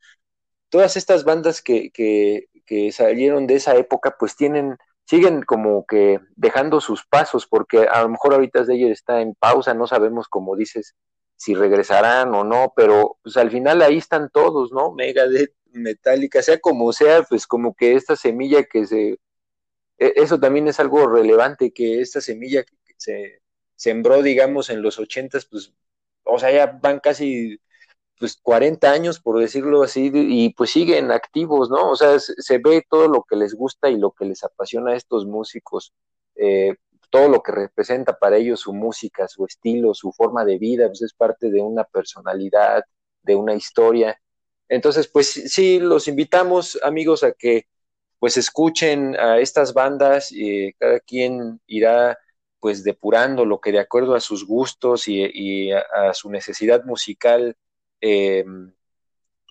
todas 0.70 0.98
estas 0.98 1.24
bandas 1.24 1.62
que, 1.62 1.92
que, 1.92 2.48
que 2.66 2.92
salieron 2.92 3.48
de 3.48 3.56
esa 3.56 3.76
época 3.76 4.16
pues 4.20 4.36
tienen, 4.36 4.78
siguen 5.06 5.44
como 5.44 5.86
que 5.86 6.20
dejando 6.36 6.82
sus 6.82 7.06
pasos 7.06 7.48
porque 7.48 7.88
a 7.88 8.02
lo 8.04 8.10
mejor 8.10 8.34
ahorita 8.34 8.66
ellos 8.70 8.92
está 8.92 9.22
en 9.22 9.36
pausa, 9.36 9.74
no 9.74 9.88
sabemos 9.88 10.28
como 10.28 10.56
dices 10.56 10.96
si 11.42 11.56
regresarán 11.56 12.36
o 12.36 12.44
no, 12.44 12.72
pero 12.76 13.18
pues 13.24 13.36
al 13.36 13.50
final 13.50 13.82
ahí 13.82 13.98
están 13.98 14.30
todos, 14.30 14.72
¿no? 14.72 14.92
Megadeth, 14.92 15.56
Metallica, 15.72 16.44
sea 16.44 16.60
como 16.60 16.94
sea, 16.94 17.24
pues 17.24 17.48
como 17.48 17.74
que 17.74 17.96
esta 17.96 18.16
semilla 18.16 18.64
que 18.64 18.86
se, 18.86 19.18
e, 19.98 20.14
eso 20.18 20.40
también 20.40 20.68
es 20.68 20.80
algo 20.80 21.08
relevante, 21.08 21.72
que 21.74 22.00
esta 22.02 22.22
semilla 22.22 22.64
que 22.64 22.76
se 22.98 23.42
sembró, 23.76 24.22
digamos, 24.22 24.70
en 24.70 24.84
los 24.84 25.00
ochentas, 25.00 25.48
pues, 25.48 25.74
o 26.26 26.38
sea, 26.38 26.52
ya 26.52 26.68
van 26.80 27.00
casi 27.00 27.60
pues 28.20 28.38
40 28.44 28.92
años, 28.92 29.20
por 29.20 29.40
decirlo 29.40 29.82
así, 29.82 30.12
y 30.14 30.54
pues 30.54 30.70
siguen 30.70 31.12
activos, 31.12 31.72
¿no? 31.72 31.90
O 31.90 31.96
sea, 31.96 32.20
se, 32.20 32.60
ve 32.60 32.86
todo 32.88 33.08
lo 33.08 33.24
que 33.24 33.36
les 33.36 33.56
gusta 33.56 33.90
y 33.90 33.98
lo 33.98 34.12
que 34.12 34.26
les 34.26 34.44
apasiona 34.44 34.92
a 34.92 34.96
estos 34.96 35.26
músicos, 35.26 35.92
eh, 36.36 36.76
todo 37.12 37.30
lo 37.30 37.44
que 37.44 37.52
representa 37.52 38.18
para 38.18 38.38
ellos 38.38 38.62
su 38.62 38.74
música, 38.74 39.28
su 39.28 39.46
estilo, 39.46 39.94
su 39.94 40.12
forma 40.12 40.46
de 40.46 40.58
vida, 40.58 40.88
pues 40.88 41.04
es 41.04 41.14
parte 41.14 41.52
de 41.52 41.62
una 41.62 41.84
personalidad, 41.84 42.84
de 43.22 43.36
una 43.36 43.54
historia. 43.54 44.20
Entonces, 44.70 45.08
pues 45.08 45.28
sí, 45.32 45.80
los 45.80 46.08
invitamos, 46.08 46.80
amigos, 46.84 47.24
a 47.24 47.34
que 47.34 47.68
pues 48.20 48.38
escuchen 48.38 49.16
a 49.20 49.40
estas 49.40 49.74
bandas, 49.74 50.32
eh, 50.32 50.74
cada 50.80 51.00
quien 51.00 51.62
irá 51.68 52.18
pues 52.60 52.84
depurando 52.84 53.46
lo 53.46 53.60
que 53.62 53.72
de 53.72 53.80
acuerdo 53.80 54.16
a 54.16 54.22
sus 54.22 54.46
gustos 54.46 55.08
y, 55.08 55.72
a, 55.72 56.14
su 56.14 56.30
necesidad 56.30 56.86
musical 56.86 57.58
eh, 58.02 58.46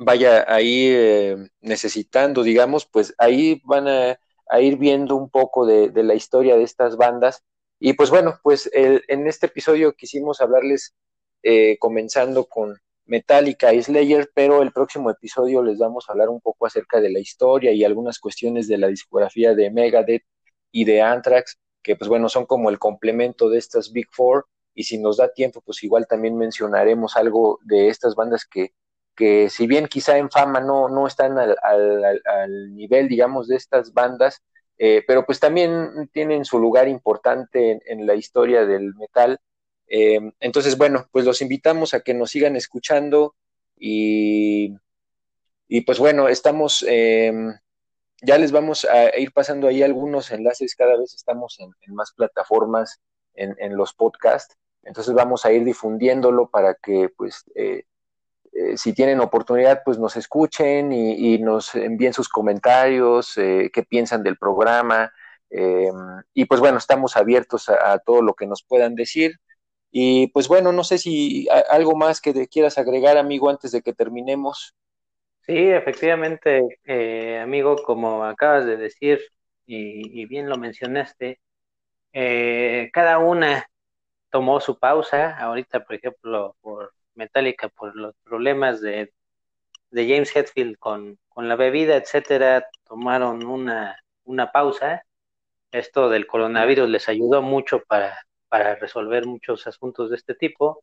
vaya 0.00 0.44
ahí 0.48 0.88
eh, 0.88 1.36
necesitando, 1.60 2.42
digamos, 2.42 2.86
pues 2.86 3.14
ahí 3.18 3.60
van 3.64 3.86
a, 3.88 4.18
ir 4.60 4.78
viendo 4.78 5.14
un 5.14 5.30
poco 5.30 5.64
de, 5.66 5.92
la 6.02 6.14
historia 6.14 6.56
de 6.56 6.64
estas 6.64 6.96
bandas. 6.96 7.44
Y 7.80 7.94
pues 7.94 8.10
bueno, 8.10 8.38
pues 8.42 8.70
en 8.72 9.26
este 9.26 9.46
episodio 9.46 9.94
quisimos 9.94 10.40
hablarles 10.40 10.94
eh, 11.42 11.78
comenzando 11.78 12.44
con 12.44 12.78
Metallica 13.06 13.72
y 13.72 13.82
Slayer, 13.82 14.30
pero 14.34 14.62
el 14.62 14.72
próximo 14.72 15.10
episodio 15.10 15.62
les 15.62 15.78
vamos 15.78 16.04
a 16.08 16.12
hablar 16.12 16.28
un 16.28 16.40
poco 16.40 16.66
acerca 16.66 17.00
de 17.00 17.10
la 17.10 17.18
historia 17.18 17.72
y 17.72 17.82
algunas 17.84 18.18
cuestiones 18.18 18.68
de 18.68 18.78
la 18.78 18.88
discografía 18.88 19.54
de 19.54 19.70
Megadeth 19.70 20.24
y 20.70 20.84
de 20.84 21.02
Anthrax, 21.02 21.58
que 21.82 21.96
pues 21.96 22.08
bueno, 22.08 22.28
son 22.28 22.46
como 22.46 22.70
el 22.70 22.78
complemento 22.78 23.48
de 23.48 23.58
estas 23.58 23.92
Big 23.92 24.08
Four. 24.12 24.46
Y 24.74 24.84
si 24.84 24.98
nos 24.98 25.16
da 25.16 25.32
tiempo, 25.32 25.62
pues 25.62 25.82
igual 25.82 26.06
también 26.06 26.36
mencionaremos 26.36 27.16
algo 27.16 27.58
de 27.64 27.88
estas 27.88 28.14
bandas 28.14 28.44
que, 28.44 28.74
que 29.16 29.50
si 29.50 29.66
bien 29.66 29.86
quizá 29.88 30.18
en 30.18 30.30
fama 30.30 30.60
no, 30.60 30.88
no 30.88 31.06
están 31.06 31.38
al, 31.38 31.56
al, 31.62 32.74
nivel, 32.74 33.08
digamos, 33.08 33.48
de 33.48 33.56
estas 33.56 33.92
bandas, 33.92 34.42
eh, 34.82 35.04
pero 35.06 35.26
pues 35.26 35.38
también 35.38 36.08
tienen 36.10 36.46
su 36.46 36.58
lugar 36.58 36.88
importante 36.88 37.82
en, 37.84 38.06
la 38.06 38.14
historia 38.14 38.64
del 38.64 38.94
metal. 38.94 39.38
Eh, 39.86 40.32
entonces, 40.40 40.78
bueno, 40.78 41.06
pues 41.12 41.26
los 41.26 41.42
invitamos 41.42 41.92
a 41.92 42.00
que 42.00 42.14
nos 42.14 42.30
sigan 42.30 42.56
escuchando 42.56 43.34
y, 43.76 44.74
y 45.68 45.82
pues 45.82 45.98
bueno, 45.98 46.28
estamos, 46.28 46.82
eh, 46.88 47.30
ya 48.22 48.38
les 48.38 48.52
vamos 48.52 48.86
a 48.86 49.14
ir 49.18 49.32
pasando 49.32 49.68
ahí 49.68 49.82
algunos 49.82 50.30
enlaces, 50.30 50.74
cada 50.74 50.96
vez 50.96 51.12
estamos 51.14 51.60
en, 51.60 51.74
más 51.94 52.12
plataformas 52.12 53.02
en, 53.34 53.54
en, 53.58 53.76
los 53.76 53.92
podcasts. 53.92 54.56
Entonces 54.82 55.12
vamos 55.12 55.44
a 55.44 55.52
ir 55.52 55.62
difundiéndolo 55.62 56.48
para 56.48 56.74
que, 56.74 57.10
pues, 57.14 57.44
eh, 57.54 57.84
eh, 58.60 58.76
si 58.76 58.92
tienen 58.92 59.20
oportunidad, 59.20 59.82
pues 59.84 59.98
nos 59.98 60.16
escuchen 60.16 60.92
y, 60.92 61.38
nos 61.38 61.74
envíen 61.74 62.12
sus 62.12 62.28
comentarios, 62.28 63.38
eh, 63.38 63.70
qué 63.72 63.82
piensan 63.82 64.22
del 64.22 64.36
programa. 64.36 65.12
y 66.34 66.44
pues 66.44 66.60
bueno, 66.60 66.78
estamos 66.78 67.16
abiertos 67.16 67.68
a, 67.68 67.98
todo 67.98 68.22
lo 68.22 68.34
que 68.34 68.46
nos 68.46 68.62
puedan 68.62 68.94
decir. 68.94 69.32
Y 69.90 70.28
pues 70.28 70.46
bueno, 70.48 70.72
no 70.72 70.84
sé 70.84 70.98
si 70.98 71.48
algo 71.70 71.96
más 71.96 72.20
que 72.20 72.32
te 72.32 72.46
quieras 72.48 72.78
agregar, 72.78 73.16
amigo, 73.18 73.50
antes 73.50 73.72
de 73.72 73.82
que 73.82 73.92
terminemos. 73.92 74.74
Sí, 75.40 75.56
efectivamente, 75.56 76.80
amigo, 77.42 77.76
como 77.84 78.24
acabas 78.24 78.66
de 78.66 78.76
decir 78.76 79.20
y, 79.66 80.20
y 80.22 80.26
bien 80.26 80.48
lo 80.48 80.58
mencionaste, 80.58 81.40
cada 82.92 83.18
una 83.18 83.66
tomó 84.30 84.60
su 84.60 84.78
pausa. 84.78 85.36
Ahorita, 85.38 85.80
por 85.84 85.96
ejemplo, 85.96 86.56
por 86.60 86.92
Metallica, 87.20 87.68
por 87.68 87.94
los 87.96 88.14
problemas 88.24 88.80
de, 88.80 89.12
de 89.90 90.08
James 90.08 90.34
Hetfield 90.34 90.78
con, 90.78 91.18
con, 91.28 91.48
la 91.48 91.56
bebida, 91.56 91.96
etcétera, 91.96 92.66
tomaron 92.84 93.44
una, 93.46 93.96
una 94.24 94.50
pausa. 94.52 95.04
Esto 95.72 96.08
del 96.08 96.26
coronavirus 96.26 96.88
les 96.88 97.08
ayudó 97.08 97.42
mucho 97.42 97.82
para, 97.86 98.18
para 98.48 98.74
resolver 98.76 99.26
muchos 99.26 99.66
asuntos 99.66 100.10
de 100.10 100.16
este 100.16 100.34
tipo. 100.34 100.82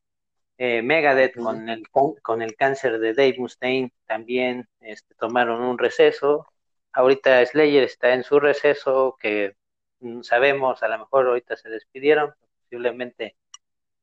Eh, 0.58 0.82
Megadeth 0.82 1.36
con 1.36 1.70
el, 1.70 1.84
con 1.90 2.42
el 2.42 2.56
cáncer 2.56 3.00
de 3.00 3.14
Dave 3.14 3.36
Mustaine 3.38 3.92
también 4.08 4.68
este, 4.80 5.14
tomaron 5.16 5.62
un 5.62 5.78
receso. 5.78 6.48
Ahorita 6.94 7.46
Slayer 7.46 7.84
está 7.84 8.14
en 8.14 8.24
su 8.24 8.40
receso, 8.40 9.18
que 9.20 9.56
mm, 10.00 10.22
sabemos, 10.22 10.82
a 10.82 10.88
lo 10.88 11.00
mejor 11.00 11.28
ahorita 11.28 11.56
se 11.58 11.70
despidieron, 11.70 12.34
posiblemente 12.64 13.36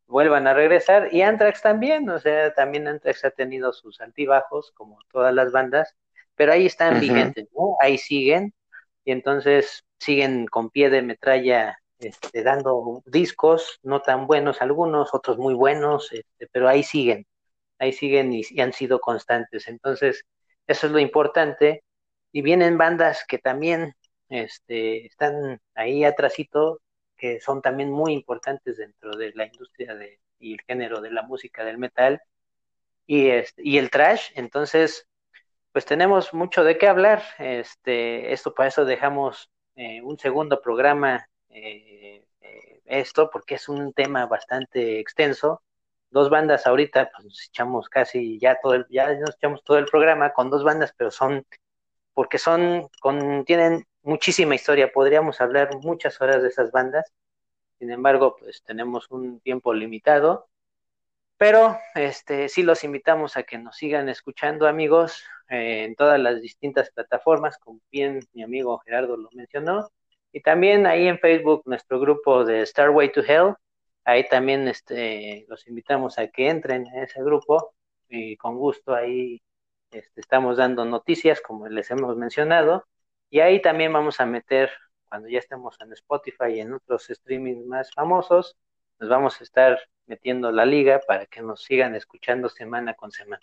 vuelvan 0.06 0.46
a 0.46 0.54
regresar. 0.54 1.08
Y 1.12 1.22
Anthrax 1.22 1.62
también, 1.62 2.08
o 2.08 2.18
sea, 2.18 2.52
también 2.54 2.88
Anthrax 2.88 3.24
ha 3.24 3.30
tenido 3.30 3.72
sus 3.72 4.00
altibajos, 4.00 4.72
como 4.72 4.98
todas 5.10 5.34
las 5.34 5.52
bandas, 5.52 5.94
pero 6.34 6.52
ahí 6.52 6.66
están 6.66 7.00
vigentes, 7.00 7.48
¿no? 7.54 7.76
Ahí 7.80 7.98
siguen, 7.98 8.54
y 9.04 9.12
entonces 9.12 9.84
siguen 9.98 10.46
con 10.46 10.70
pie 10.70 10.90
de 10.90 11.02
metralla 11.02 11.78
este, 11.98 12.42
dando 12.42 13.02
discos, 13.06 13.78
no 13.82 14.02
tan 14.02 14.26
buenos 14.26 14.60
algunos, 14.62 15.14
otros 15.14 15.38
muy 15.38 15.54
buenos, 15.54 16.12
este, 16.12 16.48
pero 16.52 16.68
ahí 16.68 16.82
siguen, 16.82 17.26
ahí 17.78 17.92
siguen 17.92 18.32
y, 18.32 18.42
y 18.50 18.60
han 18.60 18.72
sido 18.72 19.00
constantes. 19.00 19.68
Entonces, 19.68 20.24
eso 20.66 20.86
es 20.86 20.92
lo 20.92 20.98
importante. 20.98 21.84
Y 22.32 22.42
vienen 22.42 22.78
bandas 22.78 23.24
que 23.26 23.38
también 23.38 23.94
este, 24.28 25.06
están 25.06 25.60
ahí 25.74 26.04
atrásito 26.04 26.80
que 27.16 27.40
son 27.40 27.62
también 27.62 27.90
muy 27.90 28.12
importantes 28.12 28.76
dentro 28.78 29.16
de 29.16 29.32
la 29.34 29.46
industria 29.46 29.94
de, 29.94 30.20
y 30.38 30.54
el 30.54 30.60
género 30.62 31.00
de 31.00 31.10
la 31.10 31.22
música 31.22 31.64
del 31.64 31.78
metal 31.78 32.22
y, 33.06 33.28
este, 33.28 33.62
y 33.64 33.78
el 33.78 33.90
trash. 33.90 34.30
Entonces, 34.34 35.08
pues 35.72 35.84
tenemos 35.84 36.32
mucho 36.34 36.64
de 36.64 36.78
qué 36.78 36.88
hablar. 36.88 37.22
Este, 37.38 38.32
esto 38.32 38.54
para 38.54 38.68
eso 38.68 38.84
dejamos 38.84 39.50
eh, 39.76 40.02
un 40.02 40.18
segundo 40.18 40.60
programa 40.62 41.26
eh, 41.48 42.24
eh, 42.40 42.80
esto 42.86 43.30
porque 43.30 43.56
es 43.56 43.68
un 43.68 43.92
tema 43.92 44.26
bastante 44.26 45.00
extenso. 45.00 45.62
Dos 46.10 46.30
bandas 46.30 46.66
ahorita, 46.66 47.10
pues 47.10 47.24
nos 47.24 47.48
echamos 47.48 47.88
casi 47.88 48.38
ya 48.38 48.58
todo 48.62 48.74
el, 48.74 48.86
ya 48.88 49.12
nos 49.14 49.34
echamos 49.36 49.64
todo 49.64 49.78
el 49.78 49.86
programa 49.86 50.32
con 50.32 50.50
dos 50.50 50.62
bandas, 50.64 50.94
pero 50.96 51.10
son 51.10 51.44
porque 52.14 52.38
son 52.38 52.88
con 53.00 53.44
tienen 53.44 53.84
muchísima 54.04 54.54
historia, 54.54 54.92
podríamos 54.92 55.40
hablar 55.40 55.76
muchas 55.82 56.20
horas 56.20 56.42
de 56.42 56.48
esas 56.48 56.70
bandas, 56.70 57.12
sin 57.78 57.90
embargo, 57.90 58.36
pues 58.38 58.62
tenemos 58.62 59.10
un 59.10 59.40
tiempo 59.40 59.74
limitado, 59.74 60.48
pero 61.36 61.78
este 61.94 62.48
sí 62.48 62.62
los 62.62 62.84
invitamos 62.84 63.36
a 63.36 63.42
que 63.42 63.58
nos 63.58 63.76
sigan 63.76 64.08
escuchando, 64.08 64.68
amigos, 64.68 65.24
eh, 65.48 65.84
en 65.84 65.96
todas 65.96 66.20
las 66.20 66.40
distintas 66.40 66.90
plataformas, 66.90 67.58
como 67.58 67.80
bien 67.90 68.20
mi 68.32 68.42
amigo 68.42 68.78
Gerardo 68.78 69.16
lo 69.16 69.28
mencionó, 69.32 69.90
y 70.32 70.40
también 70.42 70.86
ahí 70.86 71.08
en 71.08 71.18
Facebook 71.18 71.62
nuestro 71.66 72.00
grupo 72.00 72.44
de 72.44 72.64
Starway 72.66 73.12
to 73.12 73.22
Hell, 73.22 73.54
ahí 74.04 74.28
también 74.28 74.68
este, 74.68 75.46
los 75.48 75.66
invitamos 75.68 76.18
a 76.18 76.28
que 76.28 76.48
entren 76.48 76.86
en 76.88 77.04
ese 77.04 77.22
grupo. 77.22 77.74
Y 78.08 78.36
con 78.36 78.58
gusto 78.58 78.94
ahí 78.94 79.42
este, 79.90 80.20
estamos 80.20 80.56
dando 80.56 80.84
noticias 80.84 81.40
como 81.40 81.68
les 81.68 81.90
hemos 81.90 82.16
mencionado 82.16 82.84
y 83.34 83.40
ahí 83.40 83.60
también 83.60 83.92
vamos 83.92 84.20
a 84.20 84.26
meter, 84.26 84.70
cuando 85.08 85.28
ya 85.28 85.40
estemos 85.40 85.74
en 85.80 85.92
Spotify 85.92 86.52
y 86.54 86.60
en 86.60 86.72
otros 86.72 87.08
streamings 87.10 87.66
más 87.66 87.90
famosos, 87.92 88.56
nos 89.00 89.10
vamos 89.10 89.40
a 89.40 89.42
estar 89.42 89.76
metiendo 90.06 90.52
la 90.52 90.64
liga 90.64 91.00
para 91.04 91.26
que 91.26 91.42
nos 91.42 91.64
sigan 91.64 91.96
escuchando 91.96 92.48
semana 92.48 92.94
con 92.94 93.10
semana. 93.10 93.42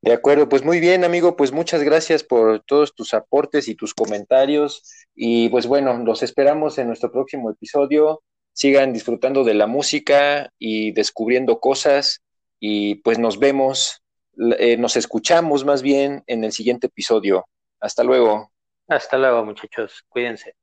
De 0.00 0.14
acuerdo, 0.14 0.48
pues 0.48 0.64
muy 0.64 0.80
bien, 0.80 1.04
amigo, 1.04 1.36
pues 1.36 1.52
muchas 1.52 1.82
gracias 1.82 2.24
por 2.24 2.60
todos 2.60 2.94
tus 2.94 3.12
aportes 3.12 3.68
y 3.68 3.74
tus 3.74 3.92
comentarios. 3.92 5.06
Y 5.14 5.50
pues 5.50 5.66
bueno, 5.66 5.94
los 5.98 6.22
esperamos 6.22 6.78
en 6.78 6.86
nuestro 6.86 7.12
próximo 7.12 7.50
episodio. 7.50 8.22
Sigan 8.54 8.94
disfrutando 8.94 9.44
de 9.44 9.52
la 9.52 9.66
música 9.66 10.50
y 10.58 10.92
descubriendo 10.92 11.60
cosas. 11.60 12.22
Y 12.58 12.94
pues 13.02 13.18
nos 13.18 13.38
vemos, 13.38 14.02
eh, 14.58 14.78
nos 14.78 14.96
escuchamos 14.96 15.66
más 15.66 15.82
bien 15.82 16.24
en 16.26 16.42
el 16.42 16.52
siguiente 16.52 16.86
episodio. 16.86 17.44
Hasta 17.84 18.02
luego. 18.02 18.50
Hasta 18.88 19.18
luego, 19.18 19.44
muchachos. 19.44 20.02
Cuídense. 20.08 20.54